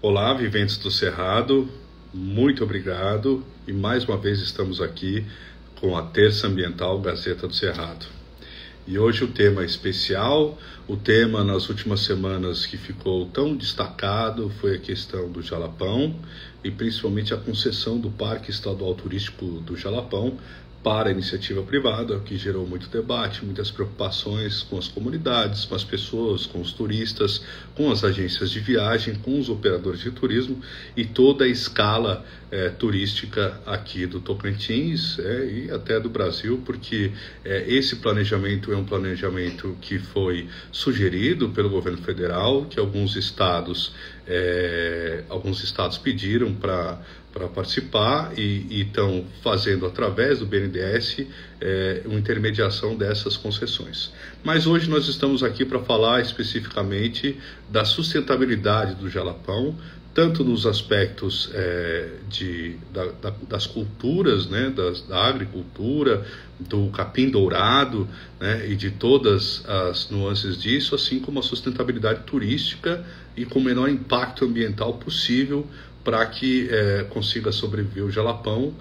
[0.00, 1.68] Olá, viventes do Cerrado,
[2.14, 5.26] muito obrigado e mais uma vez estamos aqui
[5.80, 8.06] com a Terça Ambiental Gazeta do Cerrado.
[8.86, 10.56] E hoje o tema especial,
[10.86, 16.14] o tema nas últimas semanas que ficou tão destacado foi a questão do Jalapão
[16.62, 20.38] e principalmente a concessão do Parque Estadual Turístico do Jalapão
[20.82, 25.74] para a iniciativa privada, o que gerou muito debate, muitas preocupações com as comunidades, com
[25.74, 27.42] as pessoas, com os turistas,
[27.74, 30.60] com as agências de viagem, com os operadores de turismo
[30.96, 37.12] e toda a escala é, turística aqui do Tocantins é, e até do Brasil, porque
[37.44, 43.92] é, esse planejamento é um planejamento que foi sugerido pelo governo federal, que alguns estados,
[45.30, 47.00] alguns estados pediram para
[47.38, 51.26] para participar e estão fazendo através do BNDES
[51.60, 54.12] é, uma intermediação dessas concessões.
[54.42, 57.38] Mas hoje nós estamos aqui para falar especificamente
[57.70, 59.76] da sustentabilidade do Jalapão,
[60.12, 66.26] tanto nos aspectos é, de, da, da, das culturas, né, das, da agricultura,
[66.58, 68.08] do capim dourado
[68.40, 73.04] né, e de todas as nuances disso, assim como a sustentabilidade turística
[73.36, 75.64] e com o menor impacto ambiental possível
[76.08, 78.72] para que é, consiga sobreviver o jalapão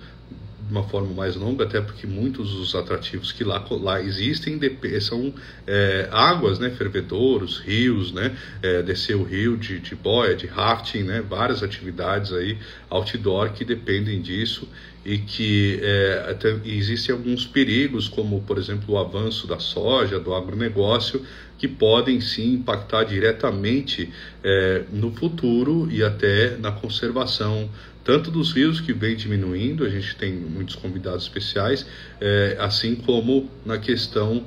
[0.68, 4.60] de uma forma mais longa, até porque muitos dos atrativos que lá, lá existem
[5.00, 5.34] são
[5.66, 11.04] é, águas, né, fervedouros, rios, né, é, descer o rio de, de boia, de rafting,
[11.04, 12.58] né, várias atividades aí
[12.90, 14.68] outdoor que dependem disso
[15.06, 21.26] e que é, existem alguns perigos, como por exemplo o avanço da soja, do agronegócio,
[21.58, 24.12] que podem sim impactar diretamente
[24.44, 27.70] é, no futuro e até na conservação
[28.08, 31.86] tanto dos rios que vem diminuindo, a gente tem muitos convidados especiais,
[32.22, 34.46] é, assim como na questão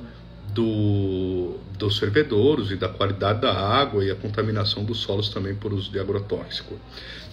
[0.51, 5.71] do, dos fervedouros e da qualidade da água e a contaminação dos solos também por
[5.73, 6.73] uso de agrotóxico.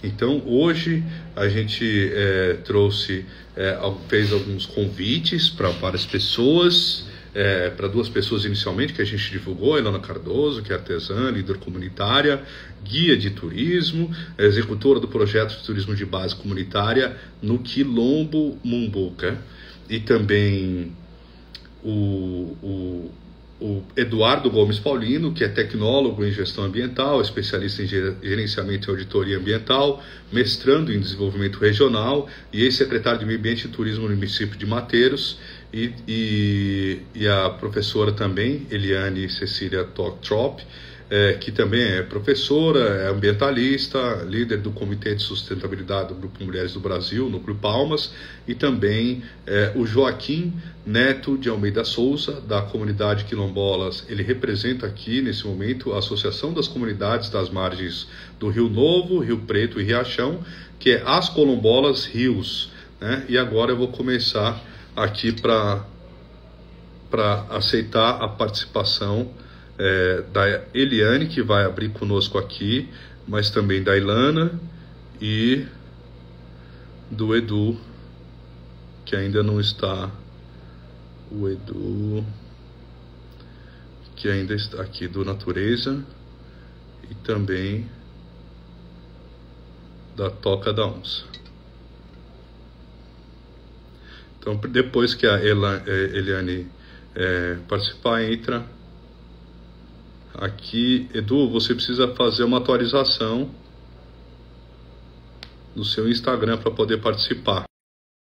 [0.04, 1.02] Então, hoje
[1.34, 3.24] a gente é, trouxe,
[3.56, 9.30] é, fez alguns convites para várias pessoas é, para duas pessoas inicialmente que a gente
[9.30, 12.42] divulgou, a Ilona Cardoso, que é artesã, líder comunitária,
[12.84, 19.38] guia de turismo, executora do projeto de turismo de base comunitária no Quilombo Mumbuca,
[19.88, 20.92] e também
[21.82, 23.10] o, o,
[23.60, 29.38] o Eduardo Gomes Paulino, que é tecnólogo em gestão ambiental, especialista em gerenciamento e auditoria
[29.38, 30.02] ambiental,
[30.32, 35.38] mestrando em desenvolvimento regional e ex-secretário de Meio Ambiente e Turismo no município de Mateiros.
[35.72, 40.62] E, e, e a professora também, Eliane Cecília Trop,
[41.10, 46.74] é, que também é professora, é ambientalista, líder do Comitê de Sustentabilidade do Grupo Mulheres
[46.74, 48.12] do Brasil, Núcleo Palmas,
[48.46, 50.52] e também é, o Joaquim
[50.84, 54.04] Neto de Almeida Souza, da comunidade Quilombolas.
[54.08, 58.06] Ele representa aqui, nesse momento, a Associação das Comunidades das Margens
[58.38, 60.40] do Rio Novo, Rio Preto e Riachão,
[60.78, 62.70] que é As Colombolas Rios.
[63.00, 63.24] Né?
[63.28, 64.62] E agora eu vou começar
[64.94, 65.84] aqui para
[67.50, 69.30] aceitar a participação
[69.78, 72.88] é, da Eliane, que vai abrir conosco aqui,
[73.26, 74.58] mas também da Ilana
[75.20, 75.66] e
[77.10, 77.78] do Edu,
[79.04, 80.10] que ainda não está.
[81.30, 82.24] O Edu,
[84.16, 86.02] que ainda está aqui, do Natureza,
[87.10, 87.88] e também
[90.16, 91.24] da Toca da Onça.
[94.40, 96.66] Então, depois que a é, Eliane
[97.14, 98.64] é, participar, entra
[100.38, 101.08] aqui.
[101.12, 103.50] Edu, você precisa fazer uma atualização
[105.74, 107.64] no seu Instagram para poder participar.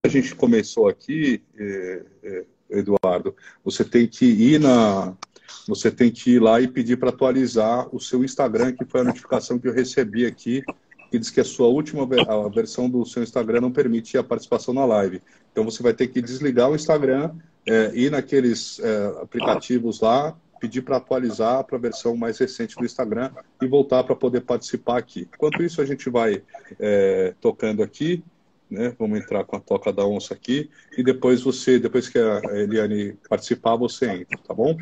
[0.06, 3.36] A gente começou aqui, é, é, Eduardo.
[3.64, 5.16] Você tem que ir na,
[5.68, 9.06] você tem que ir lá e pedir para atualizar o seu Instagram, que foi a
[9.06, 10.64] notificação que eu recebi aqui
[11.14, 14.74] que diz que a sua última a versão do seu Instagram não permite a participação
[14.74, 15.22] na live.
[15.52, 17.36] Então você vai ter que desligar o Instagram,
[17.68, 22.86] é, ir naqueles é, aplicativos lá, pedir para atualizar para a versão mais recente do
[22.86, 23.32] Instagram
[23.62, 25.28] e voltar para poder participar aqui.
[25.34, 26.42] Enquanto isso, a gente vai
[26.80, 28.24] é, tocando aqui
[28.72, 28.96] né?
[28.98, 33.16] Vamos entrar com a toca da onça aqui e depois você, depois que a Eliane
[33.30, 34.76] participar, você entra, tá bom?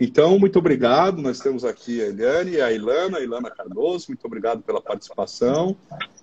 [0.00, 1.22] Então, muito obrigado.
[1.22, 4.06] Nós temos aqui a Eliane e a Ilana, a Ilana Cardoso.
[4.08, 5.76] Muito obrigado pela participação,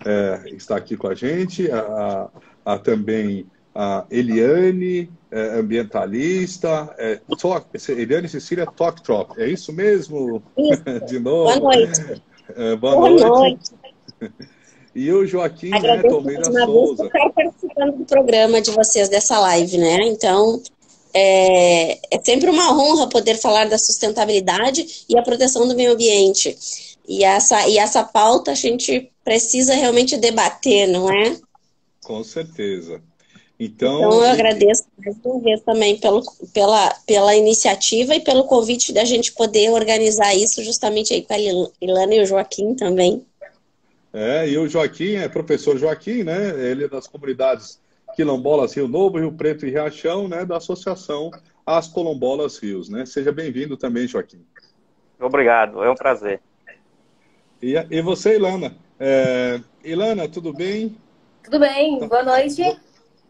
[0.05, 1.71] é, está aqui com a gente.
[1.71, 2.29] A,
[2.65, 9.33] a, também a Eliane, é, ambientalista, é, talk, Eliane Cecília Talk Trop.
[9.37, 10.43] É isso mesmo?
[10.57, 10.83] Isso.
[11.07, 11.59] De novo.
[11.59, 12.21] Boa noite.
[12.55, 13.71] É, boa, boa noite.
[14.21, 14.43] noite.
[14.95, 17.05] E o Joaquim Neto Almeida Souza.
[17.05, 19.97] estar participando do programa de vocês, dessa live, né?
[20.03, 20.61] Então,
[21.11, 26.55] é, é sempre uma honra poder falar da sustentabilidade e a proteção do meio ambiente.
[27.07, 31.37] E essa, e essa pauta a gente precisa realmente debater, não é?
[32.03, 33.01] Com certeza.
[33.63, 36.21] Então, então eu agradeço mais uma vez também pelo,
[36.53, 41.37] pela, pela iniciativa e pelo convite da gente poder organizar isso justamente aí com a
[41.81, 43.25] Ilana e o Joaquim também.
[44.11, 46.49] É, e o Joaquim é professor Joaquim, né?
[46.69, 47.81] Ele é das comunidades
[48.17, 50.43] quilombolas Rio Novo, Rio Preto e Riachão, né?
[50.43, 51.31] Da Associação
[51.65, 53.05] As Colombolas Rios, né?
[53.05, 54.45] Seja bem-vindo também, Joaquim.
[55.21, 56.41] Obrigado, é um prazer.
[57.61, 58.75] E, e você, Ilana?
[58.99, 60.97] É, Ilana, tudo bem?
[61.43, 62.07] Tudo bem, tá.
[62.07, 62.61] boa noite.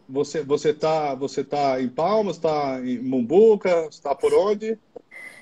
[0.08, 4.78] Você você tá você tá em Palmas, está em Mumbuca, está por onde?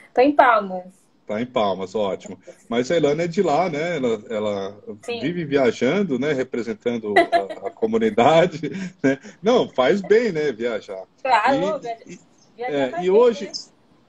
[0.09, 1.03] Estou em Palmas.
[1.23, 2.39] Está em Palmas, ótimo.
[2.69, 3.97] Mas a Ilana é de lá, né?
[3.97, 6.33] Ela, ela vive viajando, né?
[6.33, 8.71] Representando a, a comunidade.
[9.03, 9.19] Né?
[9.43, 10.53] Não, faz bem, né?
[10.53, 11.05] Viajar.
[11.23, 12.19] Claro, e,
[12.59, 13.51] e, é, e hoje,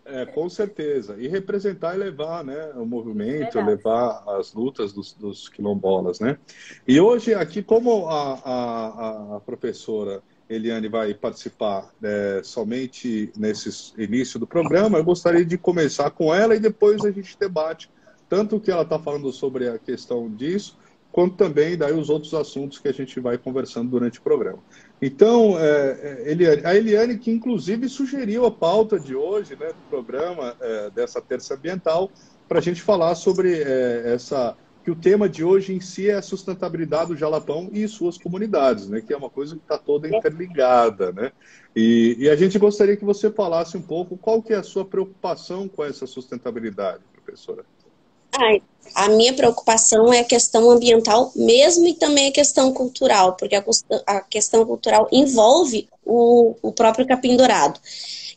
[0.06, 1.16] é, com certeza.
[1.18, 6.20] E representar e levar né, o movimento, levar as lutas dos, dos, quilombolas.
[6.20, 6.38] Né?
[6.88, 14.40] E hoje, aqui, como a, a, a professora Eliane vai participar é, somente nesse início
[14.40, 17.90] do programa, eu gostaria de começar com ela e depois a gente debate
[18.30, 20.78] tanto o que ela está falando sobre a questão disso,
[21.12, 24.58] quanto também daí os outros assuntos que a gente vai conversando durante o programa.
[25.00, 29.90] Então, é, é, Eliane, a Eliane que inclusive sugeriu a pauta de hoje, né, do
[29.90, 32.10] programa, é, dessa terça ambiental,
[32.48, 36.16] para a gente falar sobre é, essa que o tema de hoje em si é
[36.16, 39.02] a sustentabilidade do Jalapão e suas comunidades, né?
[39.02, 41.32] Que é uma coisa que está toda interligada, né?
[41.76, 44.84] E, e, a gente gostaria que você falasse um pouco qual que é a sua
[44.84, 47.66] preocupação com essa sustentabilidade, professora.
[48.38, 48.62] Ai,
[48.96, 53.64] a minha preocupação é a questão ambiental mesmo e também a questão cultural, porque a,
[54.08, 57.80] a questão cultural envolve o, o próprio capim dourado.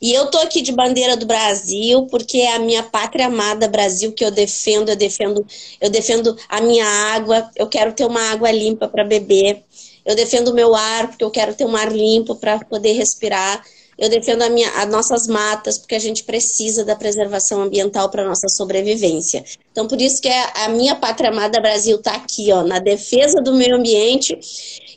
[0.01, 4.13] E eu tô aqui de bandeira do Brasil, porque é a minha pátria amada Brasil
[4.13, 5.47] que eu defendo, eu defendo,
[5.81, 9.65] eu defendo a minha água, eu quero ter uma água limpa para beber.
[10.05, 13.65] Eu defendo o meu ar, porque eu quero ter um ar limpo para poder respirar.
[13.99, 18.27] Eu defendo a minha, as nossas matas, porque a gente precisa da preservação ambiental para
[18.27, 19.45] nossa sobrevivência.
[19.73, 23.41] Então, por isso que a, a minha pátria amada Brasil está aqui, ó, na defesa
[23.41, 24.39] do meio ambiente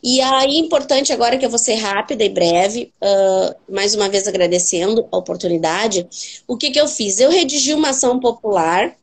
[0.03, 4.27] e aí, importante agora que eu vou ser rápida e breve, uh, mais uma vez
[4.27, 6.07] agradecendo a oportunidade,
[6.47, 7.19] o que, que eu fiz?
[7.19, 8.95] Eu redigi uma ação popular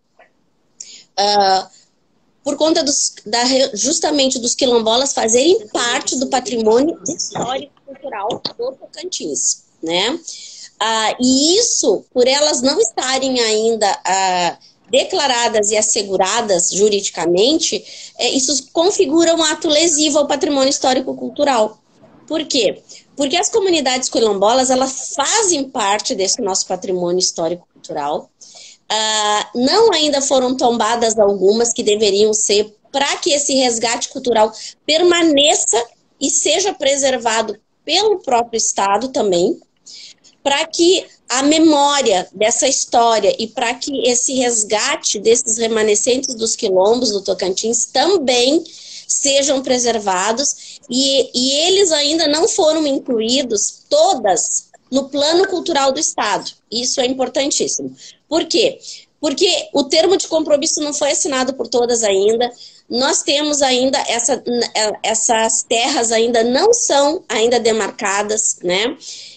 [1.19, 1.69] uh,
[2.43, 3.45] por conta dos, da,
[3.75, 10.11] justamente dos quilombolas fazerem parte do patrimônio histórico cultural do Tocantins, né?
[10.11, 14.57] Uh, e isso, por elas não estarem ainda uh,
[14.91, 21.79] declaradas e asseguradas juridicamente, é, isso configura um ato lesivo ao patrimônio histórico-cultural.
[22.27, 22.83] Por quê?
[23.17, 28.31] Porque as comunidades quilombolas, elas fazem parte desse nosso patrimônio histórico-cultural.
[28.89, 34.53] Ah, não ainda foram tombadas algumas que deveriam ser para que esse resgate cultural
[34.85, 35.83] permaneça
[36.21, 39.61] e seja preservado pelo próprio Estado também,
[40.47, 47.11] para que a memória dessa história e para que esse resgate desses remanescentes dos quilombos
[47.11, 48.63] do Tocantins também
[49.09, 56.49] sejam preservados e, e eles ainda não foram incluídos todas no plano cultural do Estado.
[56.71, 57.93] Isso é importantíssimo.
[58.29, 58.79] Por quê?
[59.21, 62.49] Porque o termo de compromisso não foi assinado por todas ainda.
[62.89, 64.41] Nós temos ainda essa,
[65.03, 68.97] essas terras ainda não são ainda demarcadas, né?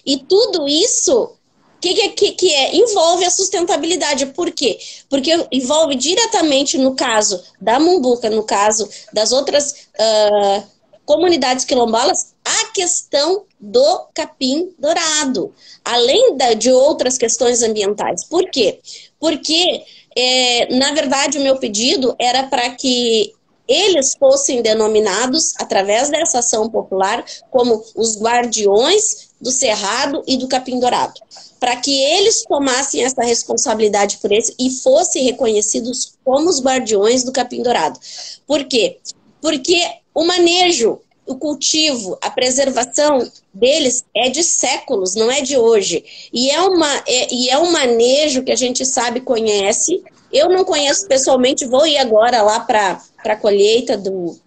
[0.09, 1.35] E tudo isso
[1.79, 2.75] que, que, que, é?
[2.75, 4.25] Envolve a sustentabilidade.
[4.25, 4.79] Por quê?
[5.07, 10.63] Porque envolve diretamente, no caso da Mumbuca, no caso das outras uh,
[11.05, 15.53] comunidades quilombolas, a questão do capim dourado,
[15.85, 18.23] além da, de outras questões ambientais.
[18.23, 18.79] Por quê?
[19.19, 19.83] Porque,
[20.17, 23.31] é, na verdade, o meu pedido era para que
[23.67, 30.79] eles fossem denominados, através dessa ação popular, como os guardiões do Cerrado e do Capim
[30.79, 31.19] Dourado.
[31.59, 37.31] Para que eles tomassem essa responsabilidade por isso e fossem reconhecidos como os guardiões do
[37.31, 37.99] Capim Dourado.
[38.47, 38.97] Por quê?
[39.41, 39.81] Porque
[40.13, 46.03] o manejo, o cultivo, a preservação deles é de séculos, não é de hoje.
[46.33, 50.63] E é, uma, é, e é um manejo que a gente sabe, conhece, eu não
[50.63, 54.37] conheço pessoalmente, vou ir agora lá para a colheita do,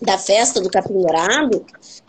[0.00, 1.64] da festa do Capim Dourado,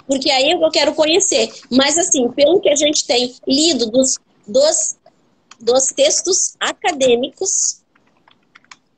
[0.08, 1.52] porque aí eu quero conhecer.
[1.70, 4.18] Mas, assim, pelo que a gente tem lido dos,
[4.48, 4.96] dos,
[5.60, 7.82] dos textos acadêmicos,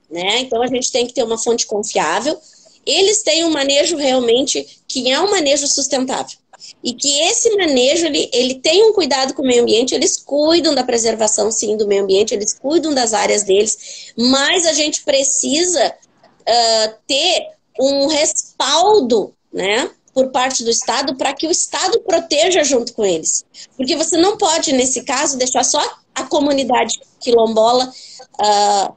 [0.09, 0.39] né?
[0.39, 2.39] Então a gente tem que ter uma fonte confiável.
[2.85, 6.37] Eles têm um manejo realmente que é um manejo sustentável
[6.83, 10.75] e que esse manejo ele, ele tem um cuidado com o meio ambiente, eles cuidam
[10.75, 15.93] da preservação sim do meio ambiente, eles cuidam das áreas deles, mas a gente precisa
[16.41, 17.47] uh, ter
[17.79, 19.89] um respaldo, né?
[20.13, 23.43] Por parte do Estado, para que o Estado proteja junto com eles.
[23.75, 25.81] Porque você não pode, nesse caso, deixar só
[26.13, 27.91] a comunidade quilombola
[28.39, 28.93] uh,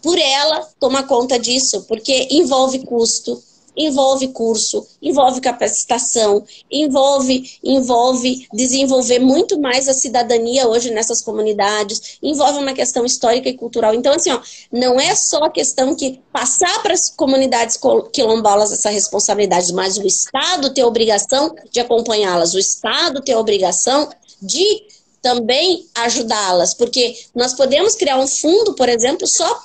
[0.00, 3.42] por ela tomar conta disso, porque envolve custo,
[3.76, 12.58] envolve curso, envolve capacitação, envolve envolve desenvolver muito mais a cidadania hoje nessas comunidades, envolve
[12.58, 13.94] uma questão histórica e cultural.
[13.94, 17.78] Então assim, ó, não é só a questão que passar para as comunidades
[18.12, 23.38] quilombolas essa responsabilidade, mas o Estado tem a obrigação de acompanhá-las, o Estado tem a
[23.38, 24.10] obrigação
[24.40, 24.82] de
[25.22, 29.62] também ajudá-las, porque nós podemos criar um fundo, por exemplo, só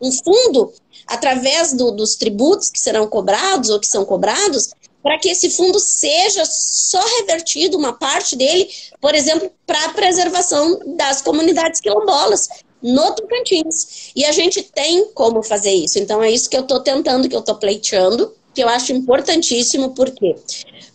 [0.00, 0.72] um fundo
[1.08, 4.70] através do, dos tributos que serão cobrados ou que são cobrados,
[5.02, 8.68] para que esse fundo seja só revertido, uma parte dele,
[9.00, 12.48] por exemplo, para a preservação das comunidades quilombolas
[12.82, 14.12] no Tocantins.
[14.14, 15.98] E a gente tem como fazer isso.
[15.98, 19.94] Então é isso que eu estou tentando, que eu estou pleiteando, que eu acho importantíssimo,
[19.94, 20.34] por quê?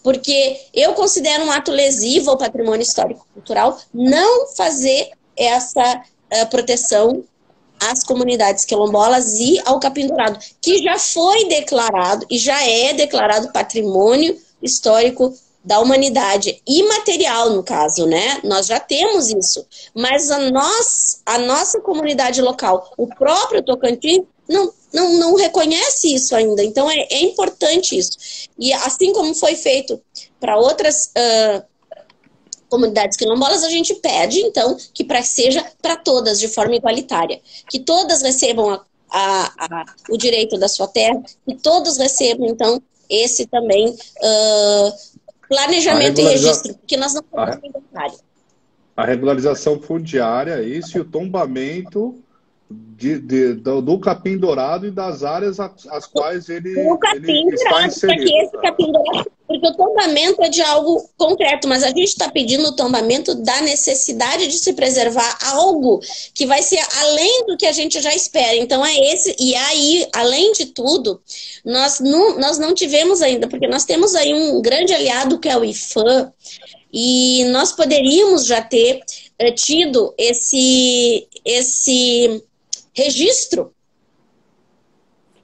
[0.03, 6.03] Porque eu considero um ato lesivo ao patrimônio histórico-cultural não fazer essa
[6.34, 7.24] uh, proteção
[7.92, 13.52] às comunidades quilombolas e ao capim dourado, que já foi declarado e já é declarado
[13.52, 18.40] patrimônio histórico da humanidade imaterial no caso, né?
[18.44, 24.74] Nós já temos isso, mas a nós, a nossa comunidade local, o próprio Tocantins não,
[24.94, 26.63] não, não reconhece isso ainda.
[26.63, 28.50] Então é, é importante isso.
[28.60, 30.02] E assim como foi feito
[30.40, 31.63] para outras uh,
[32.74, 37.39] comunidades quilombolas, a gente pede, então, que pra, seja para todas, de forma igualitária.
[37.70, 42.82] Que todas recebam a, a, a, o direito da sua terra, que todos recebam, então,
[43.08, 44.94] esse também uh,
[45.48, 48.18] planejamento e registro, porque nós não temos inventário.
[48.98, 52.15] A regularização fundiária, isso, e o tombamento
[52.72, 57.56] de, de, do, do, capim dourado e das áreas às quais ele, o capim ele
[57.56, 58.25] está inserido.
[58.25, 62.28] Que esse capim dourado, porque o tombamento é de algo concreto, mas a gente está
[62.28, 66.00] pedindo o tombamento da necessidade de se preservar algo
[66.34, 68.56] que vai ser além do que a gente já espera.
[68.56, 71.22] Então é esse, e aí, além de tudo,
[71.64, 75.56] nós não, nós não tivemos ainda, porque nós temos aí um grande aliado que é
[75.56, 76.34] o IFAM,
[76.92, 79.02] e nós poderíamos já ter
[79.38, 82.44] eh, tido esse, esse
[82.92, 83.72] registro.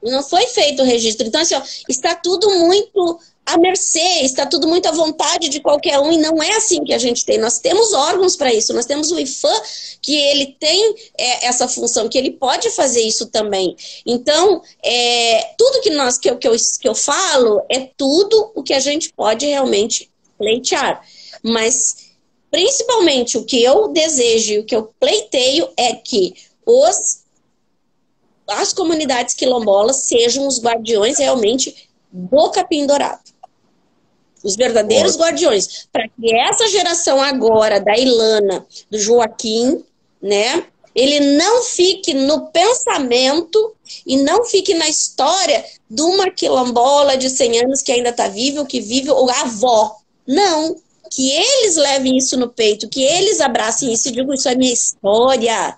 [0.02, 1.28] Não foi feito o registro.
[1.28, 3.20] Então, assim, ó, está tudo muito
[3.54, 6.94] à mercê, está tudo muito à vontade de qualquer um, e não é assim que
[6.94, 7.38] a gente tem.
[7.38, 9.62] Nós temos órgãos para isso, nós temos o IFAM,
[10.02, 13.76] que ele tem é, essa função, que ele pode fazer isso também.
[14.06, 18.64] Então, é, tudo que, nós, que, eu, que, eu, que eu falo é tudo o
[18.64, 21.02] que a gente pode realmente pleitear.
[21.44, 22.10] Mas,
[22.52, 26.34] principalmente, o que eu desejo e o que eu pleiteio é que
[26.66, 27.20] os
[28.48, 33.22] as comunidades quilombolas sejam os guardiões realmente do capim dourado.
[34.44, 35.26] Os verdadeiros Nossa.
[35.26, 35.88] guardiões.
[35.92, 39.84] Para que essa geração agora, da Ilana, do Joaquim,
[40.22, 40.66] né?
[40.96, 47.64] Ele não fique no pensamento e não fique na história de uma quilombola de 100
[47.64, 49.96] anos que ainda está viva, ou que vive, ou a avó.
[50.28, 50.76] Não.
[51.12, 54.74] Que eles levem isso no peito, que eles abracem isso e digam: Isso é minha
[54.74, 55.78] história.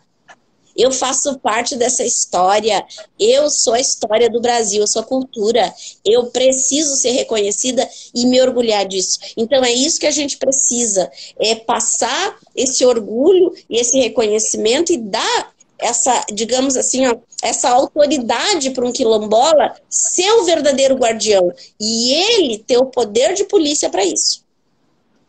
[0.81, 2.83] Eu faço parte dessa história.
[3.19, 5.71] Eu sou a história do Brasil, eu sou a cultura.
[6.03, 9.19] Eu preciso ser reconhecida e me orgulhar disso.
[9.37, 14.97] Então é isso que a gente precisa, é passar esse orgulho e esse reconhecimento e
[14.97, 22.11] dar essa, digamos assim, ó, essa autoridade para um quilombola ser o verdadeiro guardião e
[22.11, 24.43] ele ter o poder de polícia para isso.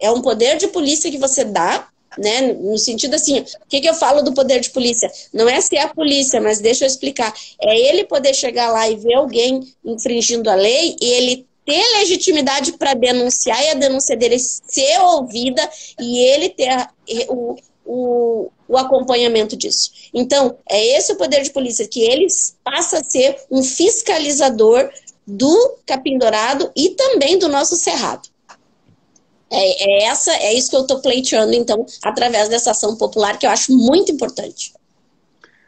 [0.00, 2.52] É um poder de polícia que você dá né?
[2.52, 5.10] No sentido assim, o que, que eu falo do poder de polícia?
[5.32, 7.32] Não é ser a polícia, mas deixa eu explicar.
[7.60, 12.72] É ele poder chegar lá e ver alguém infringindo a lei e ele ter legitimidade
[12.72, 15.68] para denunciar e a denúncia dele ser ouvida
[16.00, 16.90] e ele ter a,
[17.28, 19.92] o, o, o, acompanhamento disso.
[20.12, 22.26] Então, é esse o poder de polícia, que ele
[22.64, 24.90] passa a ser um fiscalizador
[25.26, 28.28] do Capim Dourado e também do nosso Cerrado.
[29.52, 33.46] É, é, essa, é isso que eu estou pleiteando, então, através dessa ação popular, que
[33.46, 34.72] eu acho muito importante.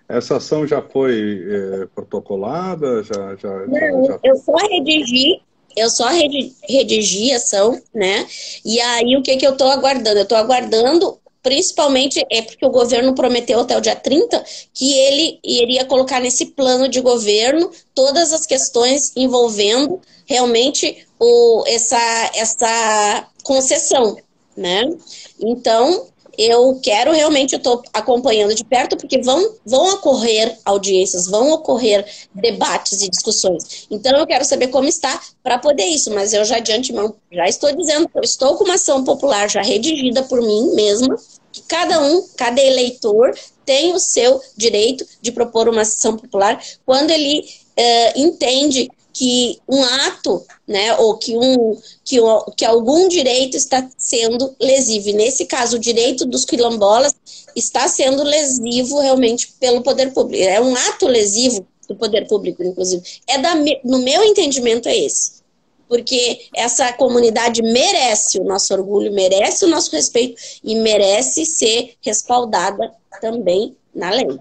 [0.09, 3.03] Essa ação já foi é, protocolada?
[3.03, 5.41] Já, já, Não, já, eu só redigi,
[5.77, 8.27] eu só redigi a ação, né?
[8.65, 10.19] E aí, o que, que eu estou aguardando?
[10.19, 15.39] Eu estou aguardando principalmente é porque o governo prometeu até o dia 30 que ele
[15.45, 24.17] iria colocar nesse plano de governo todas as questões envolvendo realmente o, essa, essa concessão,
[24.57, 24.91] né?
[25.39, 31.53] Então, eu quero realmente, eu estou acompanhando de perto, porque vão, vão ocorrer audiências, vão
[31.53, 33.87] ocorrer debates e discussões.
[33.91, 37.47] Então, eu quero saber como está para poder isso, mas eu já de antemão já
[37.47, 41.17] estou dizendo que eu estou com uma ação popular já redigida por mim mesma,
[41.53, 43.33] que cada um, cada eleitor
[43.65, 49.83] tem o seu direito de propor uma ação popular quando ele uh, entende que um
[49.85, 52.17] ato, né, ou que, um, que,
[52.57, 55.11] que algum direito está sendo lesivo.
[55.11, 57.15] E nesse caso, o direito dos quilombolas
[57.55, 60.43] está sendo lesivo realmente pelo poder público.
[60.43, 63.03] É um ato lesivo do poder público, inclusive.
[63.29, 63.55] É da,
[63.85, 65.45] no meu entendimento, é esse.
[65.87, 72.93] Porque essa comunidade merece o nosso orgulho, merece o nosso respeito e merece ser respaldada
[73.21, 74.41] também na lei.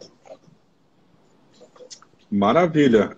[2.32, 3.16] Maravilha.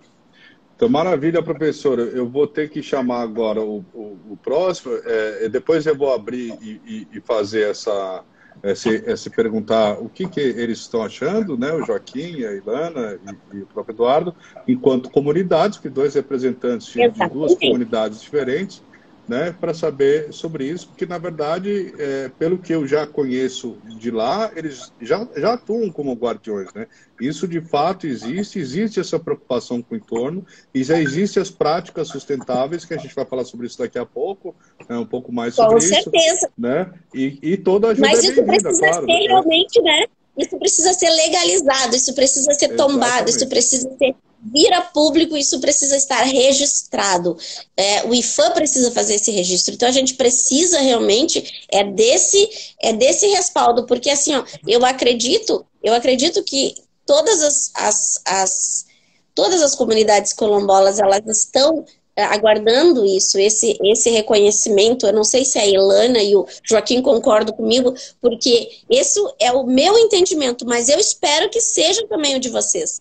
[0.76, 2.02] Então, maravilha, professora.
[2.02, 4.94] Eu vou ter que chamar agora o, o, o próximo.
[5.04, 8.22] É, depois eu vou abrir e, e, e fazer essa,
[8.62, 11.72] esse, se perguntar o que, que eles estão achando, né?
[11.72, 13.18] O Joaquim, a Ilana
[13.52, 14.34] e, e o próprio Eduardo,
[14.68, 18.82] enquanto comunidades, que dois representantes de duas comunidades diferentes
[19.28, 24.10] né, para saber sobre isso, porque na verdade, é, pelo que eu já conheço de
[24.10, 26.86] lá, eles já, já atuam como guardiões, né?
[27.20, 32.08] Isso de fato existe, existe essa preocupação com o entorno e já existem as práticas
[32.08, 34.54] sustentáveis, que a gente vai falar sobre isso daqui a pouco,
[34.88, 35.94] né, um pouco mais sobre com isso.
[35.94, 36.50] Com certeza.
[36.56, 36.92] Né?
[37.14, 39.26] E, e toda ajuda Mas é isso precisa claro, ser né?
[39.26, 40.04] realmente, né?
[40.36, 44.14] Isso precisa ser legalizado, isso precisa ser tombado, isso precisa ser
[44.52, 47.36] vira público, isso precisa estar registrado.
[47.76, 49.74] É, o IFAM precisa fazer esse registro.
[49.74, 52.48] Então a gente precisa realmente é desse
[52.80, 56.74] é desse respaldo, porque assim, ó, eu acredito, eu acredito que
[57.04, 58.86] todas as, as, as
[59.34, 61.84] todas as comunidades colombolas elas estão
[62.16, 65.06] aguardando isso, esse, esse reconhecimento.
[65.06, 69.64] Eu não sei se a Ilana e o Joaquim concordam comigo, porque isso é o
[69.66, 73.00] meu entendimento, mas eu espero que seja também o de vocês.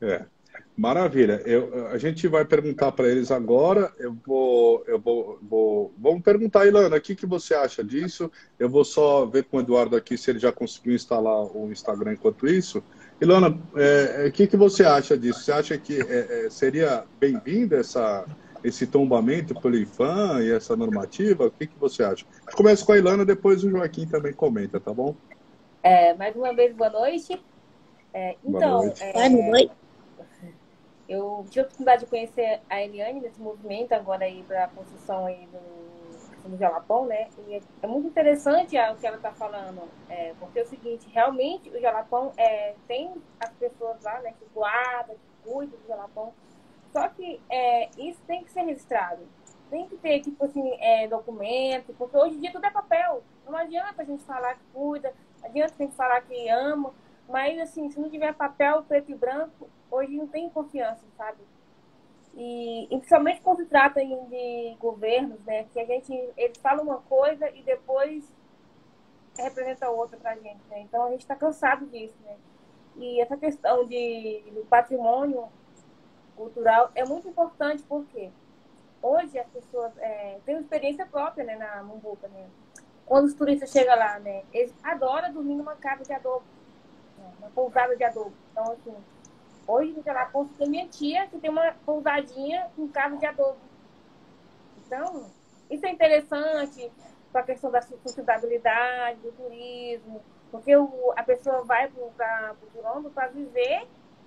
[0.00, 0.24] É.
[0.80, 1.42] Maravilha.
[1.44, 3.92] Eu, a gente vai perguntar para eles agora.
[3.98, 8.32] Eu vou, eu vou, vou, vamos perguntar, Ilana, o que, que você acha disso?
[8.58, 12.14] Eu vou só ver com o Eduardo aqui se ele já conseguiu instalar o Instagram
[12.14, 12.82] enquanto isso.
[13.20, 15.40] Ilana, é, é o que, que você acha disso?
[15.40, 18.24] Você acha que é, é, seria bem-vindo essa
[18.62, 21.46] esse tombamento pelo IFAM e essa normativa?
[21.46, 22.26] O que, que você acha?
[22.54, 25.14] Começa com a Ilana, depois o Joaquim também comenta, tá bom?
[25.82, 27.42] É, mais uma vez, boa noite.
[28.12, 29.02] É, então, boa noite.
[29.02, 29.72] É, boa noite.
[31.08, 35.26] Eu tive a oportunidade de conhecer a Eliane nesse movimento agora aí para a construção
[35.26, 35.99] aí do,
[36.48, 37.28] do Jalapão, né?
[37.46, 41.68] E é, muito interessante o que ela está falando, é, porque é o seguinte, realmente
[41.70, 46.32] o Jalapão é, tem as pessoas lá, né, que guardam, que cuidam do Jalapão,
[46.92, 49.22] só que é, isso tem que ser registrado.
[49.70, 53.22] Tem que ter, tipo assim, é, documento, porque hoje em dia tudo é papel.
[53.46, 56.92] Não adianta a gente falar que cuida, adianta a gente falar que ama,
[57.28, 61.38] mas assim, se não tiver papel preto e branco, hoje não tem confiança, sabe?
[62.34, 65.64] E, e principalmente quando se trata de governos, né?
[65.72, 68.24] Que a gente, eles falam uma coisa e depois
[69.36, 70.80] representa outra pra gente, né?
[70.80, 72.36] Então a gente está cansado disso, né?
[72.96, 75.48] E essa questão de, do patrimônio
[76.36, 78.30] cultural é muito importante porque
[79.02, 82.48] hoje as pessoas é, têm experiência própria né, na Mumbuca, né?
[83.06, 84.44] Quando os turistas chegam lá, né?
[84.52, 86.44] Eles adoram dormir numa casa de adobo,
[87.18, 88.32] né, uma pousada de adobo.
[88.52, 88.94] Então, assim,
[89.70, 93.56] Hoje no Jalapão tem minha tia que tem uma pousadinha com carro de adobo.
[94.84, 95.30] Então,
[95.70, 96.90] isso é interessante
[97.30, 103.10] para a questão da sustentabilidade, do turismo, porque o, a pessoa vai para o quilombo
[103.10, 103.86] para viver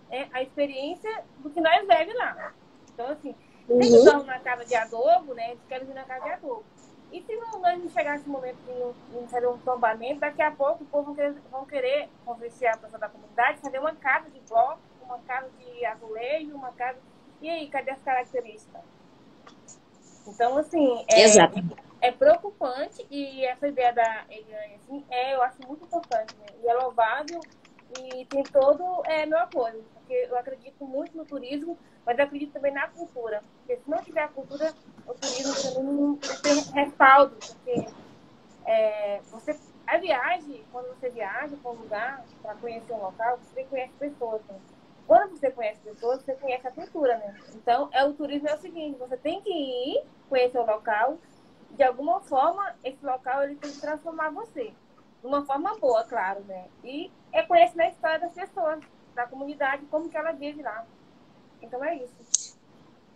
[0.10, 2.54] é, a experiência do que nós vivemos lá.
[2.94, 3.36] Então, assim,
[3.68, 3.84] uhum.
[3.84, 6.64] se estamos na casa de adobo, né, eles querem vir na casa de adobo.
[7.12, 10.86] E se não, nós não chegar nesse momento de, fazer um tombamento, daqui a pouco
[10.86, 14.40] o povo vão querer, vão querer convencer a pessoa da comunidade, fazer uma casa de
[14.48, 17.00] bloco uma casa de azulejo, uma casa.
[17.42, 18.82] E aí, cadê as características?
[20.28, 25.84] Então, assim, é, é preocupante e essa ideia da Eliane, assim, é, eu acho muito
[25.84, 26.54] importante, né?
[26.64, 27.42] E é louvável
[28.00, 32.72] e tem todo é, meu apoio, porque eu acredito muito no turismo, mas acredito também
[32.72, 33.44] na cultura.
[33.58, 34.74] Porque se não tiver a cultura,
[35.06, 37.86] o turismo também não tem respaldo, porque
[38.66, 43.64] é, você, a viagem, quando você viaja para um lugar, para conhecer um local, você
[43.66, 44.56] conhece pessoas, né?
[45.08, 47.36] Quando você conhece pessoas, você conhece a cultura, né?
[47.56, 51.18] Então, é o turismo é o seguinte, você tem que ir conhecer o local,
[51.72, 54.74] de alguma forma, esse local ele tem que transformar você.
[55.22, 56.68] De uma forma boa, claro, né?
[56.84, 58.80] E é conhecer a história das pessoas,
[59.16, 60.86] da comunidade, como que ela vive lá.
[61.62, 62.58] Então é isso.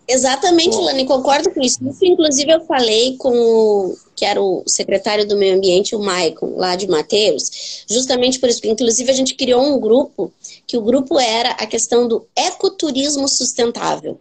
[0.07, 0.77] Exatamente.
[0.77, 1.79] Lani, concordo com isso.
[1.87, 6.55] Isso, inclusive, eu falei com o, que era o secretário do Meio Ambiente, o Maicon,
[6.55, 10.31] lá de Mateus, justamente por isso, porque, inclusive, a gente criou um grupo,
[10.65, 14.17] que o grupo era a questão do ecoturismo sustentável.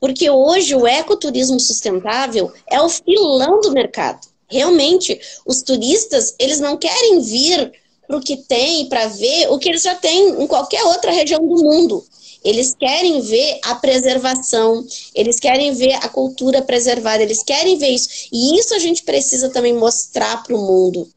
[0.00, 4.26] Porque hoje o ecoturismo sustentável é o filão do mercado.
[4.48, 7.72] Realmente, os turistas, eles não querem vir
[8.06, 11.46] para o que tem, para ver o que eles já têm em qualquer outra região
[11.46, 12.04] do mundo.
[12.46, 18.08] Eles querem ver a preservação, eles querem ver a cultura preservada, eles querem ver isso.
[18.32, 21.08] E isso a gente precisa também mostrar para o mundo.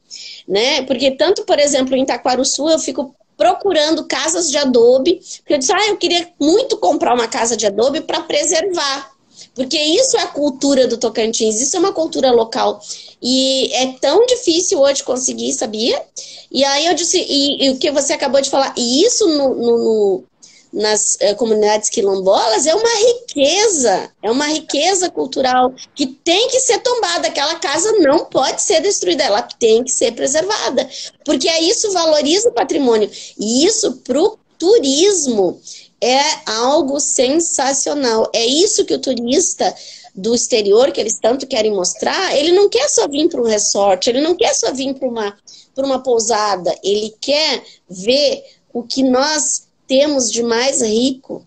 [0.48, 0.82] Né?
[0.82, 5.72] Porque tanto, por exemplo, em Itaquaruçu, eu fico procurando casas de adobe, porque eu disse,
[5.72, 9.12] ah, eu queria muito comprar uma casa de adobe para preservar.
[9.54, 12.80] Porque isso é a cultura do Tocantins, isso é uma cultura local.
[13.22, 16.02] E é tão difícil hoje conseguir, sabia?
[16.50, 19.54] E aí eu disse, e, e o que você acabou de falar, e isso no,
[19.54, 20.24] no,
[20.72, 26.78] nas eh, comunidades quilombolas é uma riqueza, é uma riqueza cultural que tem que ser
[26.78, 27.28] tombada.
[27.28, 30.88] Aquela casa não pode ser destruída, ela tem que ser preservada,
[31.24, 33.10] porque é isso valoriza o patrimônio.
[33.38, 35.60] E isso para o turismo
[36.00, 38.30] é algo sensacional.
[38.32, 39.74] É isso que o turista
[40.14, 44.08] do exterior, que eles tanto querem mostrar, ele não quer só vir para um resort,
[44.08, 45.36] ele não quer só vir para uma,
[45.76, 51.44] uma pousada, ele quer ver o que nós temos de mais rico,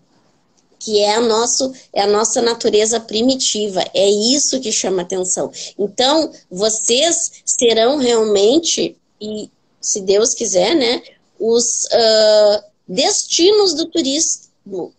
[0.78, 3.82] que é a, nosso, é a nossa natureza primitiva.
[3.94, 5.50] É isso que chama atenção.
[5.78, 11.02] Então, vocês serão realmente, e se Deus quiser, né,
[11.40, 14.92] os uh, destinos do turismo.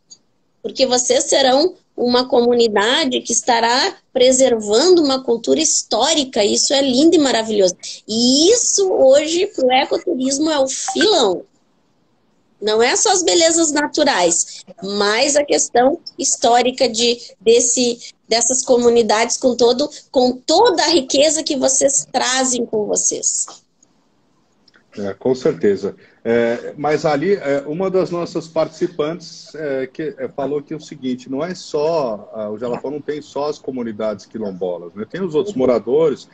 [0.63, 6.43] Porque vocês serão uma comunidade que estará preservando uma cultura histórica.
[6.43, 7.75] Isso é lindo e maravilhoso.
[8.07, 11.45] E isso hoje para o ecoturismo é o filão.
[12.65, 19.55] Não é só as belezas naturais, mas a questão histórica de, desse, dessas comunidades com,
[19.55, 23.45] todo, com toda a riqueza que vocês trazem com vocês.
[24.97, 25.95] É, com certeza.
[26.23, 30.81] É, mas ali, é, uma das nossas participantes é, que, é, falou que é o
[30.81, 35.05] seguinte: não é só, o Jalapão não tem só as comunidades quilombolas, né?
[35.07, 36.27] tem os outros moradores,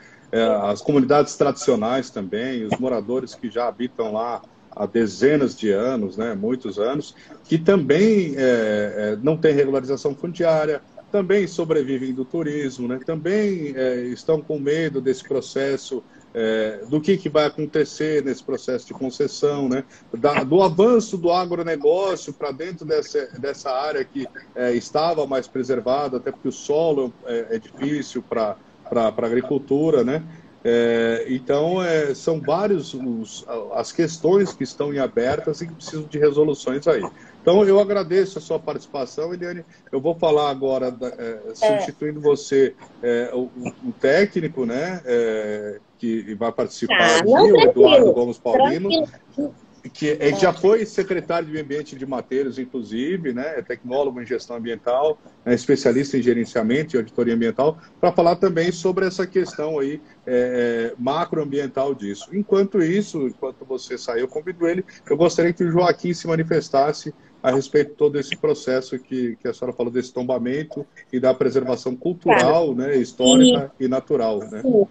[0.63, 6.33] as comunidades tradicionais também, os moradores que já habitam lá há dezenas de anos, né,
[6.33, 10.81] muitos anos, que também é, é, não tem regularização fundiária,
[11.11, 16.01] também sobrevivem do turismo, né, também é, estão com medo desse processo,
[16.33, 19.83] é, do que, que vai acontecer nesse processo de concessão, né,
[20.17, 26.17] da, do avanço do agronegócio para dentro dessa, dessa área que é, estava mais preservada,
[26.17, 28.55] até porque o solo é, é difícil para
[28.91, 30.23] a agricultura, né?
[30.63, 36.03] É, então, é, são vários os, as questões que estão em abertas e que precisam
[36.03, 37.03] de resoluções aí.
[37.41, 39.65] Então, eu agradeço a sua participação, Eliane.
[39.91, 42.21] Eu vou falar agora, da, é, substituindo é.
[42.21, 43.49] você, é, o,
[43.83, 48.89] o, técnico, né, é, que vai participar, ah, o Eduardo Gomes Paulino.
[48.89, 54.21] Tranquilo que ele já foi secretário de Meio Ambiente de Mateiros, inclusive, né, é tecnólogo
[54.21, 59.25] em gestão ambiental, é especialista em gerenciamento e auditoria ambiental, para falar também sobre essa
[59.25, 62.29] questão aí é, é, macroambiental disso.
[62.33, 67.13] Enquanto isso, enquanto você saiu, eu convido ele, eu gostaria que o Joaquim se manifestasse
[67.41, 71.33] a respeito de todo esse processo que, que a senhora falou desse tombamento e da
[71.33, 74.61] preservação cultural, né, histórica e, e natural, né?
[74.61, 74.87] Sim.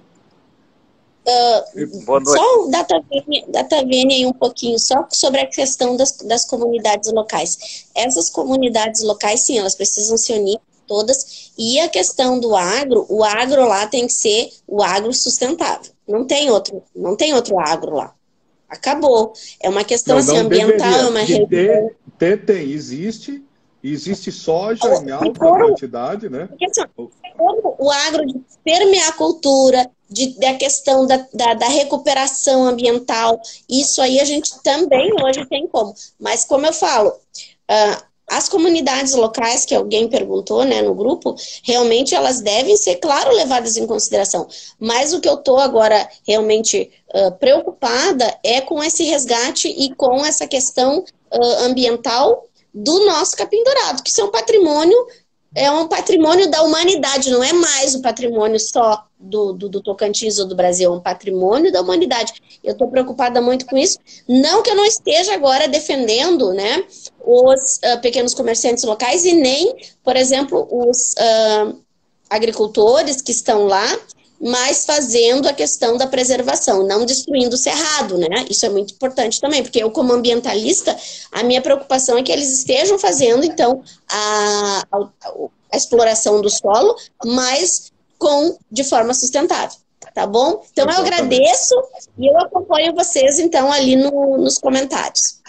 [1.26, 2.70] Uh, só o
[3.48, 7.86] DataVene aí um pouquinho, só sobre a questão das, das comunidades locais.
[7.94, 11.52] Essas comunidades locais, sim, elas precisam se unir todas.
[11.56, 15.92] E a questão do agro, o agro lá tem que ser o agro sustentável.
[16.08, 18.12] Não tem outro, não tem outro agro lá.
[18.68, 19.32] Acabou.
[19.60, 23.44] É uma questão não, assim, não ambiental, é uma ter, ter, tem, existe,
[23.82, 26.46] existe soja em alta quantidade, né?
[26.46, 26.82] Porque, assim,
[27.78, 34.24] o agro de permeacultura, de, da questão da, da, da, recuperação ambiental, isso aí a
[34.24, 35.94] gente também hoje tem como.
[36.18, 42.14] Mas como eu falo, uh, as comunidades locais, que alguém perguntou né, no grupo, realmente
[42.14, 44.46] elas devem ser, claro, levadas em consideração.
[44.78, 50.24] Mas o que eu estou agora realmente uh, preocupada é com esse resgate e com
[50.24, 54.96] essa questão uh, ambiental do nosso capim dourado, que isso é um patrimônio
[55.54, 60.38] é um patrimônio da humanidade, não é mais o patrimônio só do, do, do Tocantins
[60.38, 62.34] ou do Brasil, é um patrimônio da humanidade.
[62.62, 63.98] Eu estou preocupada muito com isso.
[64.28, 66.84] Não que eu não esteja agora defendendo né,
[67.24, 71.76] os uh, pequenos comerciantes locais e nem, por exemplo, os uh,
[72.28, 73.86] agricultores que estão lá
[74.40, 78.46] mas fazendo a questão da preservação, não destruindo o cerrado, né?
[78.48, 80.96] Isso é muito importante também, porque eu, como ambientalista,
[81.30, 85.08] a minha preocupação é que eles estejam fazendo, então, a, a,
[85.72, 89.78] a exploração do solo, mas com de forma sustentável.
[90.14, 90.64] Tá bom?
[90.72, 90.98] Então Exatamente.
[90.98, 91.74] eu agradeço
[92.18, 95.40] e eu acompanho vocês então ali no, nos comentários.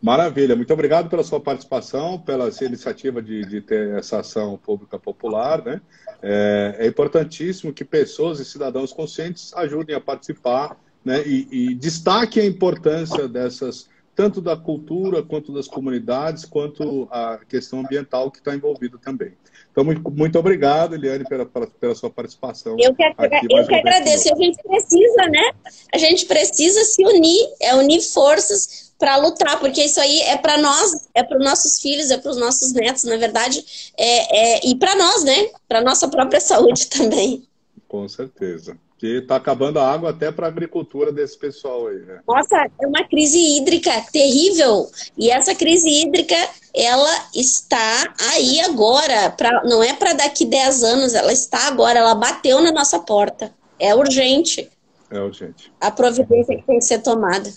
[0.00, 4.98] Maravilha, muito obrigado pela sua participação, pela sua iniciativa de, de ter essa ação pública
[4.98, 5.64] popular.
[5.64, 5.80] Né?
[6.20, 11.22] É, é, importantíssimo que pessoas e cidadãos conscientes ajudem a participar né?
[11.24, 17.80] e, e destaquem a importância dessas, tanto da cultura, quanto das comunidades, quanto a questão
[17.80, 19.32] ambiental que está envolvida também.
[19.80, 22.76] Então, muito, obrigado, Eliane, pela, pela sua participação.
[22.80, 24.32] Eu que, aqui, eu que agradeço.
[24.32, 25.52] A gente precisa, né?
[25.94, 30.58] A gente precisa se unir, é unir forças para lutar, porque isso aí é para
[30.58, 33.64] nós, é para os nossos filhos, é para os nossos netos, na verdade,
[33.96, 35.48] é, é e para nós, né?
[35.68, 37.46] Para nossa própria saúde também.
[37.86, 38.76] Com certeza.
[38.98, 42.20] Que está acabando a água até para a agricultura desse pessoal aí, né?
[42.26, 44.90] Nossa, é uma crise hídrica terrível.
[45.16, 46.34] E essa crise hídrica,
[46.74, 49.30] ela está aí agora.
[49.30, 53.54] Pra, não é para daqui 10 anos, ela está agora, ela bateu na nossa porta.
[53.78, 54.68] É urgente.
[55.10, 55.72] É urgente.
[55.80, 57.50] A providência que tem que ser tomada.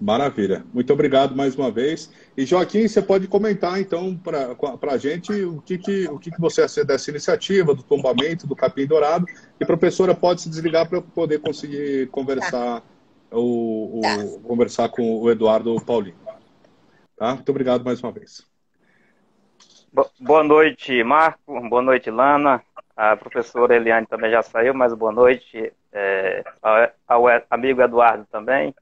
[0.00, 0.64] Maravilha.
[0.74, 2.10] Muito obrigado mais uma vez.
[2.36, 6.40] E Joaquim, você pode comentar então para a gente o que, que, o que, que
[6.40, 9.24] você acha dessa iniciativa, do tombamento, do capim dourado.
[9.60, 12.82] E a professora pode se desligar para eu poder conseguir conversar, tá.
[13.30, 14.18] o, o tá.
[14.48, 16.16] conversar com o Eduardo Paulinho.
[17.16, 17.34] Tá?
[17.34, 18.44] Muito obrigado mais uma vez.
[20.18, 21.68] Boa noite, Marco.
[21.68, 22.60] Boa noite, Lana.
[22.96, 26.44] A professora Eliane também já saiu, mas boa noite é,
[27.06, 28.74] ao amigo Eduardo também.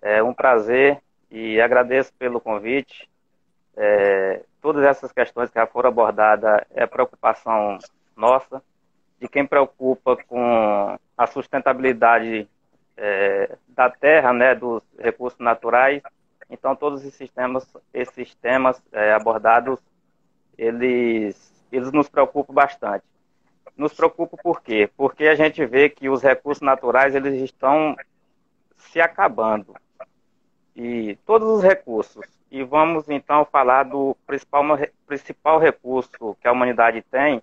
[0.00, 1.00] É um prazer
[1.32, 3.08] e agradeço pelo convite.
[3.74, 7.78] É, todas essas questões que já foram abordadas é preocupação
[8.14, 8.62] nossa,
[9.18, 12.46] de quem preocupa com a sustentabilidade
[12.98, 16.02] é, da terra, né, dos recursos naturais.
[16.50, 19.80] Então, todos esses temas, esses temas é, abordados,
[20.58, 23.04] eles, eles nos preocupam bastante.
[23.74, 24.90] Nos preocupa por quê?
[24.98, 27.96] Porque a gente vê que os recursos naturais eles estão
[28.76, 29.74] se acabando
[30.74, 32.24] e todos os recursos.
[32.50, 34.62] E vamos então falar do principal,
[35.06, 37.42] principal recurso que a humanidade tem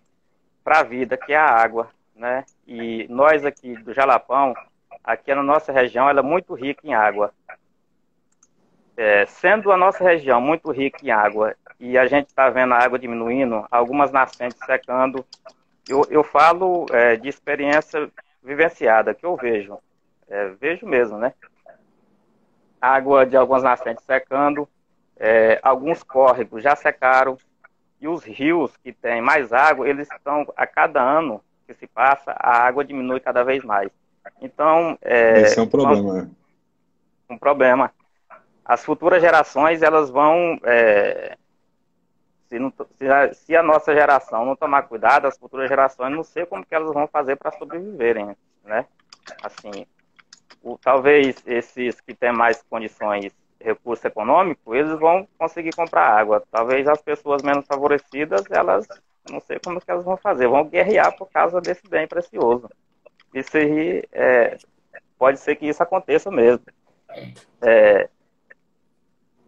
[0.64, 1.90] para a vida, que é a água.
[2.16, 2.44] Né?
[2.68, 4.54] E nós aqui do Jalapão,
[5.04, 7.34] aqui na nossa região, ela é muito rica em água.
[8.98, 12.78] É, sendo a nossa região muito rica em água e a gente está vendo a
[12.78, 15.26] água diminuindo, algumas nascentes secando,
[15.88, 18.12] eu, eu falo é, de experiência
[18.44, 19.78] vivenciada que eu vejo,
[20.28, 21.34] é, vejo mesmo, né?
[22.82, 24.68] Água de algumas nascentes secando,
[25.18, 27.38] é, alguns córregos já secaram,
[28.02, 32.34] e os rios que têm mais água, eles estão, a cada ano que se passa,
[32.38, 33.92] a água diminui cada vez mais.
[34.42, 36.14] Então, é, Esse é um problema.
[36.14, 36.30] Né?
[37.30, 37.92] Um problema.
[38.64, 41.36] As futuras gerações, elas vão, é,
[42.48, 46.24] se, não, se, a, se, a, nossa geração não tomar cuidado, as futuras gerações, não
[46.24, 48.86] sei como que elas vão fazer para sobreviverem, né?
[49.44, 49.86] Assim,
[50.82, 56.44] talvez esses que têm mais condições, recurso econômico, eles vão conseguir comprar água.
[56.52, 58.88] Talvez as pessoas menos favorecidas, elas,
[59.30, 62.70] não sei como que elas vão fazer, vão guerrear por causa desse bem precioso.
[63.34, 64.58] Isso aí, é,
[65.18, 66.66] pode ser que isso aconteça mesmo.
[67.62, 68.10] É,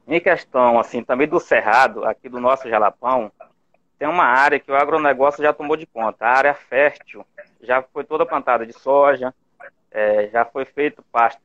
[0.08, 3.32] em questão, assim, também do Cerrado, aqui do nosso Jalapão,
[3.98, 7.26] tem uma área que o agronegócio já tomou de conta, a área fértil,
[7.62, 9.34] já foi toda plantada de soja,
[9.92, 11.42] é, já foi feito pasto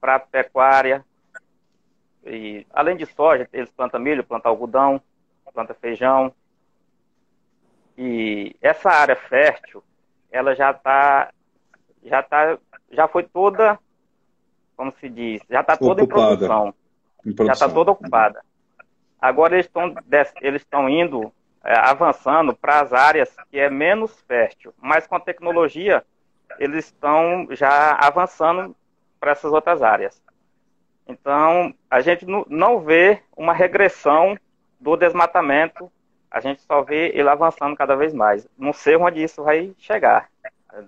[0.00, 1.04] para pecuária.
[2.24, 5.00] E, além de soja, eles plantam milho, plantam algodão,
[5.52, 6.32] plantam feijão.
[7.96, 9.84] E essa área fértil,
[10.32, 11.30] ela já está,
[12.02, 12.58] já tá,
[12.90, 13.78] já foi toda,
[14.76, 16.74] como se diz, já está toda em produção,
[17.24, 17.46] em produção.
[17.46, 18.42] Já está toda ocupada.
[19.20, 19.94] Agora eles estão
[20.40, 25.20] eles estão indo, é, avançando para as áreas que é menos fértil, mas com a
[25.20, 26.04] tecnologia
[26.58, 28.74] eles estão já avançando
[29.20, 30.22] para essas outras áreas.
[31.06, 34.36] Então, a gente não vê uma regressão
[34.80, 35.90] do desmatamento,
[36.30, 38.46] a gente só vê ele avançando cada vez mais.
[38.58, 40.28] Não sei onde isso vai chegar.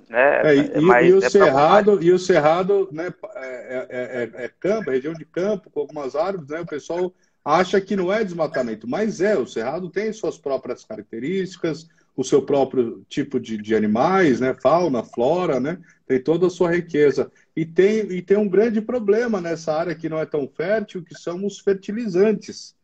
[0.09, 0.43] Né?
[0.43, 5.15] É, e, e, o é cerrado, e o cerrado né, é, é, é, campo, região
[5.15, 7.13] de campo, com algumas árvores, né, o pessoal
[7.45, 12.41] acha que não é desmatamento, mas é, o cerrado tem suas próprias características, o seu
[12.43, 14.55] próprio tipo de, de animais, né?
[14.55, 15.79] fauna, flora, né?
[16.07, 17.31] tem toda a sua riqueza.
[17.55, 21.15] E tem, e tem um grande problema nessa área que não é tão fértil, que
[21.15, 22.75] são os fertilizantes.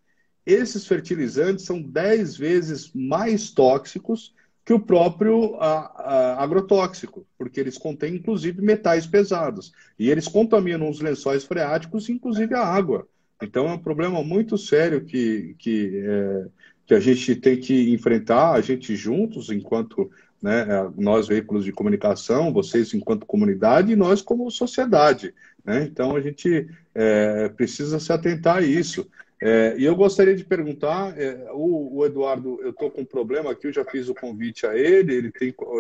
[0.45, 7.79] Esses fertilizantes são 10 vezes mais tóxicos que o próprio a, a, agrotóxico, porque eles
[7.79, 9.73] contêm, inclusive, metais pesados.
[9.99, 13.09] E eles contaminam os lençóis freáticos, inclusive a água.
[13.41, 16.47] Então, é um problema muito sério que, que é,
[16.87, 20.11] que a gente tem que enfrentar, a gente juntos, enquanto
[20.43, 20.67] né,
[20.97, 25.33] nós, veículos de comunicação, vocês enquanto comunidade e nós como sociedade.
[25.65, 25.85] Né?
[25.85, 29.09] Então, a gente é, precisa se atentar a isso.
[29.41, 33.53] É, e eu gostaria de perguntar, é, o, o, Eduardo, eu estou com um problema
[33.53, 35.33] aqui, eu já fiz o convite a ele, ele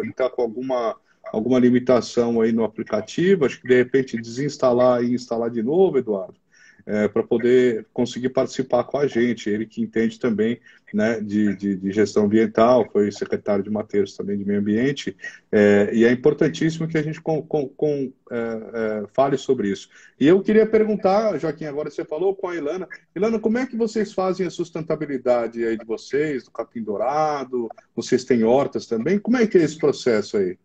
[0.08, 0.96] está com alguma,
[1.32, 6.41] alguma limitação aí no aplicativo, acho que de repente desinstalar e instalar de novo, Eduardo
[6.86, 9.48] é, para poder conseguir participar com a gente.
[9.48, 10.60] Ele que entende também
[10.92, 15.16] né, de, de, de gestão ambiental, foi secretário de Mateiros também de meio ambiente,
[15.50, 19.88] é, e é importantíssimo que a gente com, com, com, é, é, fale sobre isso.
[20.20, 22.88] E eu queria perguntar, Joaquim, agora você falou com a Ilana.
[23.16, 27.68] Ilana, como é que vocês fazem a sustentabilidade aí de vocês, do capim dourado?
[27.96, 29.18] Vocês têm hortas também?
[29.18, 30.58] Como é que é esse processo aí?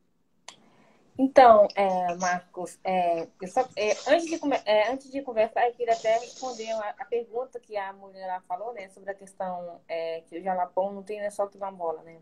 [1.19, 6.19] Então, é, Marcos, é, só, é, antes, de, é, antes de conversar, eu queria até
[6.19, 10.43] responder a, a pergunta que a mulher falou, né, sobre a questão é, que o
[10.43, 12.19] Jalapão não tem né, só quilombola, né?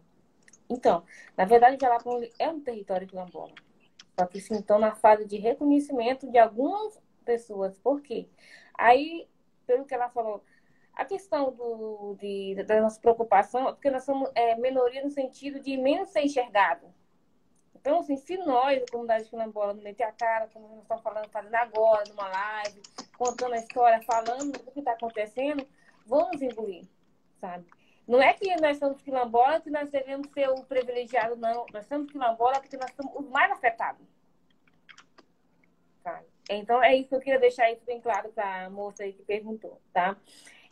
[0.70, 1.04] Então,
[1.36, 3.54] na verdade, o Jalapão é um território quilombola.
[4.18, 7.78] Só que sim, estão na fase de reconhecimento de algumas pessoas.
[7.80, 8.30] Por quê?
[8.74, 9.28] Aí,
[9.68, 10.42] pelo que ela falou,
[10.94, 15.76] a questão do, de, da nossa preocupação, porque nós somos é, minoria no sentido de
[15.76, 16.88] menos ser enxergado
[17.86, 21.30] então, assim, se nós, a comunidade quilombola, não meter a cara, como nós estamos falando,
[21.30, 22.82] fazendo agora, numa live,
[23.16, 25.68] contando a história, falando do que está acontecendo,
[26.04, 26.84] vamos engolir,
[27.40, 27.64] sabe?
[28.08, 31.68] Não é que nós somos quilombola que nós devemos ser o privilegiado, não.
[31.72, 34.08] Nós somos quilombola porque nós somos os mais afetados.
[36.02, 36.26] Sabe?
[36.50, 39.22] Então, é isso que eu queria deixar isso bem claro para a moça aí que
[39.22, 40.18] perguntou, tá?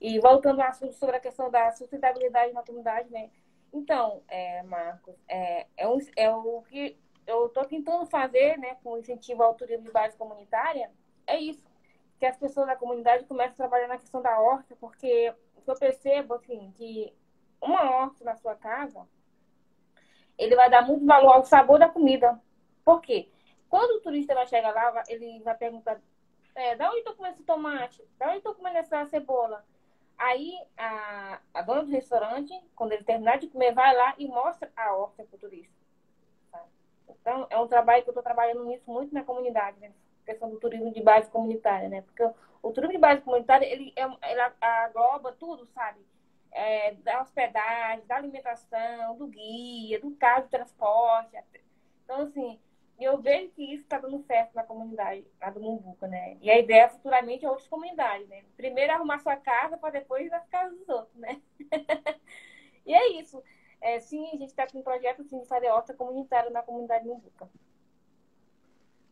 [0.01, 3.29] E voltando ao assunto sobre a questão da sustentabilidade na comunidade, né?
[3.71, 8.97] Então, é, Marcos, é, é, um, é o que eu estou tentando fazer, né, com
[8.97, 10.91] incentivo ao turismo de base comunitária,
[11.25, 11.63] é isso.
[12.19, 15.33] Que as pessoas da comunidade comecem a trabalhar na questão da horta, porque
[15.65, 17.13] eu percebo, assim, que
[17.61, 19.07] uma horta na sua casa,
[20.37, 22.39] ele vai dar muito valor ao sabor da comida.
[22.83, 23.29] Por quê?
[23.69, 25.99] Quando o turista vai chegar lá, ele vai perguntar,
[26.55, 28.03] é, da onde estou comendo esse tomate?
[28.17, 29.65] Da onde estou comendo essa cebola?
[30.17, 34.71] Aí a, a dona do restaurante, quando ele terminar de comer, vai lá e mostra
[34.75, 35.82] a horta para o turista.
[37.21, 39.91] Então, é um trabalho que eu estou trabalhando nisso muito na comunidade, né?
[40.23, 42.01] questão do turismo de base comunitária, né?
[42.01, 42.23] Porque
[42.61, 45.99] o, turismo de base comunitária, ele, é, ele agloba tudo, sabe?
[46.51, 51.37] É, da hospedagem, da alimentação, do guia, do carro de transporte.
[52.03, 52.59] Então, assim,
[52.99, 56.37] eu vejo que isso está dando certo na comunidade, lá do Mumbuca, né?
[56.41, 58.43] E a ideia futuramente é outras comunidades, né?
[58.55, 61.41] Primeiro arrumar sua casa para depois as casas dos outros, né?
[62.85, 63.43] e é isso.
[63.83, 67.05] É, sim, a gente está com um projeto sim, de fazer horta comunitária na comunidade
[67.05, 67.49] Mumbuca.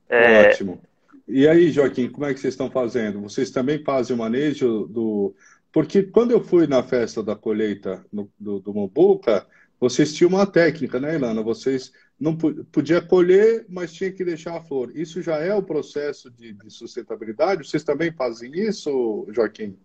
[0.07, 0.47] É...
[0.47, 0.81] Ótimo.
[1.27, 3.21] E aí, Joaquim, como é que vocês estão fazendo?
[3.21, 5.35] Vocês também fazem o manejo do.
[5.73, 9.45] Porque quando eu fui na festa da colheita no, do, do Mumbuca,
[9.77, 11.41] vocês tinham uma técnica, né, Ilana?
[11.43, 14.95] Vocês não podia colher, mas tinha que deixar a flor.
[14.95, 17.67] Isso já é o processo de, de sustentabilidade?
[17.67, 19.77] Vocês também fazem isso, Joaquim?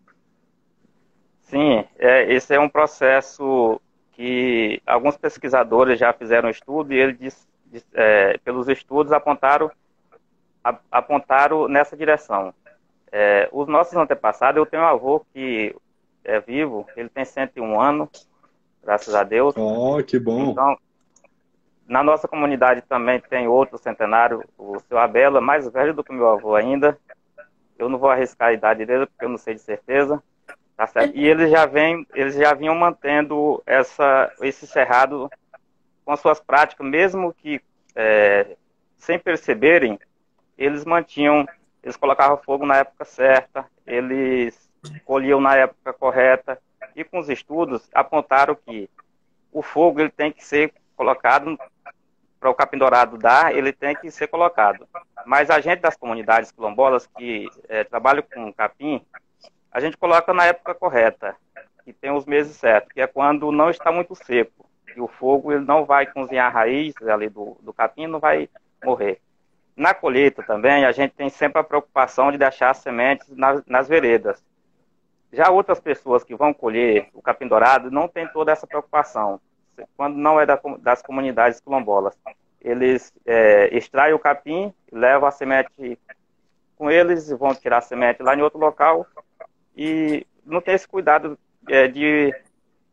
[1.41, 3.81] Sim, é, esse é um processo
[4.17, 7.47] que alguns pesquisadores já fizeram estudo e eles,
[7.93, 9.71] é, pelos estudos, apontaram,
[10.65, 12.55] a, apontaram nessa direção.
[13.13, 15.77] É, os nossos antepassados, eu tenho um avô que
[16.25, 18.27] é vivo, ele tem 101 anos,
[18.83, 19.55] graças a Deus.
[19.55, 20.51] Oh, que bom.
[20.51, 20.79] Então,
[21.87, 26.29] na nossa comunidade também tem outro centenário, o seu Abela, mais velho do que meu
[26.29, 26.99] avô ainda.
[27.79, 30.23] Eu não vou arriscar a idade dele, porque eu não sei de certeza.
[30.77, 31.17] Tá certo?
[31.17, 35.31] E eles já, vêm, eles já vinham mantendo essa, esse cerrado
[36.05, 37.61] com as suas práticas, mesmo que
[37.95, 38.57] é,
[38.99, 39.99] sem perceberem,
[40.59, 41.47] eles mantinham,
[41.83, 44.69] eles colocavam fogo na época certa, eles
[45.05, 46.59] colhiam na época correta,
[46.95, 48.89] e com os estudos apontaram que
[49.53, 51.59] o fogo ele tem que ser colocado
[52.39, 54.87] para o capim dourado dar, ele tem que ser colocado.
[55.25, 59.05] Mas a gente das comunidades quilombolas que é, trabalham com capim,
[59.77, 61.37] a gente coloca na época correta,
[61.85, 64.67] que tem os meses certos, que é quando não está muito seco.
[64.97, 68.49] E o fogo ele não vai cozinhar a raiz ali do, do capim, não vai
[68.83, 69.21] morrer.
[69.77, 73.87] Na colheita também, a gente tem sempre a preocupação de deixar as sementes nas, nas
[73.87, 74.43] veredas.
[75.31, 79.39] Já outras pessoas que vão colher o capim dourado não tem toda essa preocupação
[79.95, 82.17] quando não é da, das comunidades quilombolas.
[82.63, 86.01] Eles é, extraem o capim, levam a semente
[86.79, 89.07] com eles, vão tirar a semente lá em outro local
[89.77, 92.35] e não tem esse cuidado é, de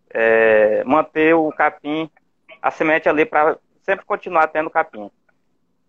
[0.10, 2.10] é, manter o capim,
[2.62, 5.10] a semente ali para sempre continuar tendo capim.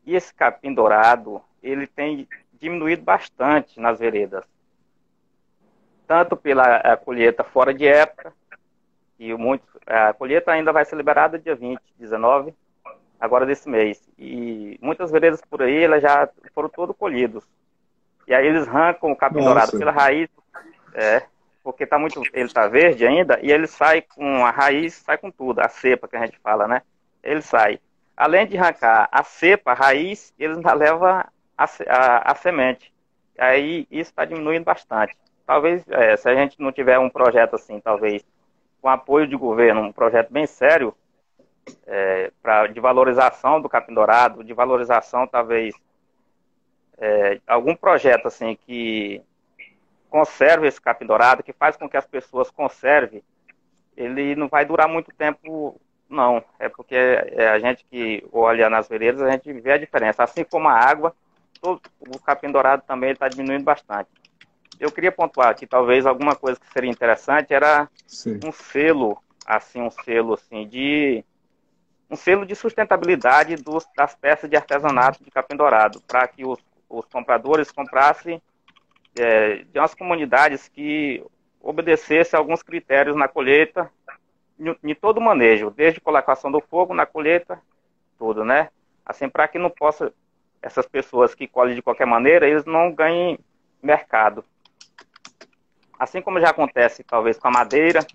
[0.07, 4.45] E esse capim dourado, ele tem diminuído bastante nas veredas.
[6.07, 8.33] Tanto pela colheita fora de época,
[9.19, 12.55] E muito, a colheita ainda vai ser liberada dia 20, 19,
[13.19, 14.03] agora desse mês.
[14.19, 17.45] E muitas veredas por aí, elas já foram todos colhidos.
[18.27, 19.49] E aí eles arrancam o capim Nossa.
[19.49, 20.29] dourado pela raiz,
[20.95, 21.25] é,
[21.63, 25.31] porque tá muito, ele está verde ainda, e ele sai com a raiz, sai com
[25.31, 26.83] tudo, a cepa que a gente fala, né?
[27.23, 27.81] Ele sai.
[28.17, 31.29] Além de arrancar a cepa, a raiz, eles ainda levam a,
[31.59, 32.93] a, a semente.
[33.37, 35.17] Aí isso está diminuindo bastante.
[35.47, 38.25] Talvez, é, se a gente não tiver um projeto assim, talvez
[38.81, 40.95] com apoio de governo, um projeto bem sério,
[41.87, 45.75] é, pra, de valorização do capim dourado, de valorização, talvez,
[46.99, 49.23] é, algum projeto assim que
[50.15, 53.21] conserve esse capim dourado, que faz com que as pessoas conservem,
[53.97, 56.41] ele não vai durar muito tempo, não.
[56.57, 60.23] É porque é a gente que olha nas veredas, a gente vê a diferença.
[60.23, 61.13] Assim como a água,
[61.61, 64.09] todo, o capim dourado também está diminuindo bastante.
[64.79, 68.39] Eu queria pontuar que talvez alguma coisa que seria interessante era Sim.
[68.45, 71.25] um selo, assim, um selo assim de
[72.09, 76.61] um selo de sustentabilidade dos, das peças de artesanato de capim dourado, para que os,
[76.89, 78.41] os, compradores comprassem
[79.17, 81.25] é, de umas comunidades que
[81.61, 83.91] obedecessem alguns critérios na colheita,
[84.83, 87.61] em todo o manejo, desde colocação do fogo na colheita,
[88.19, 88.71] tudo, né?
[89.05, 90.13] Assim, para que não possa,
[90.63, 93.39] essas pessoas que colhem de qualquer maneira, eles não ganhem
[93.83, 94.45] mercado.
[95.99, 98.07] Assim como já acontece, talvez, com a madeira,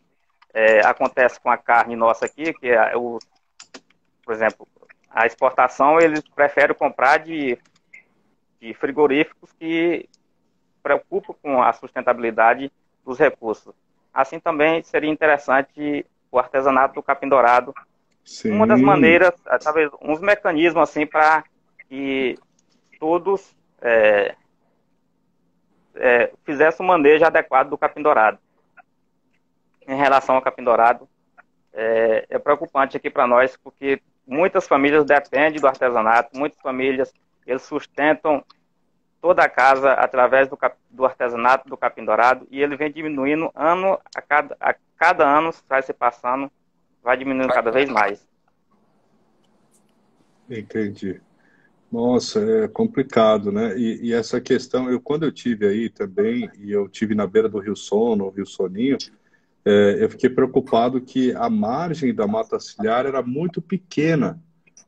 [0.54, 3.20] é, acontece com a carne nossa aqui, que é o
[4.30, 4.68] por exemplo,
[5.10, 7.58] a exportação eles preferem comprar de,
[8.62, 10.08] de frigoríficos que
[10.82, 12.72] preocupam com a sustentabilidade
[13.06, 13.74] dos recursos.
[14.14, 17.74] Assim também seria interessante o artesanato do capim dourado.
[18.24, 18.52] Sim.
[18.52, 21.44] Uma das maneiras, é, talvez uns mecanismos assim para
[21.88, 22.38] que
[23.00, 24.36] todos é,
[25.96, 28.38] é, fizessem o manejo adequado do capim dourado.
[29.88, 31.08] Em relação ao capim dourado,
[31.74, 37.12] é, é preocupante aqui para nós, porque muitas famílias dependem do artesanato, muitas famílias
[37.48, 38.44] eles sustentam
[39.22, 40.58] toda a casa através do,
[40.90, 45.52] do artesanato do capim dourado e ele vem diminuindo ano a cada, a cada ano,
[45.68, 46.52] vai se passando,
[47.04, 48.28] vai diminuindo cada vez mais.
[50.50, 51.22] Entendi.
[51.92, 53.78] Nossa, é complicado, né?
[53.78, 57.50] E, e, essa questão, eu quando eu tive aí também, e eu tive na beira
[57.50, 58.98] do Rio Sono, Rio Soninho,
[59.66, 64.40] é, eu fiquei preocupado que a margem da mata ciliar era muito pequena,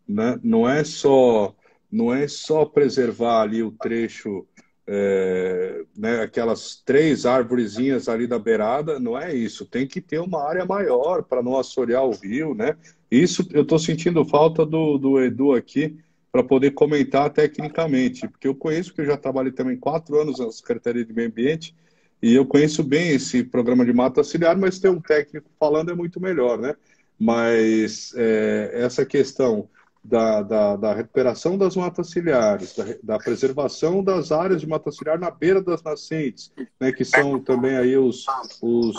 [0.08, 0.40] né?
[0.44, 1.56] Não é só
[1.92, 4.48] não é só preservar ali o trecho,
[4.88, 9.66] é, né, aquelas três árvorezinhas ali da beirada, não é isso.
[9.66, 12.76] Tem que ter uma área maior para não assorear o rio, né?
[13.10, 15.98] Isso eu estou sentindo falta do, do Edu aqui
[16.32, 20.50] para poder comentar tecnicamente, porque eu conheço que eu já trabalhei também quatro anos na
[20.50, 21.76] Secretaria de Meio Ambiente
[22.22, 25.96] e eu conheço bem esse programa de mata auxiliar, mas ter um técnico falando é
[25.96, 26.74] muito melhor, né?
[27.20, 29.68] Mas é, essa questão
[30.04, 35.20] da, da, da, recuperação das matas ciliares, da, da, preservação das áreas de mata ciliar
[35.20, 38.26] na beira das nascentes, né, que são também aí os,
[38.62, 38.96] os,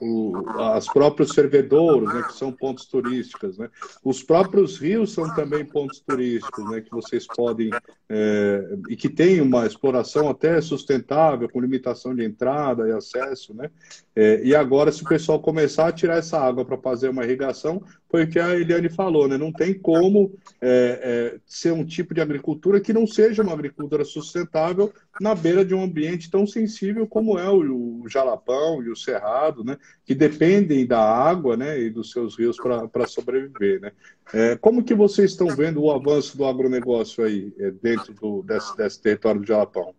[0.00, 3.68] os as próprios fervedouros, né, que são pontos turísticos, né.
[4.02, 7.70] Os próprios rios são também pontos turísticos, né, que vocês podem
[8.08, 13.70] é, e que tem uma exploração até sustentável, com limitação de entrada e acesso, né.
[14.14, 17.82] É, e agora, se o pessoal começar a tirar essa água para fazer uma irrigação,
[18.08, 19.36] foi o que a Eliane falou, né?
[19.36, 24.04] Não tem como é, é, ser um tipo de agricultura que não seja uma agricultura
[24.04, 28.96] sustentável na beira de um ambiente tão sensível como é o, o Jalapão e o
[28.96, 29.76] Cerrado, né?
[30.04, 31.80] Que dependem da água, né?
[31.80, 32.56] E dos seus rios
[32.92, 33.92] para sobreviver, né?
[34.32, 38.76] É, como que vocês estão vendo o avanço do agronegócio aí é, dentro do, desse,
[38.76, 39.94] desse território do Jalapão?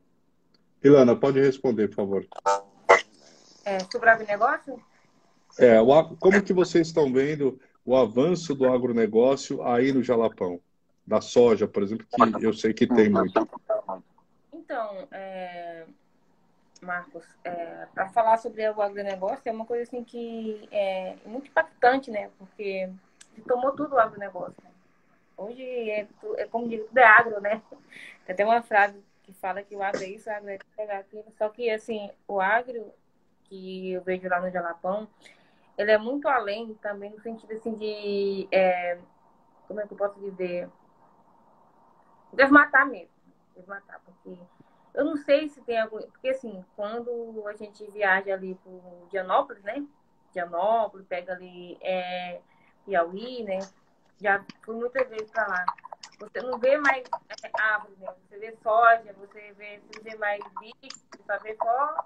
[0.82, 2.28] Ilana, pode responder, por favor.
[3.66, 4.80] É, sobre o agronegócio?
[5.60, 5.78] É,
[6.20, 10.59] como que vocês estão vendo o avanço do agronegócio aí no Jalapão?
[11.05, 13.47] Da soja, por exemplo, que eu sei que tem muito.
[14.51, 15.85] Então, é,
[16.81, 22.11] Marcos, é, para falar sobre o agronegócio é uma coisa assim que é muito impactante,
[22.11, 22.29] né?
[22.38, 22.89] Porque
[23.47, 24.61] tomou tudo o agronegócio.
[24.61, 24.69] Né?
[25.38, 27.61] Hoje é, é como digo, tudo é agro, né?
[28.25, 31.25] Tem até uma frase que fala que o agro é isso, o agro é aquilo.
[31.38, 32.91] Só que, assim, o agro
[33.45, 35.07] que eu vejo lá no Jalapão,
[35.78, 38.97] ele é muito além também no sentido assim de é,
[39.67, 40.69] como é que eu posso dizer?
[42.34, 43.17] Desmatar mesmo
[43.57, 44.38] desmatar porque
[44.93, 48.71] eu não sei se tem algum porque assim quando a gente viaja ali para
[49.09, 49.86] Dianópolis né?
[50.32, 52.39] Dianópolis pega ali é,
[52.86, 53.59] Piauí né?
[54.19, 55.65] Já fui muitas vezes para lá.
[56.19, 57.03] Você não vê mais
[57.43, 58.13] é, árvores né?
[58.28, 62.05] Você vê soja você vê você vê mais bicho você vê só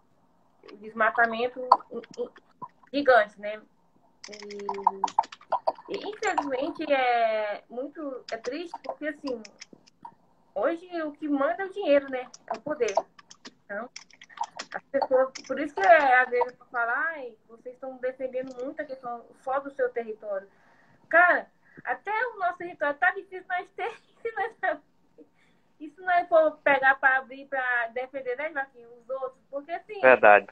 [0.79, 1.61] desmatamento
[2.93, 3.61] gigante né
[4.29, 9.41] E, e, infelizmente é muito é triste porque assim
[10.53, 12.27] hoje o que manda é o dinheiro, né?
[12.47, 12.93] É o poder.
[13.65, 13.89] Então,
[14.73, 17.15] as pessoas, por isso que é, às vezes eu falar,
[17.47, 20.47] vocês estão defendendo muito a questão só do seu território.
[21.09, 21.47] Cara,
[21.83, 23.91] até o nosso território tá difícil nós ter.
[25.79, 29.41] Isso não é for pegar para abrir para defender, né, Joaquim, os outros.
[29.49, 29.99] Porque assim.
[29.99, 30.47] Verdade.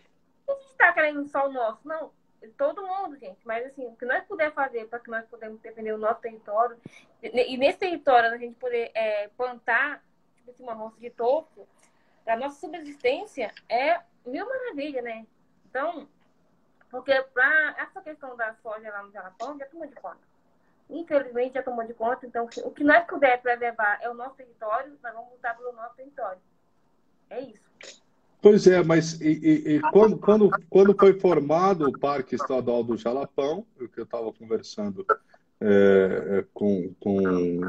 [0.47, 1.87] A gente está querendo só o nosso.
[1.87, 2.11] Não,
[2.57, 3.39] todo mundo, gente.
[3.45, 6.77] Mas assim, o que nós puder fazer para que nós podemos defender o nosso território.
[7.21, 10.03] E nesse território a gente poder é, plantar,
[10.37, 11.67] tipo assim, uma roça de topo,
[12.25, 15.25] a nossa subsistência é mil maravilha, né?
[15.65, 16.07] Então,
[16.89, 20.29] porque para essa questão da soja lá no Jalapão já tomou de conta.
[20.89, 24.97] Infelizmente já tomou de conta, então o que nós puder preservar é o nosso território,
[25.03, 26.41] nós vamos lutar pelo nosso território.
[27.29, 27.68] É isso.
[28.41, 33.65] Pois é, mas e, e, quando, quando, quando foi formado o Parque Estadual do Jalapão,
[33.79, 35.05] o que eu estava conversando
[35.59, 37.59] é, com, com,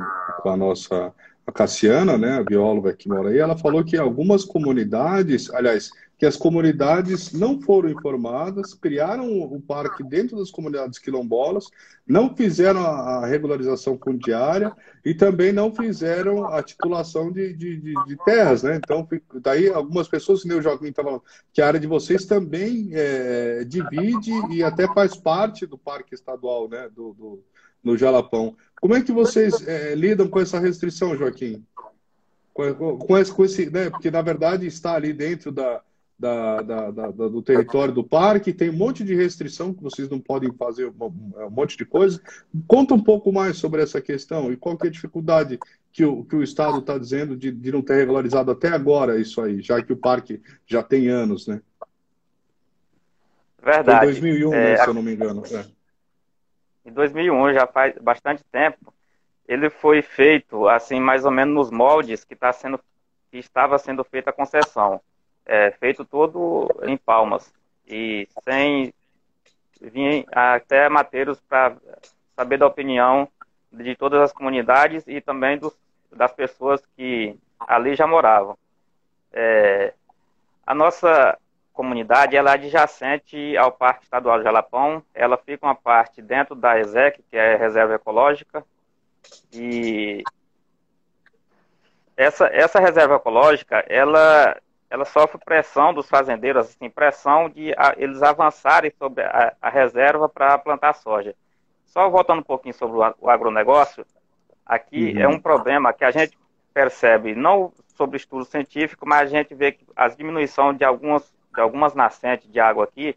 [0.43, 1.13] com a nossa
[1.47, 5.91] a Cassiana, né, a bióloga que mora aí, ela falou que algumas comunidades, aliás,
[6.21, 11.65] que as comunidades não foram informadas, criaram o parque dentro das comunidades quilombolas,
[12.07, 14.71] não fizeram a regularização fundiária
[15.03, 18.77] e também não fizeram a titulação de, de, de, de terras, né?
[18.77, 19.09] Então,
[19.41, 21.23] daí algumas pessoas, que o Joaquim estava
[21.55, 26.69] que a área de vocês também é, divide e até faz parte do parque estadual,
[26.69, 27.43] né, do, do
[27.83, 28.55] no Jalapão.
[28.79, 31.65] Como é que vocês é, lidam com essa restrição, Joaquim?
[32.53, 33.89] Com, com esse, né?
[33.89, 35.81] Porque na verdade está ali dentro da,
[36.21, 40.21] da, da, da, do território do parque, tem um monte de restrição que vocês não
[40.21, 40.95] podem fazer um,
[41.47, 42.21] um monte de coisa.
[42.67, 45.59] Conta um pouco mais sobre essa questão e qual que é a dificuldade
[45.93, 49.41] que o, que o Estado está dizendo de, de não ter regularizado até agora isso
[49.41, 51.61] aí, já que o parque já tem anos, né?
[53.63, 54.13] Verdade.
[54.13, 55.43] Foi 2001, é, né, se eu não me engano.
[55.51, 55.65] É
[56.85, 58.93] em 2001, já faz bastante tempo,
[59.47, 62.79] ele foi feito assim mais ou menos nos moldes que, tá sendo,
[63.31, 65.01] que estava sendo feita a concessão,
[65.47, 67.53] é, feito todo em palmas
[67.87, 68.93] e sem
[69.81, 71.77] vir até mateiros para
[72.37, 73.29] saber da opinião
[73.73, 75.77] de todas as comunidades e também dos,
[76.13, 78.57] das pessoas que ali já moravam.
[79.33, 79.95] É,
[80.67, 81.39] a nossa
[81.73, 85.03] comunidade ela é adjacente ao Parque Estadual de Jalapão.
[85.15, 88.65] Ela fica uma parte dentro da ESEC, que é Reserva Ecológica.
[89.53, 90.23] E
[92.17, 94.55] essa, essa reserva ecológica, ela,
[94.91, 100.29] ela sofre pressão dos fazendeiros, assim, pressão de a, eles avançarem sobre a, a reserva
[100.29, 101.35] para plantar soja.
[101.87, 104.05] Só voltando um pouquinho sobre o, o agronegócio,
[104.67, 105.21] aqui uhum.
[105.21, 106.37] é um problema que a gente
[106.75, 111.61] percebe, não sobre estudo científico, mas a gente vê que a diminuição de algumas de
[111.61, 113.17] algumas nascentes de água aqui,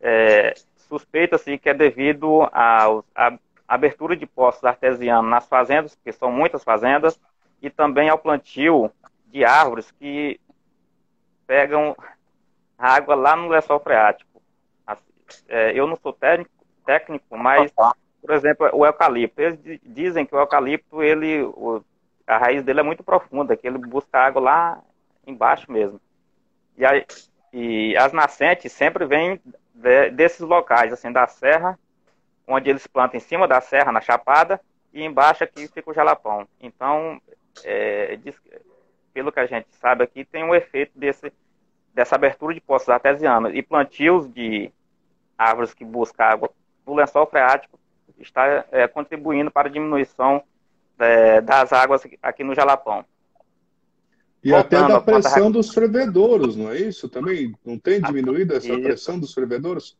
[0.00, 2.88] é, suspeita-se que é devido à
[3.66, 7.20] abertura de poços artesianos nas fazendas, porque são muitas fazendas,
[7.60, 8.90] e também ao plantio
[9.26, 10.40] de árvores que
[11.46, 11.96] pegam
[12.78, 14.42] água lá no lençol freático.
[14.86, 15.02] Assim,
[15.48, 16.50] é, eu não sou técnico,
[16.84, 17.72] técnico, mas,
[18.20, 19.40] por exemplo, o eucalipto.
[19.40, 21.82] Eles dizem que o eucalipto, ele, o,
[22.26, 24.82] a raiz dele é muito profunda, que ele busca água lá
[25.26, 26.00] embaixo mesmo.
[26.76, 27.06] E aí,
[27.52, 29.40] e as nascentes sempre vêm
[29.72, 31.78] de, desses locais, assim, da serra,
[32.46, 34.60] onde eles plantam em cima da serra, na chapada,
[34.92, 36.46] e embaixo aqui fica o jalapão.
[36.60, 37.20] Então,
[37.62, 38.36] é, diz,
[39.14, 41.32] pelo que a gente sabe aqui, tem um efeito desse,
[41.94, 43.54] dessa abertura de poços artesianos.
[43.54, 44.70] E plantios de
[45.38, 46.50] árvores que buscam água
[46.84, 47.78] no lençol freático
[48.18, 50.42] está é, contribuindo para a diminuição
[50.98, 53.04] é, das águas aqui no jalapão.
[54.42, 57.54] E Voltando, até da pressão dos fervedouros, não é isso também?
[57.64, 58.82] Não tem diminuído essa isso.
[58.82, 59.96] pressão dos fervedouros?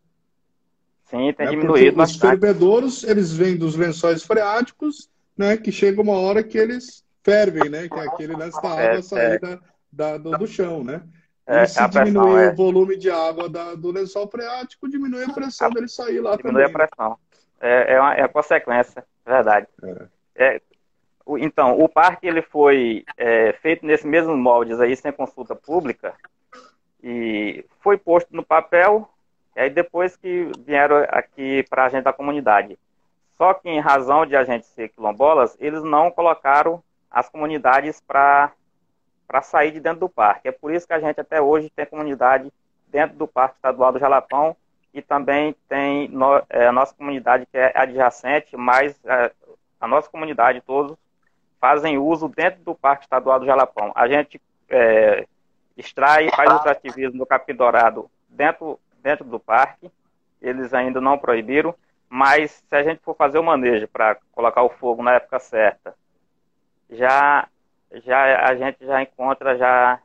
[1.04, 2.02] Sim, tem é diminuído.
[2.02, 7.70] Os fervedouros, eles vêm dos lençóis freáticos, né, que chega uma hora que eles fervem,
[7.70, 9.38] né, que é aquele lance da água é, sair é.
[9.38, 9.58] Da,
[9.90, 11.02] da, do, do, chão, né?
[11.46, 12.48] É, e se diminuir é.
[12.50, 16.42] o volume de água da, do lençol freático, diminui a pressão dele sair lá diminui
[16.42, 16.66] também.
[16.66, 17.18] Diminui a pressão.
[17.60, 19.66] É, é, uma, é a consequência, verdade.
[19.82, 20.06] É.
[20.36, 20.60] É,
[21.38, 26.14] então, o parque ele foi é, feito nesses mesmos moldes aí, sem consulta pública,
[27.02, 29.08] e foi posto no papel,
[29.56, 32.78] e aí depois que vieram aqui para a gente da comunidade.
[33.38, 36.82] Só que em razão de a gente ser quilombolas, eles não colocaram
[37.14, 38.52] as comunidades para
[39.40, 40.48] sair de dentro do parque.
[40.48, 42.52] É por isso que a gente até hoje tem comunidade
[42.88, 44.56] dentro do Parque Estadual do Jalapão
[44.92, 49.30] e também tem no, é, a nossa comunidade que é adjacente, mas é,
[49.80, 50.96] a nossa comunidade todos
[51.60, 53.92] fazem uso dentro do Parque Estadual do Jalapão.
[53.94, 55.24] A gente é,
[55.76, 59.88] extrai e faz o ativismo do capim dourado dentro, dentro do parque,
[60.42, 61.74] eles ainda não proibiram,
[62.08, 65.94] mas se a gente for fazer o manejo para colocar o fogo na época certa,
[66.90, 67.48] já,
[67.92, 70.00] já a gente já encontra já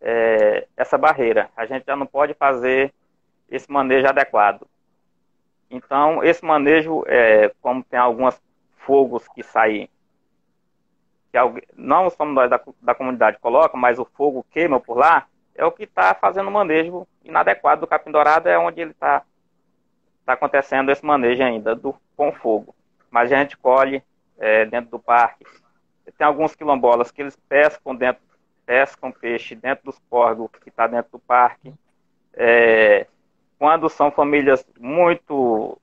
[0.00, 1.50] é, essa barreira.
[1.56, 2.92] A gente já não pode fazer
[3.50, 4.66] esse manejo adequado.
[5.70, 8.40] Então, esse manejo, é, como tem alguns
[8.76, 9.88] fogos que saem,
[11.30, 11.38] que
[11.74, 15.72] não somos nós da, da comunidade coloca, mas o fogo queima por lá, é o
[15.72, 19.22] que está fazendo o manejo inadequado do capim dourado, é onde ele está
[20.24, 22.74] tá acontecendo esse manejo ainda do, com fogo.
[23.10, 24.02] Mas a gente colhe
[24.38, 25.44] é, dentro do parque.
[26.16, 28.22] Tem alguns quilombolas que eles pescam dentro,
[28.66, 31.72] pescam peixe dentro dos córregos que está dentro do parque.
[32.34, 33.06] É,
[33.58, 35.78] quando são famílias muito,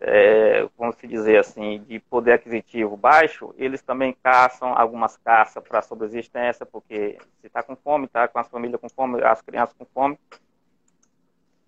[0.00, 5.82] é, vamos se dizer assim, de poder aquisitivo baixo, eles também caçam algumas caças para
[5.82, 9.84] subsistência, porque se está com fome, está com as famílias com fome, as crianças com
[9.86, 10.18] fome.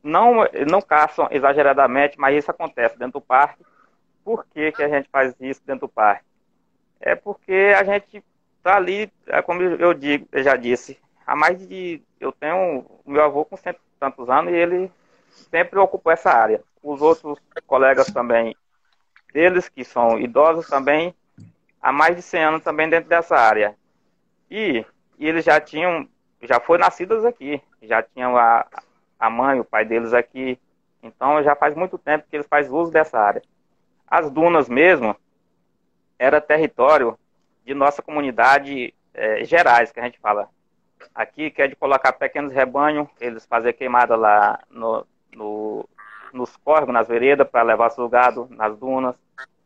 [0.03, 3.65] Não, não caçam exageradamente, mas isso acontece dentro do parque.
[4.25, 6.28] Por que, que a gente faz isso dentro do parque?
[7.01, 8.23] É porque a gente
[8.57, 12.03] está ali, é como eu digo, eu já disse, há mais de.
[12.21, 14.91] Eu tenho meu avô com cento e tantos anos e ele
[15.51, 16.63] sempre ocupou essa área.
[16.83, 18.57] Os outros colegas também,
[19.33, 21.15] deles que são idosos também,
[21.81, 23.75] há mais de 100 anos também dentro dessa área.
[24.51, 24.85] E,
[25.19, 26.09] e eles já tinham,
[26.43, 28.67] já foram nascidos aqui, já tinham a,
[29.19, 30.59] a mãe, o pai deles aqui.
[31.03, 33.43] Então já faz muito tempo que eles fazem uso dessa área.
[34.07, 35.15] As dunas mesmo,
[36.19, 37.19] era território
[37.65, 40.49] de nossa comunidade é, gerais, que a gente fala.
[41.15, 45.89] Aqui, que é de colocar pequenos rebanhos, eles fazem queimada lá no, no,
[46.33, 49.15] nos córregos, nas veredas, para levar seu gado nas dunas,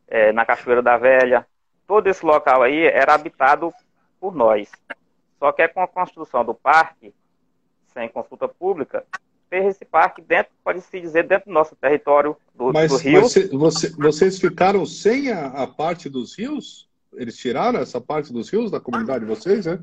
[0.09, 1.47] é, na Cachoeira da Velha.
[1.87, 3.73] Todo esse local aí era habitado
[4.21, 4.71] por nós.
[5.39, 7.15] Só que é com a construção do parque,
[7.87, 9.05] sem consulta pública,
[9.53, 13.21] fez esse parque dentro, pode-se dizer, dentro do nosso território do, mas, do rio.
[13.21, 16.89] Mas você, vocês ficaram sem a, a, parte dos rios?
[17.15, 19.79] Eles tiraram essa parte dos rios da comunidade de vocês, né?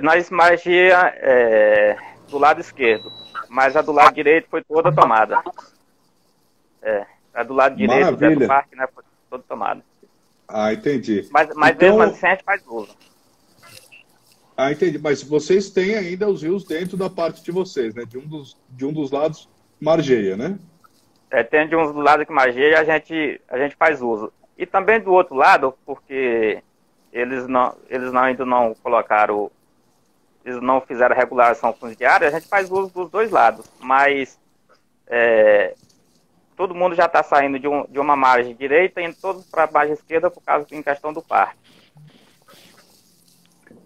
[0.00, 1.96] Nós magia é,
[2.30, 3.10] do lado esquerdo
[3.54, 5.40] mas a do lado direito foi toda tomada.
[6.82, 9.80] É, a do lado direito do parque né, foi toda tomada.
[10.48, 11.26] Ah, entendi.
[11.30, 11.96] Mas, mas então...
[11.96, 12.94] mesmo assim a gente faz uso.
[14.56, 14.98] Ah, entendi.
[14.98, 18.04] Mas vocês têm ainda os rios dentro da parte de vocês, né?
[18.04, 19.48] De um dos, de um dos lados
[19.80, 20.58] margeia, né?
[21.30, 24.32] É, tem de um dos lados que margeia a gente, a gente faz uso.
[24.56, 26.62] E também do outro lado, porque
[27.12, 29.50] eles não, eles não, ainda não colocaram
[30.44, 33.66] eles não fizeram regulação fundiária, a gente faz uso dos dois lados.
[33.80, 34.38] Mas
[35.06, 35.74] é,
[36.54, 39.64] todo mundo já está saindo de, um, de, uma margem direita e indo todos para
[39.64, 41.58] a margem esquerda por causa em questão do parque.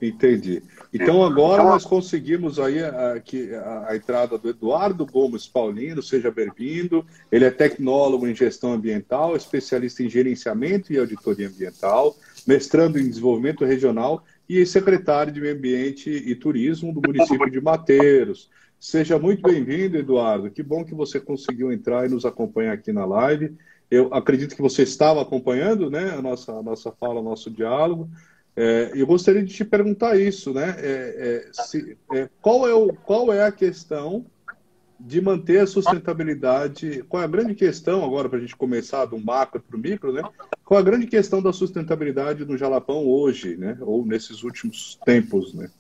[0.01, 0.63] Entendi.
[0.93, 7.05] Então agora nós conseguimos aí a, a, a, entrada do Eduardo Gomes Paulino, seja bem-vindo.
[7.33, 13.65] Ele é tecnólogo em gestão ambiental, especialista em gerenciamento e auditoria ambiental, mestrando em desenvolvimento
[13.65, 18.49] regional e secretário de Meio Ambiente e Turismo do município de Mateiros.
[18.79, 20.51] Seja muito bem-vindo, Eduardo.
[20.51, 23.57] Que bom que você conseguiu entrar e nos acompanhar aqui na live.
[23.91, 28.09] Eu acredito que você estava acompanhando né, a, nossa, a nossa fala, o nosso diálogo.
[28.61, 30.75] É, eu gostaria de te perguntar isso, né?
[30.79, 34.27] É, é, se, é, qual, é o, qual é a questão
[34.99, 37.05] de manter a sustentabilidade.
[37.09, 40.13] Qual é a grande questão, agora, para a gente começar do macro para o micro,
[40.13, 40.23] né?
[40.65, 43.79] Qual é a grande questão da sustentabilidade no Jalapão hoje, né?
[43.81, 45.71] Ou nesses últimos tempos, né?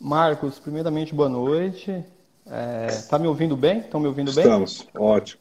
[0.00, 2.04] Marcos, primeiramente, boa noite.
[2.88, 3.78] Está é, me ouvindo bem?
[3.78, 4.42] Estão me ouvindo bem?
[4.42, 5.40] Estamos, ótimo.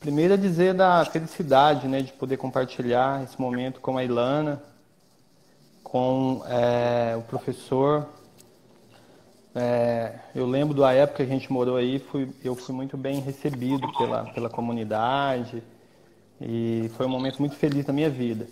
[0.00, 4.62] Primeiro é dizer da felicidade, né, de poder compartilhar esse momento com a Ilana,
[5.90, 8.06] com é, o professor
[9.54, 13.20] é, eu lembro da época que a gente morou aí, fui, eu fui muito bem
[13.20, 15.62] recebido pela, pela comunidade
[16.40, 18.46] e foi um momento muito feliz da minha vida.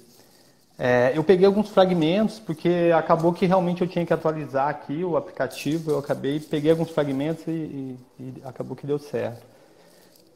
[0.76, 5.16] É, eu peguei alguns fragmentos, porque acabou que realmente eu tinha que atualizar aqui o
[5.16, 9.46] aplicativo, eu acabei, peguei alguns fragmentos e, e, e acabou que deu certo.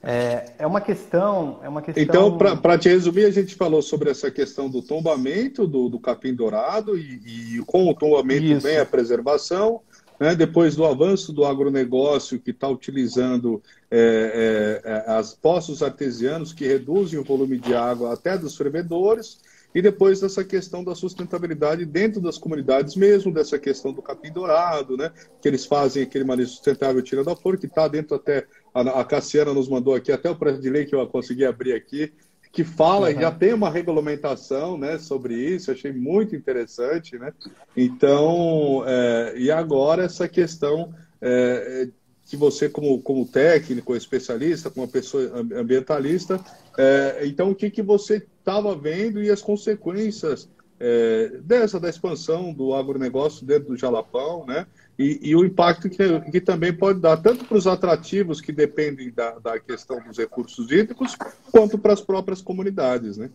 [0.03, 2.03] É, é, uma questão, é uma questão.
[2.03, 6.35] Então, para te resumir, a gente falou sobre essa questão do tombamento do, do capim
[6.35, 8.67] dourado e, e com o tombamento Isso.
[8.67, 9.81] vem a preservação
[10.23, 16.53] né, depois do avanço do agronegócio que está utilizando é, é, é, as poços artesianos
[16.53, 19.39] que reduzem o volume de água até dos fervedores,
[19.75, 24.97] e depois dessa questão da sustentabilidade dentro das comunidades mesmo, dessa questão do capim dourado,
[24.97, 25.11] né,
[25.41, 29.05] que eles fazem aquele manejo sustentável tirando a flor, que está dentro até, a, a
[29.05, 32.13] Cassiana nos mandou aqui, até o projeto de lei que eu consegui abrir aqui,
[32.53, 33.19] que fala, uhum.
[33.19, 37.19] já tem uma regulamentação né, sobre isso, achei muito interessante.
[37.19, 37.33] Né?
[37.75, 41.89] Então, é, e agora essa questão é,
[42.27, 45.23] que você, como, como técnico, especialista, como pessoa
[45.57, 46.39] ambientalista,
[46.77, 52.53] é, então o que, que você estava vendo e as consequências é, dessa, da expansão
[52.53, 54.67] do agronegócio dentro do Jalapão, né?
[54.99, 59.11] E, e o impacto que, que, também pode dar, tanto para os atrativos que dependem
[59.11, 61.17] da, da questão dos recursos hídricos,
[61.51, 63.31] quanto para as próprias comunidades, né?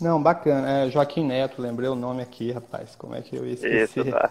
[0.00, 0.68] Não, bacana.
[0.68, 2.96] É, Joaquim Neto, lembrei o nome aqui, rapaz.
[2.96, 4.06] Como é que eu ia esquecer?
[4.06, 4.30] Isso, tá.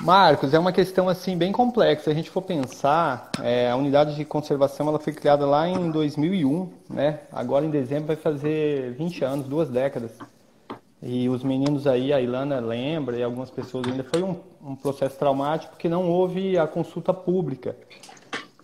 [0.00, 2.04] Marcos, é uma questão assim bem complexa.
[2.04, 5.90] Se a gente for pensar, é, a unidade de conservação ela foi criada lá em
[5.90, 7.20] 2001, né?
[7.32, 10.12] Agora em dezembro vai fazer 20 anos, duas décadas.
[11.02, 15.18] E os meninos aí, a Ilana lembra, e algumas pessoas ainda, foi um, um processo
[15.18, 17.76] traumático porque não houve a consulta pública.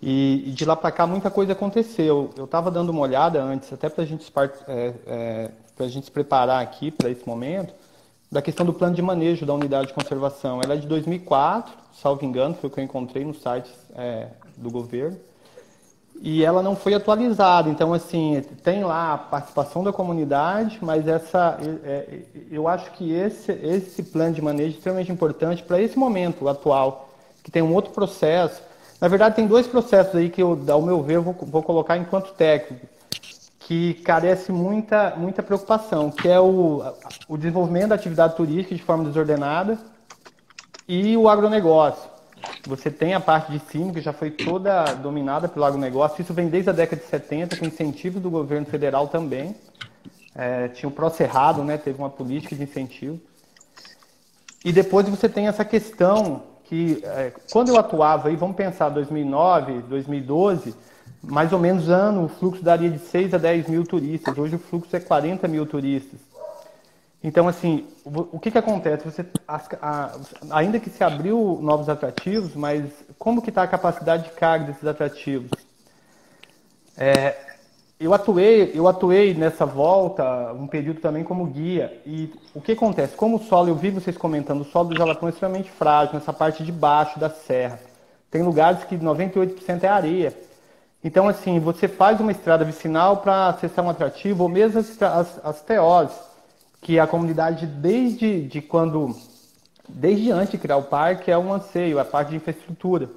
[0.02, 2.30] E, e de lá para cá muita coisa aconteceu.
[2.36, 6.90] Eu estava dando uma olhada antes, até para é, é, a gente se preparar aqui
[6.90, 7.74] para esse momento,
[8.30, 10.60] da questão do plano de manejo da unidade de conservação.
[10.62, 14.70] Ela é de 2004, salvo engano, foi o que eu encontrei no site é, do
[14.70, 15.18] governo.
[16.22, 17.68] E ela não foi atualizada.
[17.70, 23.10] Então, assim, tem lá a participação da comunidade, mas essa, é, é eu acho que
[23.12, 27.08] esse, esse plano de manejo é extremamente importante para esse momento atual,
[27.42, 28.62] que tem um outro processo.
[29.00, 31.96] Na verdade, tem dois processos aí que, eu, ao meu ver, eu vou, vou colocar
[31.96, 32.86] enquanto técnico
[33.70, 36.82] que carece muita, muita preocupação, que é o,
[37.28, 39.78] o desenvolvimento da atividade turística de forma desordenada
[40.88, 42.10] e o agronegócio.
[42.66, 46.20] Você tem a parte de cima, que já foi toda dominada pelo agronegócio.
[46.20, 49.54] Isso vem desde a década de 70, com incentivo do governo federal também.
[50.34, 53.20] É, tinha o Pró-Cerrado, né, teve uma política de incentivo.
[54.64, 59.82] E depois você tem essa questão que, é, quando eu atuava, aí, vamos pensar 2009,
[59.82, 60.74] 2012,
[61.22, 64.36] mais ou menos ano, o fluxo daria de 6 a 10 mil turistas.
[64.36, 66.20] Hoje o fluxo é 40 mil turistas.
[67.22, 69.04] Então, assim, o, que, que acontece?
[69.04, 70.16] Você, as, a,
[70.50, 74.86] ainda que se abriu novos atrativos, mas como que está a capacidade de carga desses
[74.86, 75.50] atrativos?
[76.96, 77.36] É,
[78.00, 82.00] eu atuei, eu atuei nessa volta um período também como guia.
[82.06, 83.14] E o que acontece?
[83.14, 86.32] Como o solo, eu vi vocês comentando, o solo do Jalapão é extremamente frágil, nessa
[86.32, 87.78] parte de baixo da serra.
[88.30, 90.49] Tem lugares que 98% é areia.
[91.02, 95.44] Então, assim, você faz uma estrada vicinal para acessar um atrativo, ou mesmo as, as,
[95.44, 96.12] as TOs,
[96.80, 99.16] que a comunidade, desde de quando,
[99.88, 103.08] desde antes de criar o parque, é um anseio, a parte de infraestrutura.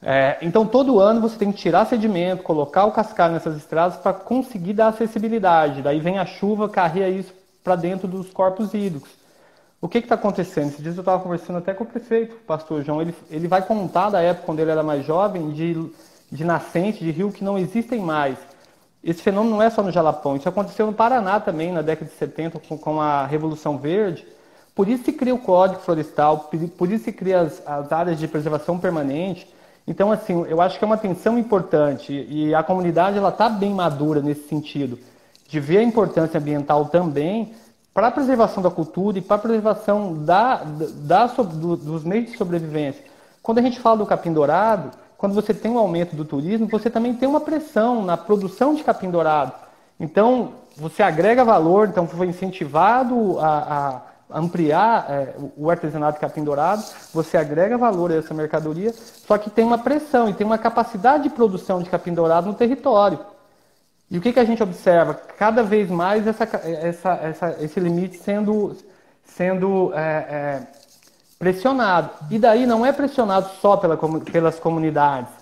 [0.00, 4.12] É, então, todo ano você tem que tirar sedimento, colocar o cascalho nessas estradas para
[4.12, 5.82] conseguir dar acessibilidade.
[5.82, 7.32] Daí vem a chuva, carrega isso
[7.62, 9.10] para dentro dos corpos hídricos.
[9.80, 10.68] O que está acontecendo?
[10.68, 13.00] Esses dias eu estava conversando até com o prefeito, o pastor João.
[13.00, 15.90] Ele, ele vai contar da época, quando ele era mais jovem, de
[16.32, 18.38] de nascente de rio que não existem mais.
[19.04, 22.16] Esse fenômeno não é só no Jalapão, isso aconteceu no Paraná também, na década de
[22.16, 24.24] 70, com, com a Revolução Verde.
[24.74, 28.26] Por isso se cria o Código Florestal, por isso se cria as, as áreas de
[28.26, 29.46] preservação permanente.
[29.86, 33.74] Então, assim, eu acho que é uma atenção importante e a comunidade ela está bem
[33.74, 34.98] madura nesse sentido,
[35.46, 37.52] de ver a importância ambiental também
[37.92, 42.30] para a preservação da cultura e para a preservação da, da, da do, dos meios
[42.30, 43.04] de sobrevivência.
[43.42, 46.90] Quando a gente fala do capim dourado, quando você tem um aumento do turismo, você
[46.90, 49.52] também tem uma pressão na produção de capim dourado.
[50.00, 54.02] Então, você agrega valor, então foi incentivado a,
[54.32, 56.82] a ampliar é, o artesanato de capim dourado,
[57.14, 61.22] você agrega valor a essa mercadoria, só que tem uma pressão e tem uma capacidade
[61.22, 63.20] de produção de capim dourado no território.
[64.10, 65.14] E o que, que a gente observa?
[65.14, 68.76] Cada vez mais essa, essa, essa, esse limite sendo,
[69.22, 70.66] sendo é, é,
[71.42, 72.10] pressionado.
[72.30, 73.98] E daí não é pressionado só pela,
[74.30, 75.32] pelas comunidades,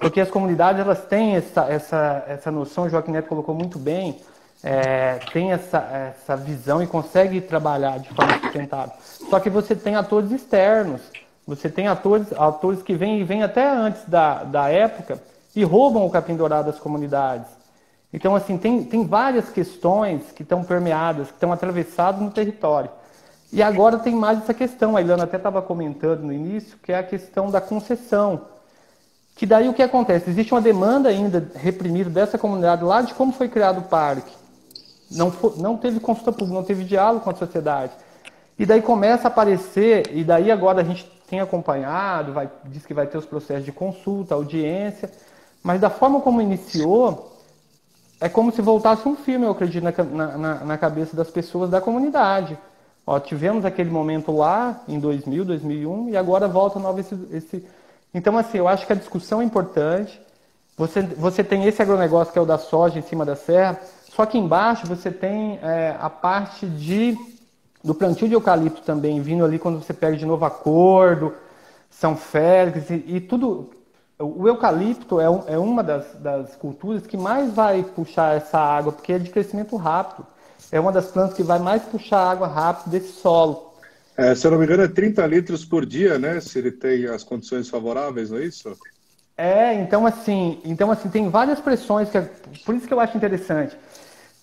[0.00, 4.20] porque as comunidades elas têm essa, essa, essa noção, Joaquim Neto colocou muito bem,
[4.60, 8.92] é, tem essa, essa visão e consegue trabalhar de forma sustentável.
[9.30, 11.00] Só que você tem atores externos,
[11.46, 15.22] você tem atores, atores que vêm, vêm até antes da, da época
[15.54, 17.46] e roubam o capim dourado das comunidades.
[18.12, 22.90] Então, assim, tem, tem várias questões que estão permeadas, que estão atravessadas no território.
[23.52, 26.98] E agora tem mais essa questão, a Ilana até estava comentando no início, que é
[26.98, 28.42] a questão da concessão.
[29.36, 30.30] Que daí o que acontece?
[30.30, 34.32] Existe uma demanda ainda reprimida dessa comunidade lá de como foi criado o parque.
[35.10, 37.92] Não, foi, não teve consulta pública, não teve diálogo com a sociedade.
[38.58, 42.94] E daí começa a aparecer, e daí agora a gente tem acompanhado, vai, diz que
[42.94, 45.10] vai ter os processos de consulta, audiência,
[45.62, 47.32] mas da forma como iniciou,
[48.20, 51.80] é como se voltasse um filme, eu acredito, na, na, na cabeça das pessoas da
[51.80, 52.58] comunidade.
[53.06, 57.64] Ó, tivemos aquele momento lá em 2000, 2001 e agora volta novo esse, esse.
[58.12, 60.20] Então, assim, eu acho que a discussão é importante.
[60.76, 63.80] Você, você tem esse agronegócio que é o da soja em cima da serra,
[64.10, 67.16] só que embaixo você tem é, a parte de,
[67.82, 71.32] do plantio de eucalipto também, vindo ali quando você pega de novo acordo.
[71.88, 73.70] São Félix e, e tudo.
[74.18, 78.92] O eucalipto é, um, é uma das, das, culturas que mais vai puxar essa água,
[78.92, 80.26] porque é de crescimento rápido.
[80.70, 83.74] É uma das plantas que vai mais puxar água rápido desse solo.
[84.16, 86.40] É, se eu não me engano, é 30 litros por dia, né?
[86.40, 88.76] Se ele tem as condições favoráveis, não é isso?
[89.36, 92.18] É, então assim, então assim, tem várias pressões, que
[92.64, 93.76] por isso que eu acho interessante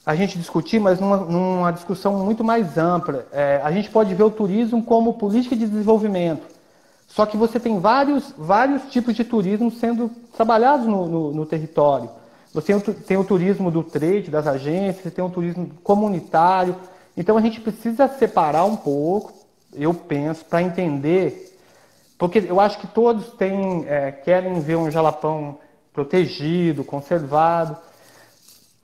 [0.05, 3.26] a gente discutir, mas numa, numa discussão muito mais ampla.
[3.32, 6.43] É, a gente pode ver o turismo como política de desenvolvimento.
[7.07, 12.09] Só que você tem vários, vários tipos de turismo sendo trabalhados no, no, no território.
[12.54, 16.76] Você tem o turismo do trade, das agências, você tem o turismo comunitário.
[17.18, 19.34] Então a gente precisa separar um pouco,
[19.74, 21.58] eu penso, para entender,
[22.18, 25.58] porque eu acho que todos têm, é, querem ver um jalapão
[25.91, 27.76] protegido, conservado.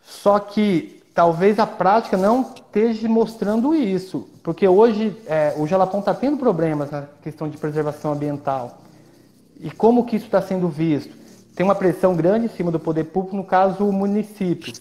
[0.04, 6.14] Só que talvez a prática não esteja mostrando isso, porque hoje é, o Jalapão está
[6.14, 8.80] tendo problemas na questão de preservação ambiental.
[9.60, 11.19] E como que isso está sendo visto?
[11.60, 14.72] Tem uma pressão grande em cima do poder público, no caso o município.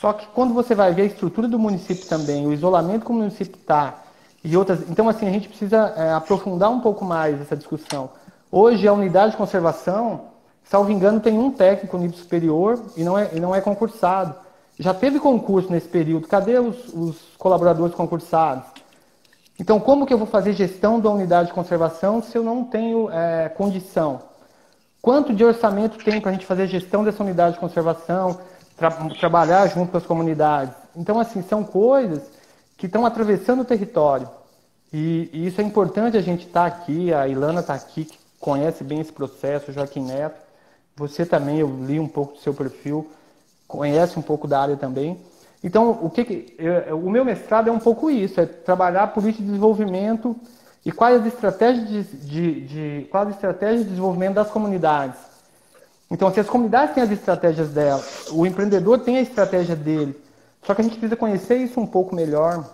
[0.00, 3.14] Só que quando você vai ver a estrutura do município também, o isolamento que o
[3.14, 4.04] município está,
[4.44, 4.88] e outras.
[4.88, 8.08] Então, assim, a gente precisa é, aprofundar um pouco mais essa discussão.
[8.52, 10.26] Hoje, a unidade de conservação,
[10.62, 14.36] salvo engano, tem um técnico nível superior e não é, e não é concursado.
[14.78, 18.64] Já teve concurso nesse período, cadê os, os colaboradores concursados?
[19.58, 23.10] Então, como que eu vou fazer gestão da unidade de conservação se eu não tenho
[23.10, 24.29] é, condição?
[25.00, 28.40] Quanto de orçamento tem para a gente fazer gestão dessa unidade de conservação,
[28.76, 30.74] tra trabalhar junto com as comunidades?
[30.94, 32.22] Então, assim, são coisas
[32.76, 34.28] que estão atravessando o território.
[34.92, 38.18] E, e isso é importante a gente estar tá aqui, a Ilana está aqui, que
[38.38, 40.40] conhece bem esse processo, o Joaquim Neto.
[40.96, 43.08] Você também, eu li um pouco do seu perfil
[43.70, 45.16] conhece um pouco da área também.
[45.62, 49.42] Então, o que, que eu, o meu mestrado é um pouco isso, é trabalhar política
[49.42, 50.36] de desenvolvimento
[50.84, 55.18] e quais as estratégias de, de, de, quais as estratégias de desenvolvimento das comunidades.
[56.10, 60.18] Então, se as comunidades têm as estratégias delas, o empreendedor tem a estratégia dele.
[60.62, 62.64] Só que a gente precisa conhecer isso um pouco melhor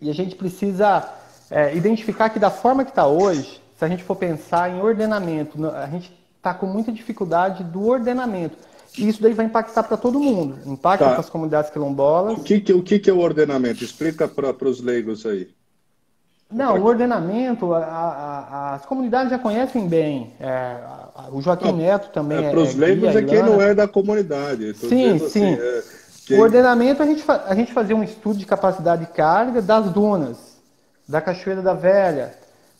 [0.00, 1.08] e a gente precisa
[1.50, 5.66] é, identificar que da forma que está hoje, se a gente for pensar em ordenamento,
[5.66, 8.56] a gente está com muita dificuldade do ordenamento.
[8.96, 10.58] E isso daí vai impactar para todo mundo.
[10.66, 11.10] Impacta tá.
[11.12, 12.38] para as comunidades quilombolas.
[12.38, 13.82] O que, que, o que, que é o ordenamento?
[13.82, 15.48] Explica para os leigos aí.
[16.54, 20.32] Não, o ordenamento, a, a, as comunidades já conhecem bem.
[20.38, 20.76] É,
[21.32, 22.50] o Joaquim não, Neto também é.
[22.50, 24.72] Para os é, leigos é quem não é da comunidade.
[24.74, 25.54] Sim, assim, sim.
[25.54, 25.82] É,
[26.26, 26.38] quem...
[26.38, 30.56] O ordenamento, a gente, a gente fazia um estudo de capacidade de carga das dunas,
[31.08, 32.32] da Cachoeira da Velha,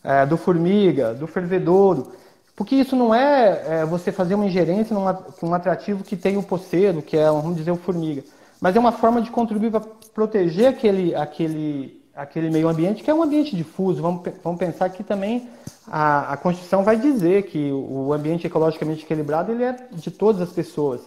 [0.04, 2.12] é, do Formiga, do Fervedouro.
[2.54, 5.04] Porque isso não é, é você fazer uma ingerência num
[5.42, 8.22] um atrativo que tem o poceiro, que é, vamos dizer, o formiga.
[8.60, 9.82] Mas é uma forma de contribuir para
[10.14, 14.00] proteger aquele, aquele, aquele meio ambiente, que é um ambiente difuso.
[14.00, 15.48] Vamos, vamos pensar que também
[15.86, 20.50] a, a Constituição vai dizer que o ambiente ecologicamente equilibrado ele é de todas as
[20.50, 21.00] pessoas.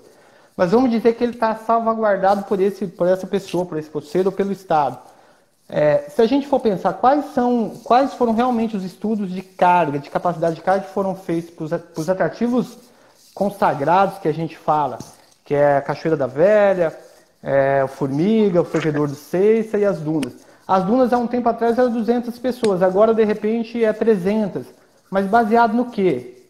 [0.56, 4.30] Mas vamos dizer que ele está salvaguardado por, esse, por essa pessoa, por esse poceiro
[4.30, 4.98] ou pelo Estado.
[5.70, 10.00] É, se a gente for pensar quais são, quais foram realmente os estudos de carga,
[10.00, 12.78] de capacidade de carga que foram feitos para os atrativos
[13.34, 14.98] consagrados que a gente fala,
[15.46, 16.98] que é a Cachoeira da Velha,
[17.44, 20.47] é, o Formiga, o Fervedor do Seiça e as Dunas.
[20.68, 24.66] As Dunas há um tempo atrás eram 200 pessoas, agora de repente é 300.
[25.10, 26.44] Mas baseado no quê?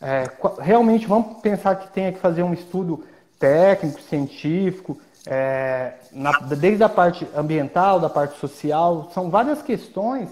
[0.00, 3.04] É, realmente vamos pensar que tenha que fazer um estudo
[3.38, 10.30] técnico, científico, é, na, desde a parte ambiental, da parte social, são várias questões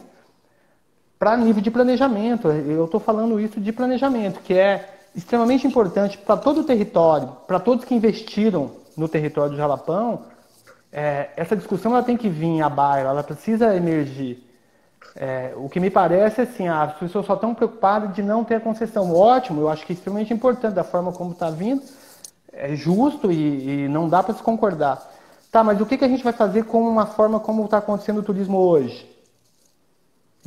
[1.19, 2.49] para nível de planejamento.
[2.49, 7.59] Eu estou falando isso de planejamento, que é extremamente importante para todo o território, para
[7.59, 10.23] todos que investiram no território do Jalapão.
[10.99, 14.43] É, essa discussão ela tem que vir à baila, ela precisa emergir.
[15.15, 18.43] É, o que me parece é assim, ah, as pessoas só estão preocupadas de não
[18.43, 19.15] ter a concessão.
[19.15, 21.83] Ótimo, eu acho que é extremamente importante da forma como está vindo,
[22.51, 25.07] é justo e, e não dá para se concordar.
[25.53, 28.21] Tá, mas o que, que a gente vai fazer com uma forma como está acontecendo
[28.21, 29.07] o turismo hoje?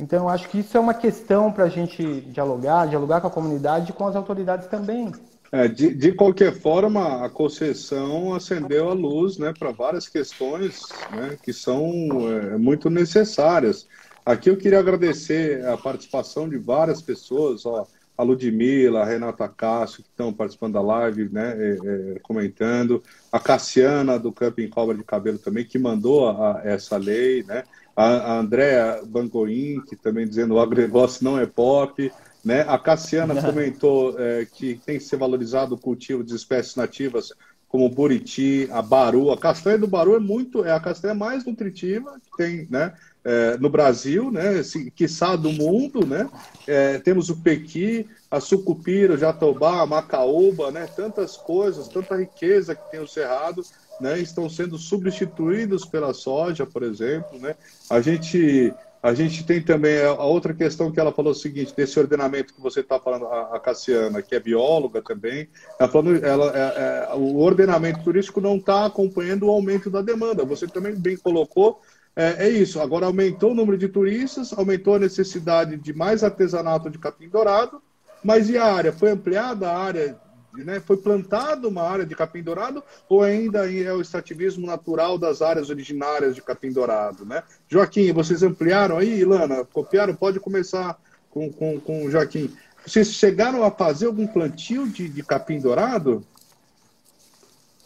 [0.00, 3.30] Então, eu acho que isso é uma questão para a gente dialogar, dialogar com a
[3.30, 5.12] comunidade e com as autoridades também.
[5.52, 11.36] É, de, de, qualquer forma, a concessão acendeu a luz né, para várias questões né,
[11.42, 11.82] que são
[12.28, 13.88] é, muito necessárias.
[14.24, 17.66] Aqui eu queria agradecer a participação de várias pessoas.
[17.66, 17.84] Ó,
[18.20, 21.78] a Ludmila, a Renata Cássio, que estão participando da live, né, é,
[22.14, 26.98] é, comentando, a Cassiana, do Camping Cobra de Cabelo também, que mandou a, a essa
[26.98, 27.64] lei, né,
[27.96, 32.12] a, a Andréa Bangoim, que também dizendo o agronegócio não é pop,
[32.44, 37.32] né, a Cassiana comentou é, que tem que ser valorizado o cultivo de espécies nativas
[37.68, 39.30] como o buriti, a baru.
[39.30, 42.92] A castanha do baru é muito, é a castanha mais nutritiva que tem, né?
[43.24, 44.62] é, no Brasil, né,
[44.94, 46.28] quiçá do mundo, né?
[46.66, 50.86] É, temos o pequi, a sucupira, o jatobá, a macaúba, né?
[50.86, 53.62] Tantas coisas, tanta riqueza que tem o cerrado,
[54.00, 54.18] né?
[54.18, 57.54] Estão sendo substituídos pela soja, por exemplo, né?
[57.90, 58.72] A gente
[59.02, 62.60] a gente tem também a outra questão que ela falou o seguinte, desse ordenamento que
[62.60, 65.48] você está falando, a, Cassiana, que é bióloga também,
[65.78, 70.44] ela falou, ela, é, é, o ordenamento turístico não está acompanhando o aumento da demanda.
[70.44, 71.80] Você também bem colocou
[72.14, 72.78] é, é, isso.
[72.78, 77.80] Agora aumentou o número de turistas, aumentou a necessidade de mais artesanato de capim dourado,
[78.22, 78.92] mas e a área?
[78.92, 80.18] Foi ampliada a área?
[80.52, 80.80] Né?
[80.80, 85.70] Foi plantada uma área de capim dourado ou ainda é o extrativismo natural das áreas
[85.70, 87.24] originárias de capim dourado?
[87.24, 87.42] Né?
[87.68, 89.64] Joaquim, vocês ampliaram aí, Ilana?
[89.64, 90.14] Copiaram?
[90.14, 90.98] Pode começar
[91.30, 92.54] com, com, com o Joaquim.
[92.84, 96.24] Vocês chegaram a fazer algum plantio de, de capim dourado?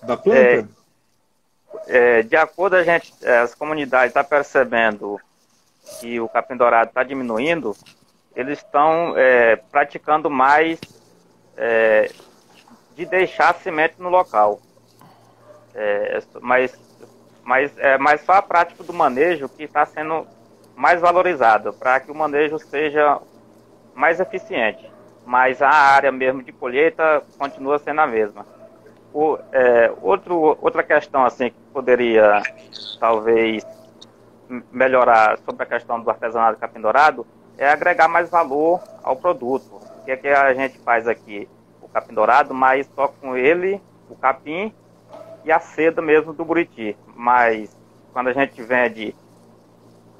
[0.02, 0.40] Da planta?
[0.40, 0.84] É
[1.86, 5.20] é, de acordo a gente, é, as comunidades estão tá percebendo
[6.00, 7.76] que o capim dourado está diminuindo,
[8.34, 10.78] eles estão é, praticando mais
[11.56, 12.10] é,
[12.94, 14.60] de deixar semente no local.
[15.74, 16.78] É, mas,
[17.42, 20.26] mas é mais só a prática do manejo que está sendo
[20.76, 23.20] mais valorizada, para que o manejo seja
[23.94, 24.90] mais eficiente.
[25.26, 28.46] Mas a área mesmo de colheita continua sendo a mesma.
[29.12, 32.42] O, é, outro, outra questão assim que poderia
[32.98, 33.64] talvez
[34.72, 37.26] melhorar sobre a questão do artesanato capim dourado
[37.56, 39.76] é agregar mais valor ao produto.
[39.76, 41.48] O que é que a gente faz aqui?
[41.94, 43.80] Capim dourado, mas só com ele,
[44.10, 44.74] o capim
[45.44, 46.96] e a seda mesmo do buriti.
[47.14, 47.74] Mas
[48.12, 49.14] quando a gente vende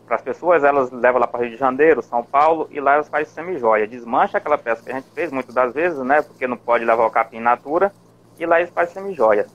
[0.07, 3.09] para as pessoas, elas levam lá para Rio de Janeiro, São Paulo, e lá elas
[3.09, 3.89] fazem semi-joia.
[3.89, 6.23] Desmancha aquela peça que a gente fez muitas das vezes, né?
[6.23, 7.93] Porque não pode levar o capim natura
[8.39, 9.53] e lá eles fazem semi-joias.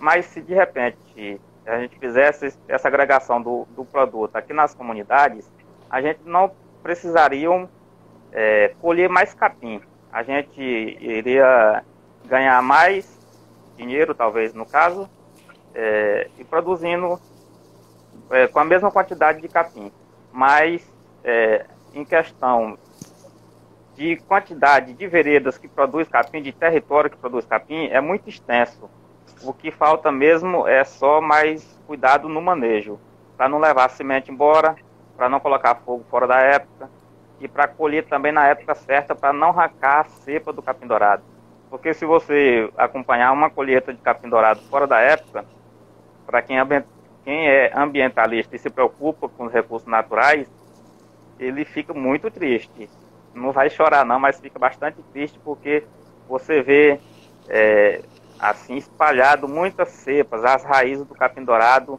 [0.00, 5.48] Mas se de repente a gente fizesse essa agregação do, do produto aqui nas comunidades,
[5.88, 6.50] a gente não
[6.82, 7.48] precisaria
[8.32, 9.80] é, colher mais capim.
[10.12, 11.82] A gente iria
[12.26, 13.18] ganhar mais
[13.76, 15.08] dinheiro, talvez no caso,
[15.74, 17.18] é, e produzindo
[18.30, 19.90] é, com a mesma quantidade de capim.
[20.30, 20.86] Mas
[21.24, 22.76] é, em questão
[23.96, 28.90] de quantidade de veredas que produz capim, de território que produz capim, é muito extenso.
[29.42, 33.00] O que falta mesmo é só mais cuidado no manejo,
[33.36, 34.76] para não levar a semente embora,
[35.16, 36.88] para não colocar fogo fora da época
[37.42, 41.22] e para colher também na época certa para não arrancar a cepa do capim dourado.
[41.68, 45.44] Porque se você acompanhar uma colheita de capim dourado fora da época,
[46.24, 46.84] para quem, é,
[47.24, 50.48] quem é ambientalista e se preocupa com os recursos naturais,
[51.38, 52.88] ele fica muito triste
[53.34, 55.84] não vai chorar não, mas fica bastante triste porque
[56.28, 57.00] você vê
[57.48, 58.02] é,
[58.38, 61.98] assim espalhado muitas cepas, as raízes do capim dourado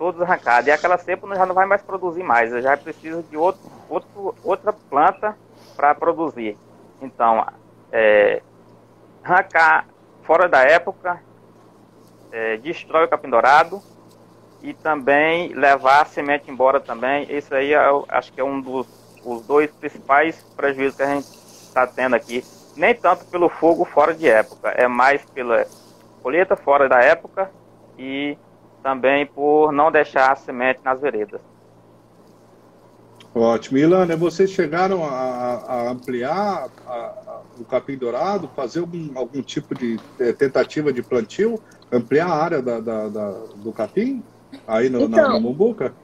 [0.00, 0.66] todas arrancadas.
[0.66, 4.72] E aquela cepa já não vai mais produzir mais, já precisa de outro, outro, outra
[4.72, 5.36] planta
[5.76, 6.56] para produzir.
[7.02, 7.46] Então,
[7.92, 8.40] é,
[9.22, 9.84] arrancar
[10.22, 11.20] fora da época
[12.32, 13.82] é, destrói o capim dourado
[14.62, 17.26] e também levar a semente embora também.
[17.30, 18.86] Isso aí eu acho que é um dos
[19.22, 22.42] os dois principais prejuízos que a gente está tendo aqui.
[22.74, 25.66] Nem tanto pelo fogo fora de época, é mais pela
[26.22, 27.50] colheita fora da época
[27.98, 28.38] e
[28.82, 31.40] também por não deixar a semente nas veredas.
[33.34, 33.78] Ótimo.
[33.78, 39.74] Ilana, vocês chegaram a, a ampliar a, a, o capim dourado, fazer algum, algum tipo
[39.74, 41.60] de é, tentativa de plantio,
[41.92, 44.22] ampliar a área da, da, da do capim
[44.66, 45.94] aí no, então, na, na Mumbuca?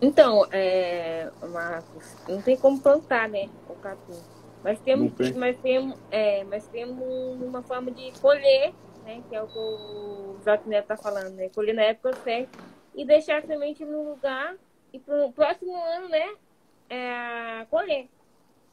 [0.00, 4.20] Então, é, Marcos, não tem como plantar, né, o capim.
[4.62, 8.72] Mas temos, mas temos, é, mas temos uma forma de colher,
[9.08, 12.58] né, que é o que o Joaquim Neto está falando, né, colher na época certa
[12.94, 14.54] e deixar a semente no lugar
[14.92, 16.36] e para o próximo ano, né,
[16.90, 18.06] é, colher.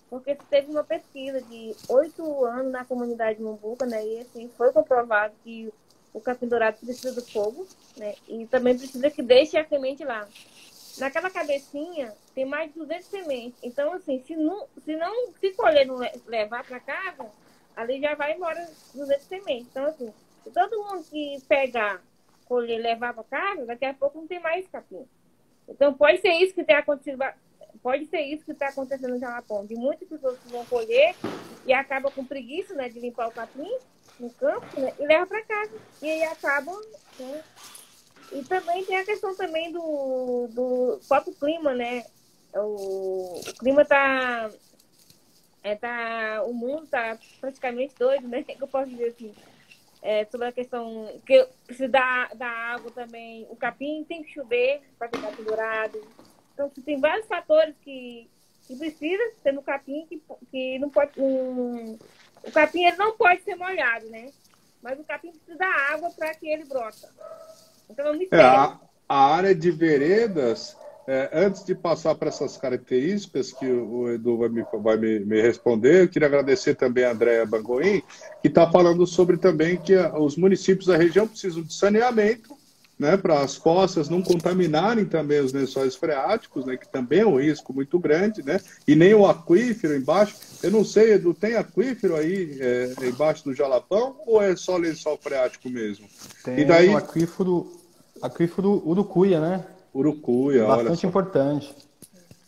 [0.09, 5.33] Porque teve uma pesquisa de oito anos na comunidade Mumbuca, né, e assim, foi comprovado
[5.43, 5.73] que
[6.13, 7.65] o capim dourado precisa do fogo,
[7.95, 10.27] né, e também precisa que deixe a semente lá
[10.97, 13.59] naquela cabecinha tem mais de 200 sementes.
[13.61, 17.29] Então, assim, se não, se não se colher não levar para casa,
[17.75, 19.67] ali já vai embora 200 sementes.
[19.69, 20.13] Então, assim,
[20.45, 22.01] se todo mundo que pegar,
[22.45, 25.05] colher levar para casa, daqui a pouco não tem mais capim.
[25.67, 27.17] Então, pode ser isso que tem acontecido.
[27.81, 31.15] Pode ser isso que está acontecendo no Jalapão, de muitas pessoas que vão colher
[31.65, 33.77] e acabam com preguiça né, de limpar o capim
[34.19, 35.73] no campo né, e leva para casa.
[36.01, 36.79] E aí acabam
[37.19, 37.43] né,
[38.31, 42.05] e também tem a questão também do, do próprio clima, né?
[42.53, 44.49] O, o clima tá,
[45.63, 46.43] é, tá.
[46.45, 48.43] O mundo tá praticamente doido, né?
[48.45, 49.33] Que eu posso dizer assim.
[50.01, 53.47] É, sobre a questão que precisa dar, dar água também.
[53.49, 55.99] O capim tem que chover para ficar pendurado.
[56.53, 58.29] Então, tem vários fatores que,
[58.67, 60.21] que precisa ter no capim que,
[60.51, 61.19] que não pode.
[61.19, 61.97] Um,
[62.43, 64.31] o capim ele não pode ser molhado, né?
[64.81, 67.09] Mas o capim precisa da água para que ele brota.
[67.89, 68.79] Então, é, é a,
[69.09, 70.77] a área de veredas
[71.07, 75.41] é, antes de passar para essas características que o Edu vai, me, vai me, me
[75.41, 78.01] responder, eu queria agradecer também a Andréa Bangoim,
[78.41, 82.55] que está falando sobre também que os municípios da região precisam de saneamento
[82.97, 87.39] né, para as fossas não contaminarem também os lençóis freáticos, né, que também é um
[87.39, 90.35] risco muito grande, né, e nem o aquífero embaixo.
[90.63, 95.17] Eu não sei, Edu, tem aquífero aí é, embaixo do Jalapão ou é só lençol
[95.21, 96.07] freático mesmo?
[96.43, 96.89] Tem e daí...
[96.89, 97.69] o aquífero,
[98.21, 99.65] aquífero Urucuia, né?
[99.95, 101.73] Urucuia, Bastante importante.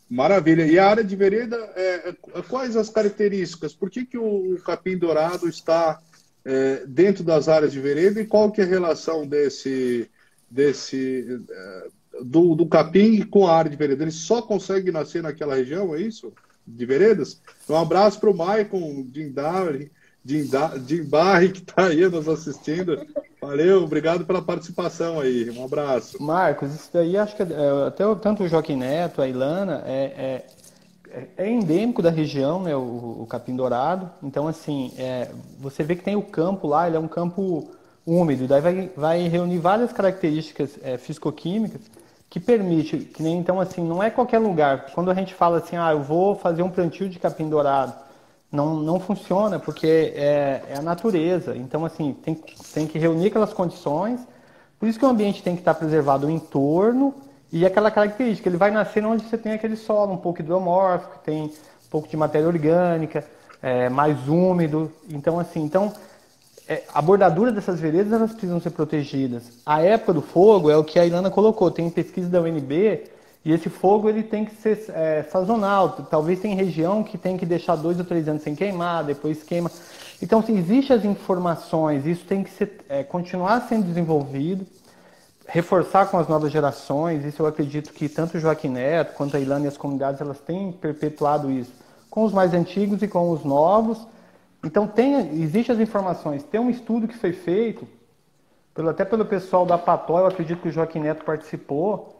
[0.09, 0.65] Maravilha.
[0.65, 3.73] E a área de vereda, é, é, quais as características?
[3.73, 5.99] Por que, que o capim dourado está
[6.43, 10.09] é, dentro das áreas de vereda e qual que é a relação desse,
[10.49, 11.87] desse é,
[12.21, 14.03] do, do capim com a área de vereda?
[14.03, 16.33] Ele só consegue nascer naquela região, é isso?
[16.65, 17.41] De veredas?
[17.69, 19.05] Um abraço para o Maicon
[20.27, 22.99] Dindari, Dindari, que está aí nos assistindo.
[23.41, 25.49] Valeu, obrigado pela participação aí.
[25.49, 26.21] Um abraço.
[26.21, 30.45] Marcos, isso daí acho que é, até tanto o Joaquim Neto, a Ilana, é,
[31.07, 34.11] é, é endêmico da região, né, o, o capim dourado.
[34.21, 37.71] Então, assim, é, você vê que tem o campo lá, ele é um campo
[38.05, 41.81] úmido, daí vai, vai reunir várias características é, fisicoquímicas
[42.29, 44.87] que permite, que nem então assim, não é qualquer lugar.
[44.93, 47.93] Quando a gente fala assim, ah, eu vou fazer um plantio de capim dourado,
[48.51, 51.55] não, não funciona, porque é, é, a natureza.
[51.55, 52.35] Então, assim, tem,
[52.73, 54.21] tem que reunir aquelas condições.
[54.79, 57.13] Por isso que o ambiente tem que estar preservado o entorno
[57.51, 58.47] e aquela característica.
[58.47, 62.15] Ele vai nascer onde você tem aquele solo um pouco hidromórfico, tem um pouco de
[62.15, 63.25] matéria orgânica,
[63.61, 64.91] é, mais úmido.
[65.09, 65.91] Então, assim, então,
[66.67, 69.43] é, a bordadura dessas veredas elas precisam ser protegidas.
[69.65, 71.69] A época do fogo é o que a Ilana colocou.
[71.69, 73.09] Tem pesquisa da UNB
[73.47, 75.91] e esse fogo ele tem que ser é, sazonal.
[76.11, 79.71] Talvez tem região que tem que deixar dois ou três anos sem queimar, depois queima.
[80.21, 84.67] Então, se existem as informações, isso tem que ser, é, continuar sendo desenvolvido,
[85.47, 87.23] reforçar com as novas gerações.
[87.23, 90.41] Isso eu acredito que tanto o Joaquim Neto quanto a Ilana e as comunidades elas
[90.41, 91.71] têm perpetuado isso
[92.09, 94.05] com os mais antigos e com os novos.
[94.61, 96.43] Então, tem, existem as informações.
[96.43, 97.87] Tem um estudo que foi feito,
[98.75, 102.16] pelo, até pelo pessoal da Pató, eu acredito que o Joaquim Neto participou,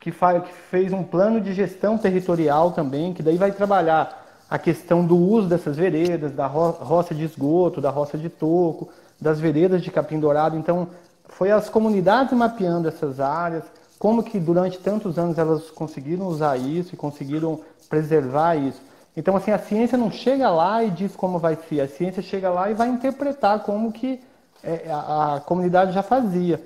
[0.00, 4.58] que, faz, que fez um plano de gestão territorial também, que daí vai trabalhar a
[4.58, 8.88] questão do uso dessas veredas, da ro roça de esgoto, da roça de toco,
[9.20, 10.56] das veredas de capim dourado.
[10.56, 10.88] Então,
[11.28, 13.64] foi as comunidades mapeando essas áreas,
[13.98, 18.80] como que durante tantos anos elas conseguiram usar isso e conseguiram preservar isso.
[19.16, 22.50] Então, assim, a ciência não chega lá e diz como vai ser, a ciência chega
[22.50, 24.20] lá e vai interpretar como que
[24.62, 26.62] é, a, a comunidade já fazia.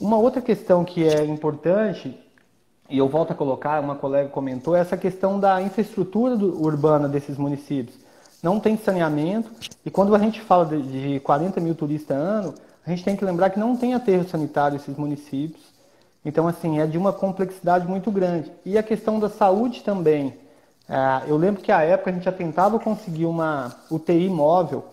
[0.00, 2.18] Uma outra questão que é importante
[2.88, 7.36] e eu volto a colocar, uma colega comentou, essa questão da infraestrutura do, urbana desses
[7.36, 7.96] municípios.
[8.42, 9.50] Não tem saneamento,
[9.84, 12.54] e quando a gente fala de, de 40 mil turistas ano,
[12.86, 15.62] a gente tem que lembrar que não tem aterro sanitário esses municípios.
[16.24, 18.50] Então, assim, é de uma complexidade muito grande.
[18.64, 20.34] E a questão da saúde também.
[20.88, 24.84] É, eu lembro que à época a gente já tentava conseguir uma UTI móvel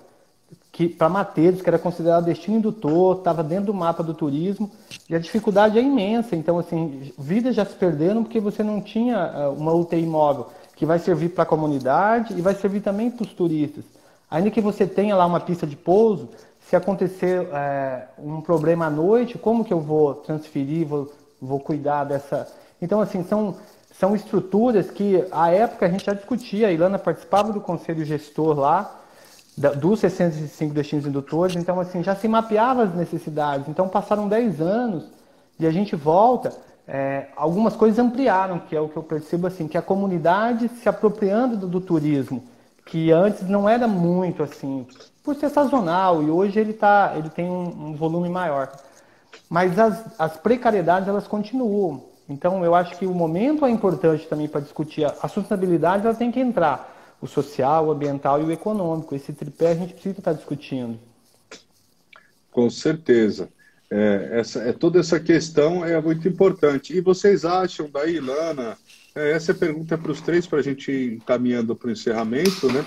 [0.76, 4.70] que para Mateiros, que era considerado destino indutor, estava dentro do mapa do turismo,
[5.10, 6.36] e a dificuldade é imensa.
[6.36, 10.86] Então, assim, vidas já se perderam porque você não tinha eh, uma UTI móvel que
[10.86, 13.86] vai servir para a comunidade e vai servir também para os turistas.
[14.30, 16.28] Ainda que você tenha lá uma pista de pouso,
[16.60, 21.10] se acontecer é, um problema à noite, como que eu vou transferir, vou,
[21.42, 22.54] vou cuidar dessa...
[22.82, 23.56] Então, assim, são,
[23.98, 28.60] são estruturas que, à época, a gente já discutia, a Ilana participava do conselho gestor
[28.60, 29.05] lá,
[29.58, 33.68] dos 65 destinos indutores, então assim, já se mapeava as necessidades.
[33.70, 35.06] Então passaram 10 anos
[35.58, 36.54] e a gente volta,
[36.86, 40.90] é, algumas coisas ampliaram, que é o que eu percebo assim, que a comunidade se
[40.90, 42.44] apropriando do, do turismo,
[42.86, 44.86] que antes não era muito assim,
[45.24, 48.70] por ser sazonal, e hoje ele, tá, ele tem um, um volume maior.
[49.50, 52.04] Mas as, as precariedades elas continuam.
[52.28, 56.16] Então eu acho que o momento é importante também para discutir a, a sustentabilidade, ela
[56.16, 59.16] tem que entrar o social, o ambiental e o econômico.
[59.16, 61.00] Esse tripé a gente precisa estar discutindo.
[62.52, 63.50] Com certeza.
[63.90, 66.96] É, essa, é, toda essa questão é muito importante.
[66.96, 68.78] E vocês acham daí, Lana,
[69.16, 72.72] é, essa pergunta é para os três, para a gente ir caminhando para o encerramento,
[72.72, 72.86] né?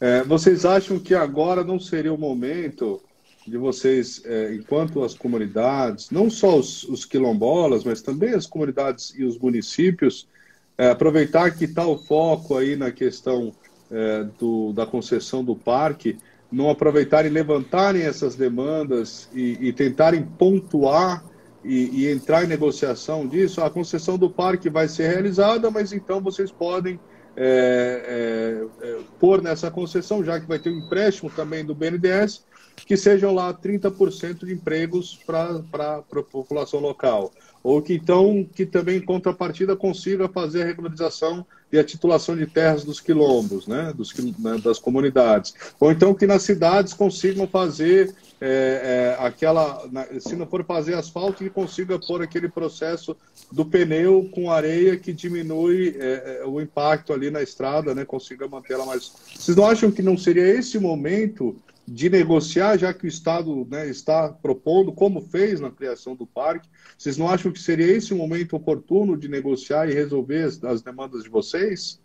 [0.00, 3.00] É, vocês acham que agora não seria o momento
[3.46, 9.12] de vocês, é, enquanto as comunidades, não só os, os, quilombolas, mas também as comunidades
[9.16, 10.28] e os municípios,
[10.76, 13.52] é, aproveitar que está o foco aí na questão
[13.90, 16.18] é, do, da concessão do parque
[16.50, 21.24] não aproveitarem, levantarem essas demandas e, e tentarem pontuar
[21.64, 26.20] e, e, entrar em negociação disso, a concessão do parque vai ser realizada, mas então
[26.20, 26.98] vocês podem
[27.36, 32.44] é, é, é, pôr nessa concessão, já que vai ter um empréstimo também do BNDES,
[32.86, 37.32] que sejam lá 30% de empregos para a população local.
[37.62, 42.46] Ou que então, que também em contrapartida consiga fazer a regularização e a titulação de
[42.46, 45.54] terras dos quilombos, né, dos, né, das comunidades.
[45.78, 49.84] Ou então que nas cidades consigam fazer é, é, aquela,
[50.20, 53.16] se não for fazer asfalto, que consiga pôr aquele processo
[53.50, 58.46] do pneu com areia que diminui é, é o impacto ali na estrada, né, consiga
[58.46, 59.12] manter ela mais.
[59.34, 61.56] Vocês não acham que não seria esse momento
[61.88, 66.68] de negociar, já que o Estado né, está propondo, como fez na criação do parque.
[66.96, 70.82] Vocês não acham que seria esse o momento oportuno de negociar e resolver as, as
[70.82, 72.00] demandas de vocês?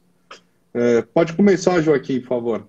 [0.73, 2.67] É, pode começar, Joaquim, por favor.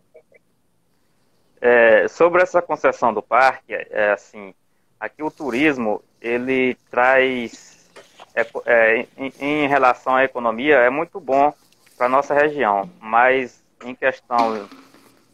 [1.60, 4.52] É, sobre essa concessão do parque, é assim,
[5.00, 7.88] aqui o turismo ele traz,
[8.34, 11.54] é, é, em, em, relação à economia, é muito bom
[11.96, 14.68] para nossa região, mas em questão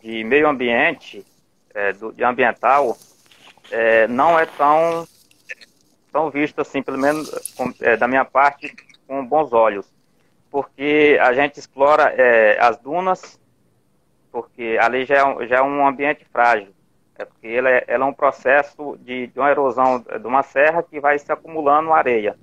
[0.01, 1.25] de meio ambiente,
[1.75, 2.97] é, do, de ambiental
[3.71, 5.07] é, não é tão,
[6.13, 8.75] tão visto assim, pelo menos com, é, da minha parte,
[9.07, 9.87] com bons olhos.
[10.51, 13.39] Porque a gente explora é, as dunas,
[14.33, 16.75] porque ali já é, já é um ambiente frágil.
[17.17, 20.83] É porque ela é, ela é um processo de, de uma erosão de uma serra
[20.83, 22.37] que vai se acumulando areia.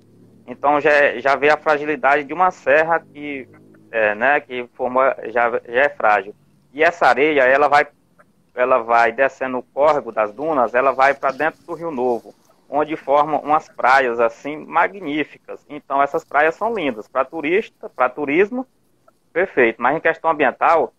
[0.46, 3.46] Então já, já vê a fragilidade de uma serra que,
[3.90, 6.34] é, né, que forma, já, já é frágil.
[6.72, 7.86] E essa areia ela vai
[8.58, 12.34] ela vai descendo o córrego das dunas, ela vai para dentro do Rio Novo,
[12.68, 15.64] onde formam umas praias assim magníficas.
[15.68, 18.66] Então essas praias são lindas para turista, para turismo,
[19.32, 19.80] perfeito.
[19.80, 20.92] Mas em questão ambiental,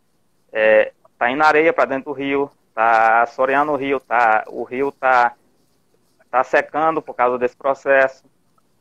[0.53, 4.91] é, tá indo areia para dentro do rio, tá assoreando o rio, tá, o rio
[4.91, 5.33] tá
[6.31, 8.23] tá secando por causa desse processo,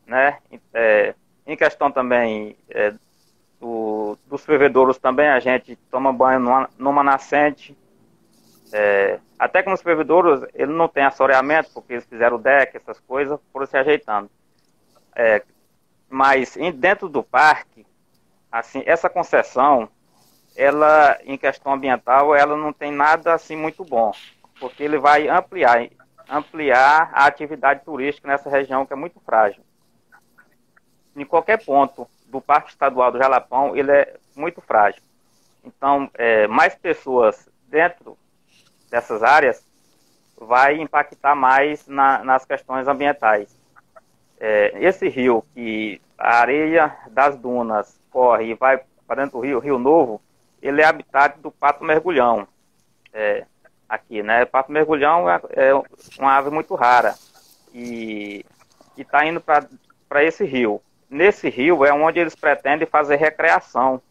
[0.05, 0.37] né?
[0.73, 1.15] É,
[1.45, 2.93] em questão também é,
[3.59, 7.75] do, dos fervedouros também a gente toma banho numa, numa nascente,
[8.71, 12.99] é, até que nos fervedouros ele não tem assoreamento, porque eles fizeram o deck, essas
[12.99, 14.29] coisas, foram se ajeitando.
[15.15, 15.43] É,
[16.09, 17.85] mas em, dentro do parque,
[18.51, 19.89] assim, essa concessão,
[20.55, 24.11] ela, em questão ambiental, ela não tem nada assim muito bom,
[24.59, 25.87] porque ele vai ampliar,
[26.27, 29.63] ampliar a atividade turística nessa região que é muito frágil.
[31.15, 35.01] Em qualquer ponto do Parque Estadual do Jalapão, ele é muito frágil.
[35.63, 38.17] Então, é, mais pessoas dentro
[38.89, 39.63] dessas áreas
[40.39, 43.49] vai impactar mais na, nas questões ambientais.
[44.39, 49.59] É, esse rio que a areia das dunas corre e vai para dentro do rio,
[49.59, 50.21] Rio Novo,
[50.61, 52.47] ele é habitat do pato mergulhão.
[53.11, 53.45] É,
[53.87, 54.45] aqui, né?
[54.45, 55.73] Pato mergulhão é, é,
[56.19, 57.15] uma ave muito rara
[57.73, 58.45] e
[58.95, 60.81] está indo para esse rio.
[61.09, 64.01] Nesse rio é onde eles pretendem fazer recreação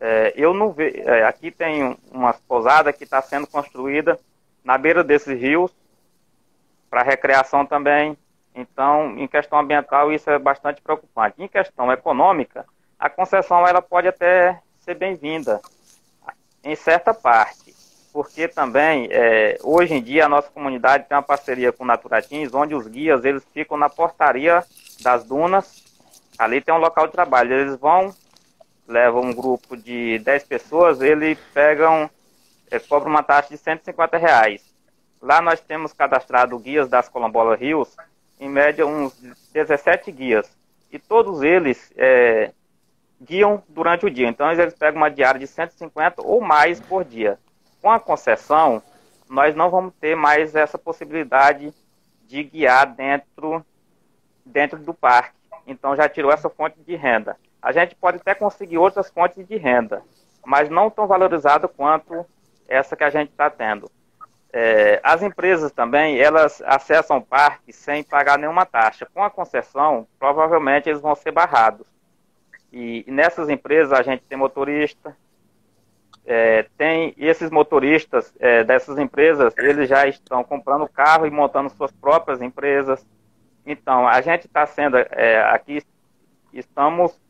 [0.00, 0.96] é, eu não vejo.
[0.98, 4.18] É, aqui tem uma pousada que está sendo construída
[4.64, 5.70] na beira desses rios
[6.90, 8.16] para recreação também.
[8.54, 11.42] Então, em questão ambiental, isso é bastante preocupante.
[11.42, 12.64] Em questão econômica,
[12.98, 15.60] a concessão ela pode até ser bem-vinda
[16.62, 17.74] em certa parte,
[18.12, 22.74] porque também é, hoje em dia a nossa comunidade tem uma parceria com Naturatins, onde
[22.74, 24.64] os guias eles ficam na portaria
[25.02, 25.82] das dunas.
[26.38, 27.52] Ali tem um local de trabalho.
[27.52, 28.14] Eles vão
[28.86, 32.08] leva um grupo de 10 pessoas, ele pega um,
[32.70, 34.74] ele cobra uma taxa de 150 reais.
[35.20, 37.96] Lá nós temos cadastrado guias das Colombola Rios,
[38.38, 39.14] em média uns
[39.52, 40.50] 17 guias.
[40.92, 42.52] E todos eles é,
[43.20, 44.28] guiam durante o dia.
[44.28, 47.38] Então eles pegam uma diária de 150 ou mais por dia.
[47.80, 48.82] Com a concessão,
[49.28, 51.72] nós não vamos ter mais essa possibilidade
[52.26, 53.64] de guiar dentro,
[54.44, 55.34] dentro do parque.
[55.66, 59.56] Então já tirou essa fonte de renda a gente pode até conseguir outras fontes de
[59.56, 60.02] renda,
[60.44, 62.26] mas não tão valorizada quanto
[62.68, 63.90] essa que a gente está tendo.
[64.52, 69.08] É, as empresas também, elas acessam o parque sem pagar nenhuma taxa.
[69.12, 71.86] Com a concessão, provavelmente eles vão ser barrados.
[72.70, 75.16] E, e nessas empresas a gente tem motorista,
[76.26, 81.92] é, tem esses motoristas é, dessas empresas, eles já estão comprando carro e montando suas
[81.92, 83.04] próprias empresas.
[83.64, 85.82] Então, a gente está sendo, é, aqui
[86.52, 87.23] estamos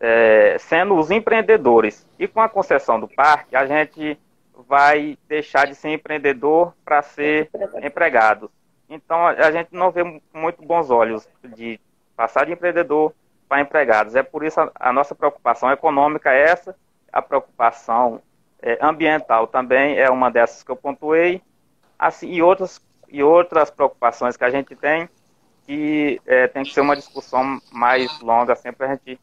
[0.00, 2.06] é, sendo os empreendedores.
[2.18, 4.18] E com a concessão do parque, a gente
[4.66, 7.50] vai deixar de ser empreendedor para ser
[7.82, 8.50] empregado.
[8.88, 10.02] Então, a gente não vê
[10.34, 11.78] muito bons olhos de
[12.16, 13.14] passar de empreendedor
[13.48, 14.16] para empregados.
[14.16, 16.74] É por isso a, a nossa preocupação econômica é essa,
[17.12, 18.20] a preocupação
[18.62, 21.42] é, ambiental também é uma dessas que eu pontuei,
[21.98, 25.08] assim, e outras, e outras preocupações que a gente tem
[25.66, 29.20] que é, tem que ser uma discussão mais longa, sempre para a gente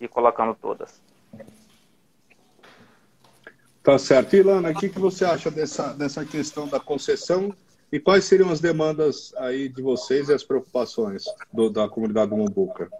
[0.00, 1.00] ir colocando todas.
[3.82, 4.34] Tá certo.
[4.34, 7.54] Ilana, o que, que você acha dessa, dessa questão da concessão
[7.92, 12.36] e quais seriam as demandas aí de vocês e as preocupações do, da comunidade do
[12.36, 12.90] Mumbuca?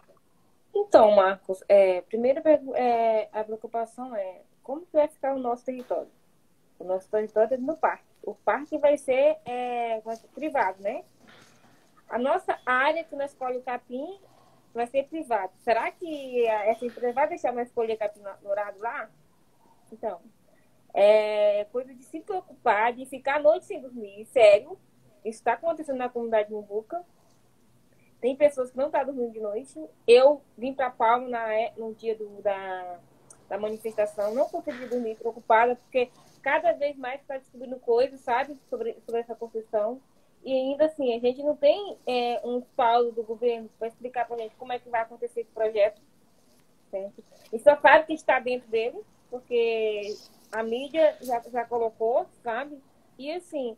[0.75, 2.43] Então, Marcos, é, primeiro
[2.75, 6.11] é, a preocupação é como vai ficar o nosso território.
[6.79, 8.05] O nosso território é no parque.
[8.23, 11.03] O parque vai ser, é, vai ser privado, né?
[12.09, 14.19] A nossa área que nós escolhe o capim
[14.75, 15.53] vai ser privada.
[15.63, 19.09] Será que essa empresa vai deixar nós escolher capim dourado lá?
[19.93, 20.21] Então,
[20.93, 24.79] é coisa de se preocupar, de ficar a noite sem dormir, sério.
[25.25, 27.05] Isso está acontecendo na comunidade de Mumbuca.
[28.21, 29.79] Tem pessoas que não estão tá dormindo de noite.
[30.07, 32.99] Eu vim para Palma na, no dia do, da,
[33.49, 36.11] da manifestação, não consegui dormir, preocupada, porque
[36.43, 40.01] cada vez mais está descobrindo coisas, sabe, sobre, sobre essa construção.
[40.45, 44.37] E ainda assim, a gente não tem é, um espaldo do governo para explicar para
[44.37, 46.01] a gente como é que vai acontecer esse projeto.
[46.91, 47.25] Certo?
[47.53, 49.01] E só sabe que está dentro dele,
[49.31, 50.15] porque
[50.53, 52.79] a mídia já, já colocou, sabe?
[53.19, 53.77] E assim,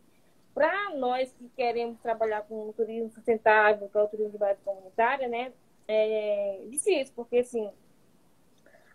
[0.53, 4.59] para nós que queremos trabalhar com o turismo sustentável, que é o turismo de base
[4.63, 5.53] comunitária, né?
[5.87, 7.71] É difícil, porque assim,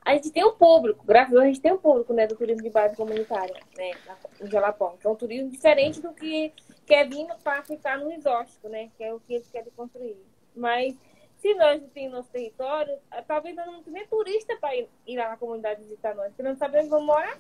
[0.04, 2.36] a gente tem um público, graças a Deus a gente tem um público né, do
[2.36, 3.92] turismo de base comunitária, né,
[4.40, 6.52] no Jalapão, que é um turismo diferente do que
[6.84, 10.16] quer vir para ficar no exótico, né, que é o que eles querem construir.
[10.54, 10.96] Mas
[11.38, 15.30] se nós não temos nosso território, talvez nós não tenhamos turista para ir, ir, lá
[15.30, 17.38] na comunidade visitar nós, porque não sabemos vamos morar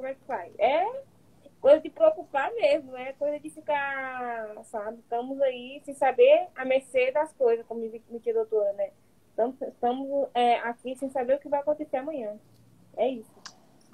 [0.00, 0.52] como é que faz?
[0.58, 1.02] É
[1.60, 4.98] coisa de preocupar mesmo, é coisa de ficar, sabe?
[5.00, 8.90] Estamos aí sem saber a mercê das coisas, como me a doutora, né?
[9.40, 12.32] Estamos, estamos é, aqui sem saber o que vai acontecer amanhã.
[12.96, 13.30] É isso.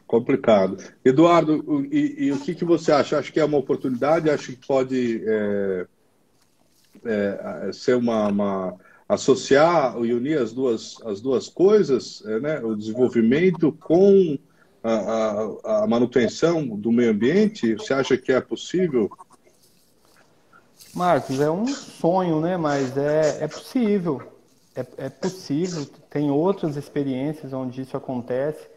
[0.05, 0.77] Complicado.
[1.05, 3.19] Eduardo, e, e o que, que você acha?
[3.19, 4.29] Acho que é uma oportunidade?
[4.29, 5.87] Acho que pode é,
[7.05, 8.75] é, ser uma, uma,
[9.09, 12.61] associar e unir as duas, as duas coisas, é, né?
[12.61, 14.37] o desenvolvimento com
[14.83, 17.75] a, a, manutenção do meio ambiente?
[17.75, 19.11] Você acha que é possível?
[20.93, 22.57] Marcos, é um sonho, né?
[22.57, 24.36] Mas é, é possível.
[24.77, 25.87] É, é possível.
[26.11, 28.69] Tem outras experiências onde isso acontece.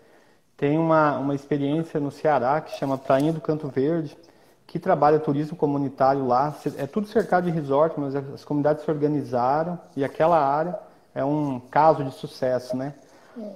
[0.56, 4.18] Tem uma, uma experiência no Ceará que chama Prainha do Canto Verde,
[4.66, 6.56] que trabalha turismo comunitário lá.
[6.78, 10.80] É tudo cercado de resort, mas as comunidades se organizaram e aquela área
[11.14, 12.94] é um caso de sucesso, né?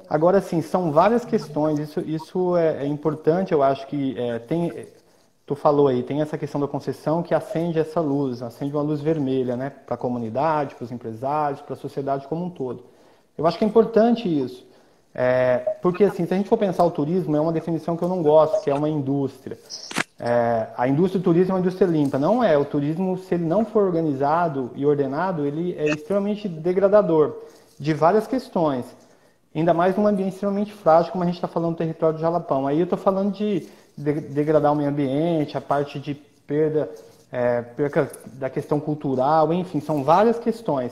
[0.10, 1.80] Agora, sim, são várias questões.
[1.80, 4.88] Isso, isso é, é importante, eu acho que é, tem.
[5.46, 9.02] Tu falou aí, tem essa questão da concessão que acende essa luz, acende uma luz
[9.02, 12.86] vermelha, né, para a comunidade, para os empresários, para a sociedade como um todo.
[13.38, 14.66] Eu acho que é importante isso,
[15.14, 18.08] é, porque assim, se a gente for pensar o turismo, é uma definição que eu
[18.08, 19.58] não gosto, que é uma indústria.
[20.20, 22.18] É, a indústria do turismo é uma indústria limpa.
[22.18, 22.58] Não é.
[22.58, 27.36] O turismo, se ele não for organizado e ordenado, ele é extremamente degradador
[27.78, 28.86] de várias questões.
[29.54, 32.66] Ainda mais num ambiente extremamente frágil, como a gente está falando do território do Jalapão.
[32.66, 33.68] Aí eu estou falando de
[33.98, 36.90] degradar o meio ambiente, a parte de perda,
[37.32, 40.92] é, perda da questão cultural, enfim, são várias questões.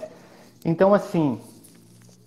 [0.64, 1.40] Então, assim,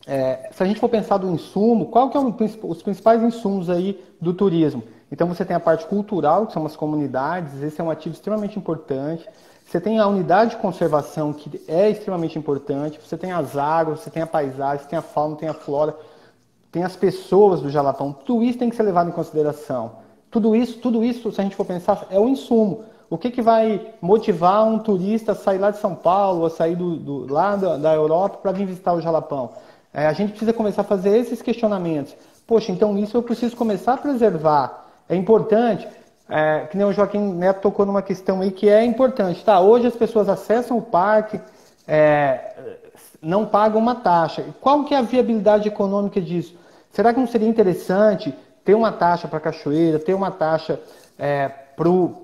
[0.06, 4.02] é, se a gente for pensar do insumo, qual que é os principais insumos aí
[4.20, 4.82] do turismo?
[5.10, 8.59] Então você tem a parte cultural, que são as comunidades, esse é um ativo extremamente
[8.59, 9.28] importante.
[9.64, 13.01] Você tem a unidade de conservação, que é extremamente importante.
[13.02, 15.96] Você tem as águas, você tem a paisagem, você tem a fauna, tem a flora
[16.74, 19.92] tem as pessoas do Jalapão, tudo isso tem que ser levado em consideração.
[20.35, 22.82] Tudo isso, tudo isso, se a gente for pensar, é o insumo.
[23.09, 26.74] O que, que vai motivar um turista a sair lá de São Paulo, a sair
[26.74, 29.51] do, do lá da, da Europa para vir visitar o Jalapão?
[29.93, 32.16] É, a gente precisa começar a fazer esses questionamentos.
[32.48, 34.89] Poxa, então isso eu preciso começar a preservar.
[35.09, 35.86] É importante,
[36.28, 39.44] é, que nem o Joaquim Neto tocou numa questão aí que é importante.
[39.44, 41.40] Tá, hoje as pessoas acessam o parque,
[41.86, 42.77] é,
[43.23, 44.44] não pagam uma taxa.
[44.61, 46.56] Qual que é a viabilidade econômica disso?
[46.90, 48.35] Será que não seria interessante
[48.65, 50.81] ter uma taxa para a cachoeira, ter uma taxa
[51.19, 51.49] é,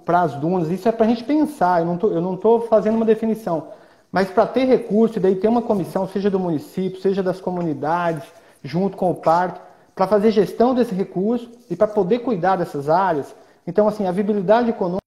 [0.04, 0.68] para as dunas?
[0.68, 3.68] Isso é para a gente pensar, eu não estou fazendo uma definição.
[4.10, 8.24] Mas para ter recurso, e daí ter uma comissão, seja do município, seja das comunidades,
[8.62, 9.60] junto com o parque,
[9.94, 13.34] para fazer gestão desse recurso e para poder cuidar dessas áreas.
[13.66, 15.00] Então, assim, a viabilidade econômica.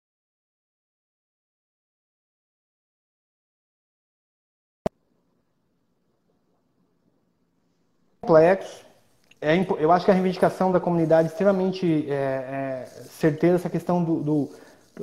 [8.24, 8.86] complexo,
[9.44, 12.88] é, eu acho que a reivindicação da comunidade é extremamente é, é,
[13.20, 14.50] certeira essa questão do, do,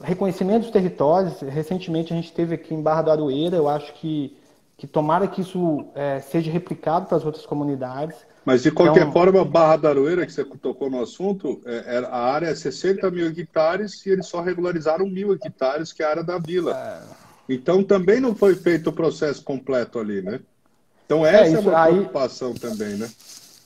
[0.02, 1.40] reconhecimento dos territórios.
[1.40, 4.34] Recentemente a gente teve aqui em Barra do Aroeira, eu acho que,
[4.78, 8.16] que tomara que isso é, seja replicado para as outras comunidades.
[8.42, 11.98] Mas de qualquer então, forma, Barra do Aroeira, que você tocou no assunto, é, é,
[11.98, 16.10] a área é 60 mil hectares e eles só regularizaram mil hectares, que é a
[16.10, 17.06] área da vila.
[17.46, 20.40] Então também não foi feito o processo completo ali, né?
[21.04, 23.10] Então essa é, isso, é uma aí, preocupação também, né?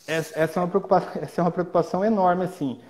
[0.07, 2.81] Essa, é uma preocupação, essa é uma preocupação enorme, assim.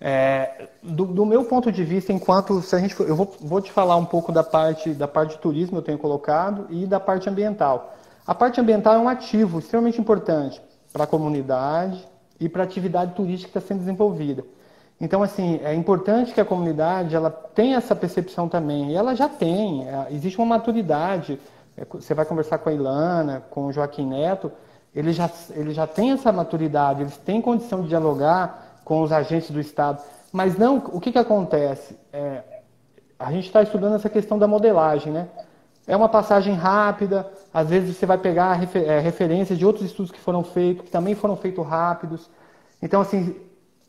[0.00, 3.60] É, do, do, meu ponto de vista, enquanto se a gente for, eu vou, vou,
[3.60, 6.98] te falar um pouco da parte da parte de turismo eu tenho colocado e da
[6.98, 7.94] parte ambiental.
[8.26, 10.60] A parte ambiental é um ativo extremamente importante
[10.90, 12.06] para a comunidade
[12.38, 14.42] e para a atividade turística que está sendo desenvolvida.
[14.98, 18.92] Então, assim, é importante que a comunidade ela tenha essa percepção também.
[18.92, 19.88] E ela já tem.
[19.88, 21.38] É, existe uma maturidade.
[21.76, 24.52] É, você vai conversar com a Ilana, com o Joaquim Neto,
[24.94, 29.50] ele já, ele já tem essa maturidade, eles têm condição de dialogar com os agentes
[29.50, 30.02] do Estado.
[30.32, 31.96] Mas não, o que, que acontece?
[32.12, 32.42] É,
[33.18, 35.28] a gente está estudando essa questão da modelagem, né?
[35.86, 40.12] É uma passagem rápida, às vezes você vai pegar refer, é, referências de outros estudos
[40.12, 42.30] que foram feitos, que também foram feitos rápidos.
[42.80, 43.34] Então, assim,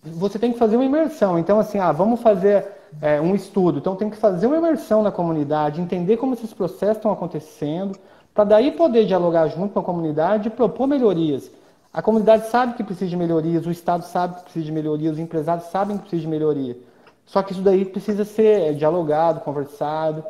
[0.04, 1.38] você tem que fazer uma imersão.
[1.38, 2.68] Então, assim, ah, vamos fazer
[3.02, 3.80] é, um estudo.
[3.80, 7.98] Então, tem que fazer uma imersão na comunidade, entender como esses processos estão acontecendo,
[8.34, 11.52] para daí poder dialogar junto com a comunidade e propor melhorias.
[11.94, 15.20] A comunidade sabe que precisa de melhorias, o Estado sabe que precisa de melhorias, os
[15.20, 16.78] empresários sabem que precisa de melhoria.
[17.26, 20.24] Só que isso daí precisa ser é, dialogado, conversado.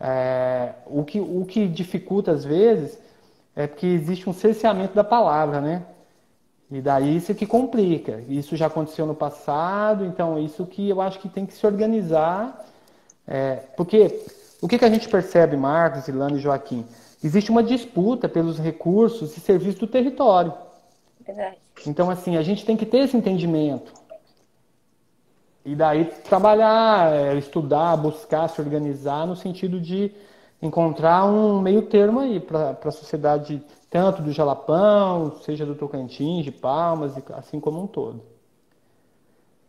[0.00, 2.98] É, o, que, o que dificulta às vezes
[3.54, 5.82] é porque existe um cerceamento da palavra, né?
[6.70, 8.22] E daí isso que complica.
[8.28, 12.64] Isso já aconteceu no passado, então isso que eu acho que tem que se organizar.
[13.26, 14.24] É, porque
[14.62, 16.86] o que, que a gente percebe, Marcos, Ilana e Joaquim?
[17.22, 20.52] Existe uma disputa pelos recursos e serviços do território.
[21.24, 21.56] Verdade.
[21.86, 23.92] Então, assim, a gente tem que ter esse entendimento.
[25.64, 30.12] E daí trabalhar, é, estudar, buscar, se organizar no sentido de
[30.60, 36.50] encontrar um meio termo aí para a sociedade, tanto do Jalapão, seja do Tocantins, de
[36.50, 38.22] Palmas, assim como um todo.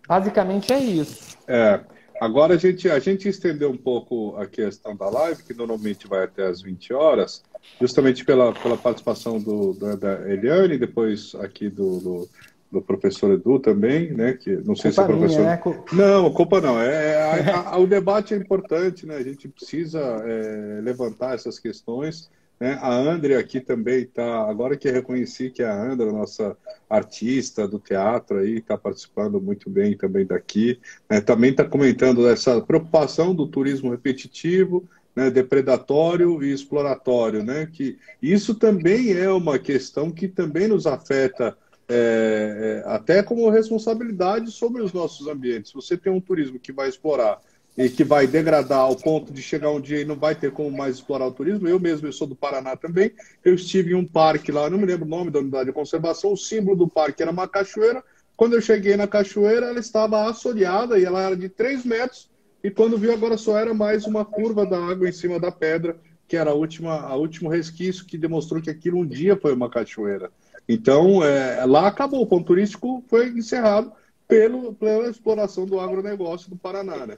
[0.08, 1.38] Basicamente é isso.
[1.48, 1.80] É,
[2.20, 6.24] agora a gente, a gente estendeu um pouco a questão da live, que normalmente vai
[6.24, 7.44] até as 20 horas
[7.80, 12.30] justamente pela, pela participação do, da, da Eliane, depois aqui do, do,
[12.72, 14.34] do, professor Edu também, né?
[14.34, 15.40] Que não sei culpa se é professor.
[15.40, 15.62] Minha, né?
[15.94, 16.80] Não, culpa não.
[16.80, 19.16] É, é a, a, o debate é importante, né?
[19.16, 22.30] A gente precisa é, levantar essas questões.
[22.64, 22.80] Né?
[22.82, 26.56] A André aqui também está, agora que reconheci que a André, nossa
[26.90, 30.80] artista do teatro aí, está participando muito bem também daqui.
[31.10, 31.20] Né?
[31.20, 37.68] Também está comentando essa preocupação do turismo repetitivo, né, depredatório e exploratório, né?
[37.72, 41.58] Que isso também é uma questão que também nos afeta
[41.90, 45.74] é, é, até como responsabilidade sobre os nossos ambientes.
[45.74, 47.40] Você tem um turismo que vai explorar
[47.78, 50.72] e que vai degradar ao ponto de chegar um dia e não vai ter como
[50.72, 51.68] mais explorar o turismo.
[51.68, 53.12] Eu mesmo, eu sou do Paraná também,
[53.44, 56.34] eu estive em um parque lá, não me lembro o nome da unidade de conservação,
[56.34, 58.04] o símbolo do parque era uma cachoeira.
[58.36, 62.30] Quando eu cheguei na cachoeira, ela estava assoreada e ela era de 3 metros
[62.64, 65.98] e quando viu, agora só era mais uma curva da água em cima da pedra,
[66.26, 69.70] que era a última, a último resquício que demonstrou que aquilo um dia foi uma
[69.70, 70.32] cachoeira.
[70.68, 72.22] Então, é, lá acabou.
[72.22, 73.92] O ponto turístico foi encerrado
[74.30, 77.06] pelo, pela exploração do agronegócio do Paraná.
[77.06, 77.18] Né?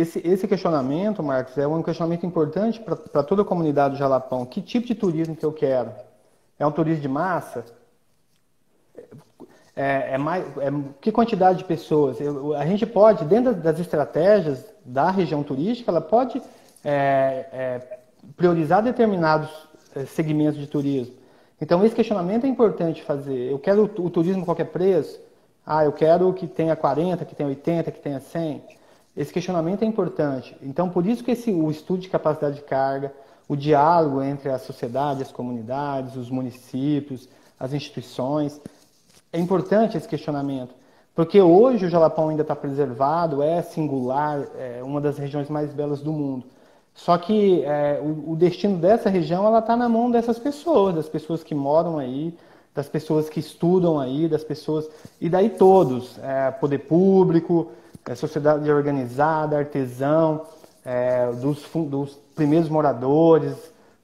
[0.00, 4.44] Esse, esse questionamento, Marcos, é um questionamento importante para toda a comunidade do Jalapão.
[4.46, 5.90] Que tipo de turismo que eu quero?
[6.58, 7.64] É um turismo de massa?
[9.74, 10.70] é, é mais, é,
[11.00, 12.20] que quantidade de pessoas?
[12.20, 16.42] Eu, a gente pode, dentro das estratégias da região turística, ela pode
[16.84, 17.98] é, é
[18.36, 19.50] priorizar determinados
[19.94, 21.14] é, segmentos de turismo.
[21.60, 23.50] Então, esse questionamento é importante fazer.
[23.50, 25.20] Eu quero o, o turismo a qualquer preço?
[25.64, 28.62] Ah, eu quero que tenha 40, que tenha 80, que tenha 100.
[29.16, 30.56] Esse questionamento é importante.
[30.62, 33.12] Então, por isso que esse, o estudo de capacidade de carga,
[33.48, 37.28] o diálogo entre a sociedade, as comunidades, os municípios,
[37.60, 38.60] as instituições,
[39.32, 40.74] é importante esse questionamento,
[41.14, 46.00] porque hoje o Jalapão ainda está preservado, é singular, é uma das regiões mais belas
[46.00, 46.46] do mundo.
[46.94, 51.08] Só que é, o, o, destino dessa região ela está na mão dessas pessoas, das
[51.08, 52.34] pessoas que moram aí,
[52.74, 54.88] das pessoas que estudam aí, das pessoas
[55.20, 57.70] e daí todos, é, poder público,
[58.06, 60.46] é, sociedade organizada, artesão,
[60.84, 63.54] é, dos, dos primeiros moradores,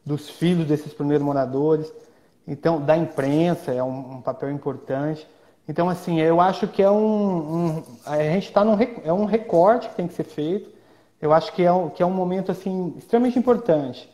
[0.05, 1.93] dos filhos desses primeiros moradores.
[2.47, 5.27] Então, da imprensa é um, um papel importante.
[5.69, 9.89] Então, assim, eu acho que é um, um a gente está num é um recorte
[9.89, 10.70] que tem que ser feito.
[11.20, 14.09] Eu acho que é um, que é um momento assim extremamente importante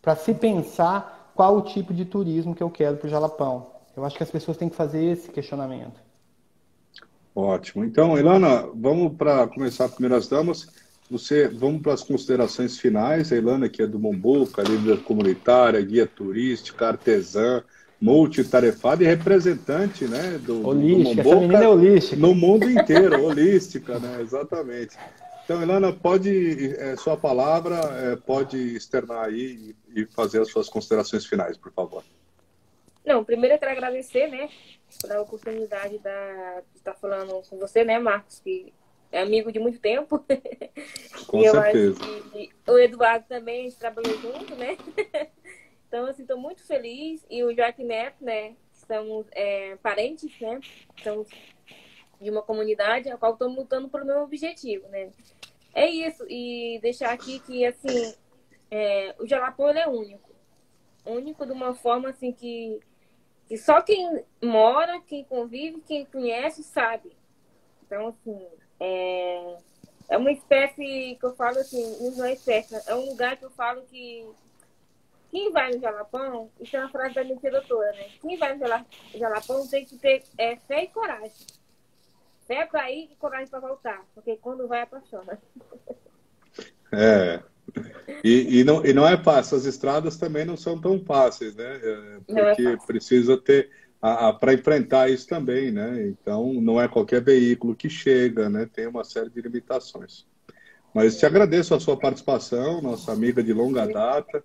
[0.00, 3.66] para se pensar qual o tipo de turismo que eu quero para o Jalapão.
[3.96, 6.09] Eu acho que as pessoas têm que fazer esse questionamento.
[7.34, 7.84] Ótimo.
[7.84, 10.68] Então, Ilana, vamos para começar primeiras damas.
[11.10, 13.32] Você, vamos para as considerações finais.
[13.32, 17.62] A Ilana, que é do Mombuca, líder comunitária, guia turística, artesã,
[18.00, 22.16] multitarefada e representante né, do, holística, do menina é holística.
[22.16, 24.96] no mundo inteiro, holística, né, exatamente.
[25.44, 31.26] Então, Ilana, pode, é, sua palavra, é, pode externar aí e fazer as suas considerações
[31.26, 32.02] finais, por favor.
[33.04, 34.50] Não, primeiro eu quero agradecer, né,
[35.00, 38.72] pela oportunidade da, de estar falando com você, né, Marcos, que
[39.12, 40.24] é amigo de muito tempo.
[41.26, 42.00] Com e certeza.
[42.32, 44.76] Que, o Eduardo também, a gente trabalhou junto, né?
[45.88, 47.26] Então, assim, estou muito feliz.
[47.28, 50.60] E o Joaquim Neto, né, estamos é, parentes, né?
[50.96, 51.26] Estamos
[52.20, 55.10] de uma comunidade a qual estamos lutando pelo mesmo objetivo, né?
[55.74, 56.24] É isso.
[56.28, 58.14] E deixar aqui que, assim,
[58.70, 60.30] é, o Jalapão, é único.
[61.04, 62.78] Único de uma forma, assim, que
[63.50, 67.10] e só quem mora, quem convive, quem conhece, sabe.
[67.84, 68.46] Então, assim,
[68.78, 69.56] é,
[70.08, 73.50] é uma espécie que eu falo assim, não é espécie, é um lugar que eu
[73.50, 74.24] falo que
[75.30, 78.10] quem vai no Jalapão, isso é uma frase da minha doutora, né?
[78.20, 78.66] Quem vai no
[79.14, 81.46] Jalapão tem que ter é, fé e coragem.
[82.46, 85.40] Fé para ir e coragem para voltar, porque quando vai apaixona.
[86.92, 87.40] É,
[88.24, 91.80] e, e, não, e não é fácil, as estradas também não são tão fáceis, né?
[91.82, 93.70] É, porque é precisa ter
[94.40, 96.06] para enfrentar isso também, né?
[96.06, 98.68] Então não é qualquer veículo que chega, né?
[98.72, 100.26] Tem uma série de limitações.
[100.94, 104.42] Mas te agradeço a sua participação, nossa amiga de longa data.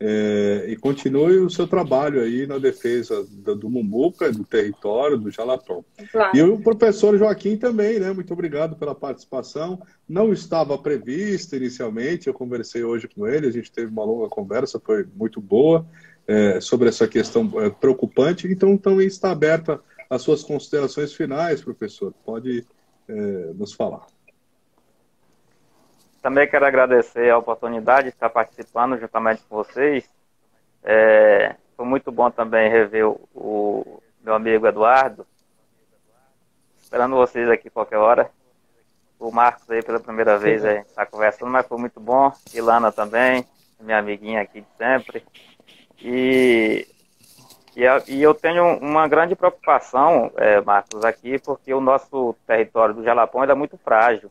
[0.00, 5.30] É, e continue o seu trabalho aí na defesa do, do Mumbuca, do território, do
[5.30, 5.84] Jalapão.
[6.10, 6.36] Claro.
[6.36, 8.12] E o professor Joaquim também, né?
[8.12, 9.80] Muito obrigado pela participação.
[10.08, 14.80] Não estava previsto inicialmente, eu conversei hoje com ele, a gente teve uma longa conversa,
[14.84, 15.86] foi muito boa,
[16.26, 18.48] é, sobre essa questão é, preocupante.
[18.48, 19.80] Então, também está aberta
[20.10, 22.12] as suas considerações finais, professor.
[22.24, 22.66] Pode
[23.08, 24.06] é, nos falar.
[26.24, 30.08] Também quero agradecer a oportunidade de estar participando juntamente com vocês.
[30.82, 35.26] É, foi muito bom também rever o, o, meu amigo Eduardo.
[36.80, 38.30] Esperando vocês aqui qualquer hora.
[39.20, 42.32] O Marcos aí pela primeira vez aí está conversando, mas foi muito bom.
[42.54, 43.46] Ilana também,
[43.78, 45.22] minha amiguinha aqui de sempre.
[46.00, 46.88] E,
[47.76, 53.44] e, eu tenho uma grande preocupação, é, Marcos, aqui, porque o nosso território do Jalapão
[53.44, 54.30] é muito frágil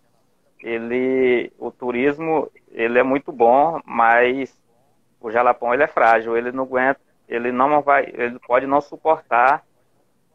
[0.63, 4.57] ele, o turismo, ele é muito bom, mas
[5.19, 9.63] o jalapão ele é frágil, ele não aguenta, ele não vai, ele pode não suportar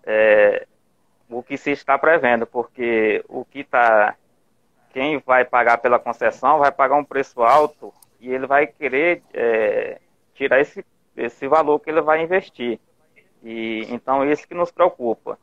[0.04, 0.66] é,
[1.30, 4.14] o que se está prevendo, porque o que está,
[4.90, 9.98] quem vai pagar pela concessão vai pagar um preço alto e ele vai querer é,
[10.34, 10.84] tirar esse,
[11.16, 12.78] esse valor que ele vai investir.
[13.42, 15.38] E então isso que nos preocupa.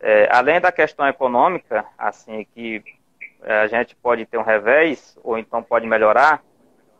[0.00, 2.95] É, além da questão econômica, assim que é,
[3.46, 6.42] a gente pode ter um revés ou então pode melhorar,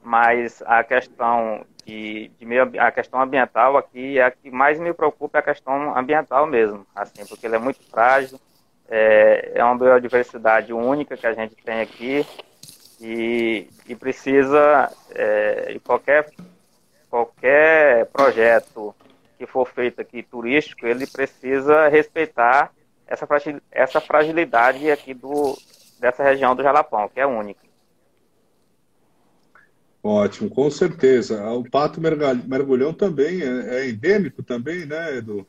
[0.03, 4.93] mas a questão de, de meio, a questão ambiental aqui é a que mais me
[4.93, 8.39] preocupa é a questão ambiental mesmo, assim, porque ele é muito frágil,
[8.89, 12.25] é, é uma biodiversidade única que a gente tem aqui
[13.01, 16.31] e, e precisa é, qualquer
[17.11, 18.95] qualquer projeto
[19.39, 22.73] que for feito aqui turístico ele precisa respeitar
[23.07, 23.27] essa
[23.71, 25.57] essa fragilidade aqui do
[26.01, 27.61] dessa região do Jalapão, que é única.
[30.03, 31.51] Ótimo, com certeza.
[31.51, 35.45] O pato mergulhão também é, é endêmico também, né, Edu?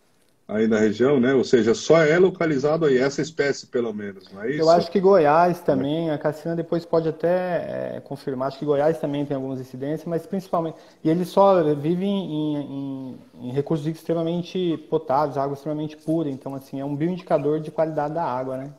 [0.47, 1.33] Aí na região, né?
[1.33, 4.61] Ou seja, só é localizado aí, essa espécie pelo menos, não é isso?
[4.61, 8.97] Eu acho que Goiás também, a Cassina depois pode até é, confirmar, acho que Goiás
[8.97, 10.77] também tem algumas incidências, mas principalmente.
[11.03, 16.79] E eles só vivem em, em, em recursos extremamente potáveis, água extremamente pura, então assim,
[16.79, 18.73] é um bioindicador de qualidade da água, né?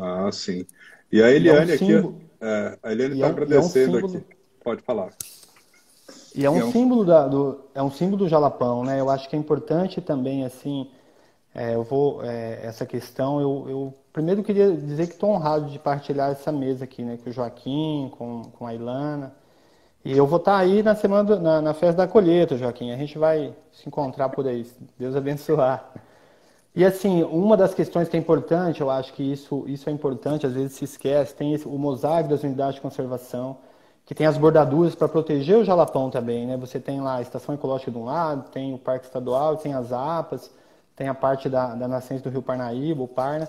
[0.00, 0.64] Ah, sim.
[1.10, 4.16] E a Eliane é um aqui, é, a Eliane está é, agradecendo é um símbolo...
[4.18, 4.36] aqui.
[4.62, 5.12] Pode falar.
[6.34, 9.00] E é um, um, símbolo da, do, é um símbolo do Jalapão, né?
[9.00, 10.90] Eu acho que é importante também, assim,
[11.54, 15.78] é, eu vou, é, essa questão, eu, eu primeiro queria dizer que estou honrado de
[15.78, 17.18] partilhar essa mesa aqui, né?
[17.22, 19.34] Com o Joaquim, com, com a Ilana.
[20.04, 22.92] E eu vou estar tá aí na semana, na, na festa da colheita, Joaquim.
[22.92, 24.66] A gente vai se encontrar por aí.
[24.98, 25.90] Deus abençoar.
[26.76, 30.46] E assim, uma das questões que é importante, eu acho que isso, isso é importante,
[30.46, 33.56] às vezes se esquece, tem esse, o mosaico das unidades de conservação,
[34.04, 36.54] que tem as bordaduras para proteger o jalapão também, né?
[36.58, 39.90] Você tem lá a estação ecológica de um lado, tem o parque estadual, tem as
[39.90, 40.50] APAS,
[40.94, 43.48] tem a parte da, da nascente do rio Parnaíba, o Parna.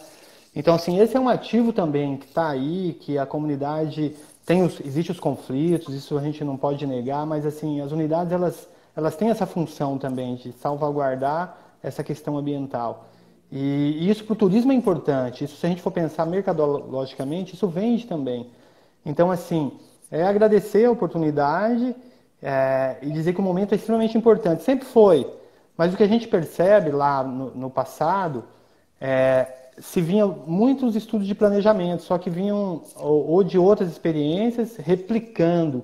[0.55, 4.79] Então, assim, esse é um ativo também que está aí, que a comunidade tem os,
[4.79, 9.17] existe os conflitos, isso a gente não pode negar, mas assim, as unidades elas, elas
[9.17, 13.05] têm essa função também de salvaguardar essa questão ambiental.
[13.51, 15.43] E, isso para o turismo é importante.
[15.43, 18.49] Isso, se a gente for pensar mercadologicamente, isso vende também.
[19.05, 19.71] Então, assim,
[20.11, 21.95] é agradecer a oportunidade
[22.41, 24.63] é, e dizer que o momento é extremamente importante.
[24.63, 25.31] Sempre foi.
[25.77, 28.43] Mas o que a gente percebe lá no, no passado,
[28.99, 29.47] é,
[29.77, 35.83] se vinham muitos estudos de planejamento, só que vinham ou, ou de outras experiências replicando.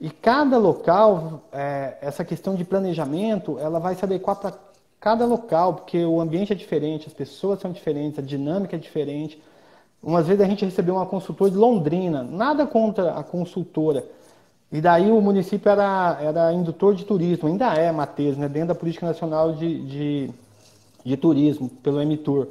[0.00, 4.65] E cada local, é, essa questão de planejamento, ela vai se adequar para
[5.06, 9.40] cada local, porque o ambiente é diferente, as pessoas são diferentes, a dinâmica é diferente.
[10.02, 14.04] Umas vezes a gente recebeu uma consultora de Londrina, nada contra a consultora.
[14.72, 18.74] E daí o município era, era indutor de turismo, ainda é, Matheus, né, dentro da
[18.74, 20.30] Política Nacional de, de,
[21.04, 22.48] de Turismo, pelo MTUR.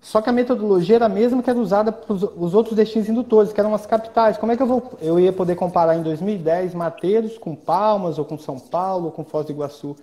[0.00, 3.52] Só que a metodologia era a mesma que era usada para os outros destinos indutores,
[3.52, 4.38] que eram as capitais.
[4.38, 8.24] Como é que eu, vou, eu ia poder comparar em 2010 Mateiros com Palmas, ou
[8.24, 9.94] com São Paulo, ou com Foz do Iguaçu?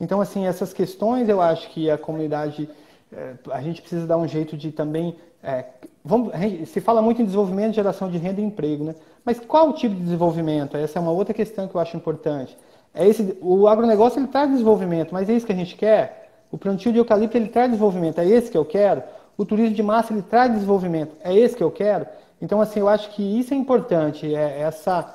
[0.00, 2.68] Então, assim, essas questões eu acho que a comunidade,
[3.12, 5.16] é, a gente precisa dar um jeito de também.
[5.42, 5.64] É,
[6.04, 6.32] vamos,
[6.66, 8.94] se fala muito em desenvolvimento, geração de renda e emprego, né?
[9.24, 10.76] Mas qual o tipo de desenvolvimento?
[10.76, 12.56] Essa é uma outra questão que eu acho importante.
[12.92, 16.30] É esse, o agronegócio ele traz desenvolvimento, mas é isso que a gente quer?
[16.50, 19.02] O plantio de eucalipto ele traz desenvolvimento, é esse que eu quero?
[19.36, 21.16] O turismo de massa ele traz desenvolvimento.
[21.20, 22.06] É esse que eu quero?
[22.40, 25.12] Então, assim, eu acho que isso é importante, é essa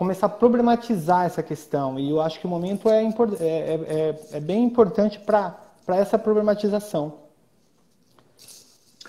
[0.00, 1.98] começar a problematizar essa questão.
[1.98, 6.18] E eu acho que o momento é, é, é, é, é bem importante para essa
[6.18, 7.18] problematização.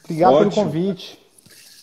[0.03, 0.51] Obrigado Ótimo.
[0.51, 1.18] pelo convite.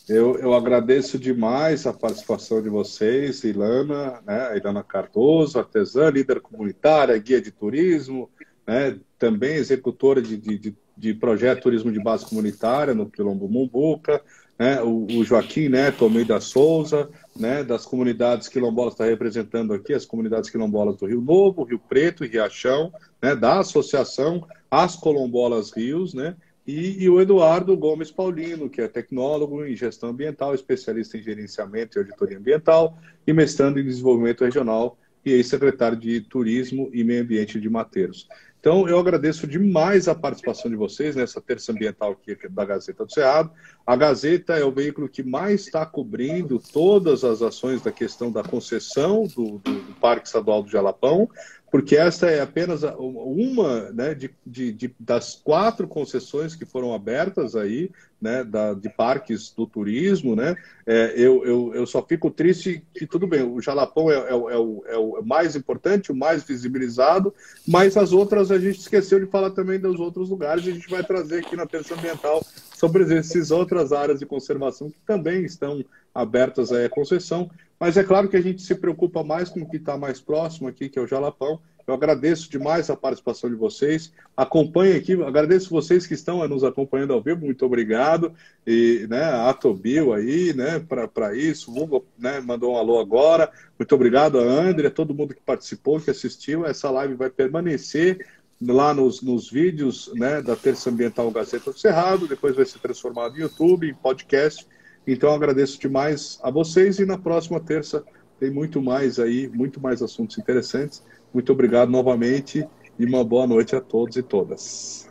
[0.06, 7.16] Eu, eu agradeço demais a participação de vocês, Ilana, né, Ilana Cardoso, artesã, líder comunitária,
[7.16, 8.28] guia de turismo,
[8.66, 14.20] né, também executora de, de, de projeto Turismo de Base Comunitária no Quilombo Mumbuca,
[14.58, 20.04] né, o, o, Joaquim Neto Almeida Souza, né, das comunidades quilombolas, está representando aqui as
[20.04, 26.12] comunidades quilombolas do Rio Novo, Rio Preto e Riachão, né, da Associação As Colombolas Rios,
[26.12, 26.34] né,
[26.66, 31.96] e, e, o Eduardo Gomes Paulino, que é tecnólogo em gestão ambiental, especialista em gerenciamento
[31.96, 37.58] e auditoria ambiental e mestrando em desenvolvimento regional e ex-secretário de Turismo e Meio Ambiente
[37.58, 38.28] de Mateiros.
[38.60, 43.12] Então, eu agradeço demais a participação de vocês nessa terça ambiental aqui da Gazeta do
[43.12, 43.52] Cerrado.
[43.86, 48.42] A Gazeta é o veículo que mais está cobrindo todas as ações da questão da
[48.42, 51.28] concessão do, do, Parque Estadual do Jalapão,
[51.70, 57.54] porque esta é apenas uma né, de, de, de, das quatro concessões que foram abertas
[57.54, 57.90] aí,
[58.20, 63.06] né, da, de parques do turismo, né, é, eu, eu, eu só fico triste que,
[63.06, 67.32] tudo bem, o Jalapão é, é, é, o, é o mais importante, o mais visibilizado,
[67.66, 71.04] mas as outras a gente esqueceu de falar também dos outros lugares, a gente vai
[71.04, 75.84] trazer aqui na Terça Ambiental sobre essas outras áreas de conservação que também estão
[76.14, 79.76] abertas à concessão, mas é claro que a gente se preocupa mais com o que
[79.76, 81.60] está mais próximo aqui, que é o Jalapão.
[81.86, 84.12] Eu agradeço demais a participação de vocês.
[84.36, 88.34] Acompanhe aqui, agradeço vocês que estão nos acompanhando ao vivo, muito obrigado.
[88.66, 93.50] E né, a Tobil aí, né, para isso, o Hugo né, mandou um alô agora.
[93.78, 96.66] Muito obrigado a André, a todo mundo que participou, que assistiu.
[96.66, 98.26] Essa live vai permanecer
[98.60, 103.36] lá nos, nos vídeos né, da Terça Ambiental Gazeta do Cerrado, depois vai ser transformado
[103.36, 104.66] em YouTube, em podcast
[105.12, 108.04] então agradeço demais a vocês e na próxima terça
[108.38, 111.02] tem muito mais aí, muito mais assuntos interessantes.
[111.32, 112.66] Muito obrigado novamente
[112.98, 115.08] e uma boa noite a todos e todas.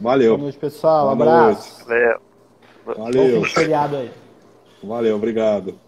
[0.00, 0.32] Valeu.
[0.32, 1.08] Boa noite, pessoal.
[1.08, 1.84] Um abraço.
[1.86, 2.20] Valeu.
[2.84, 3.40] Valeu.
[3.40, 4.10] Bom feriado aí.
[4.82, 5.83] Valeu, obrigado.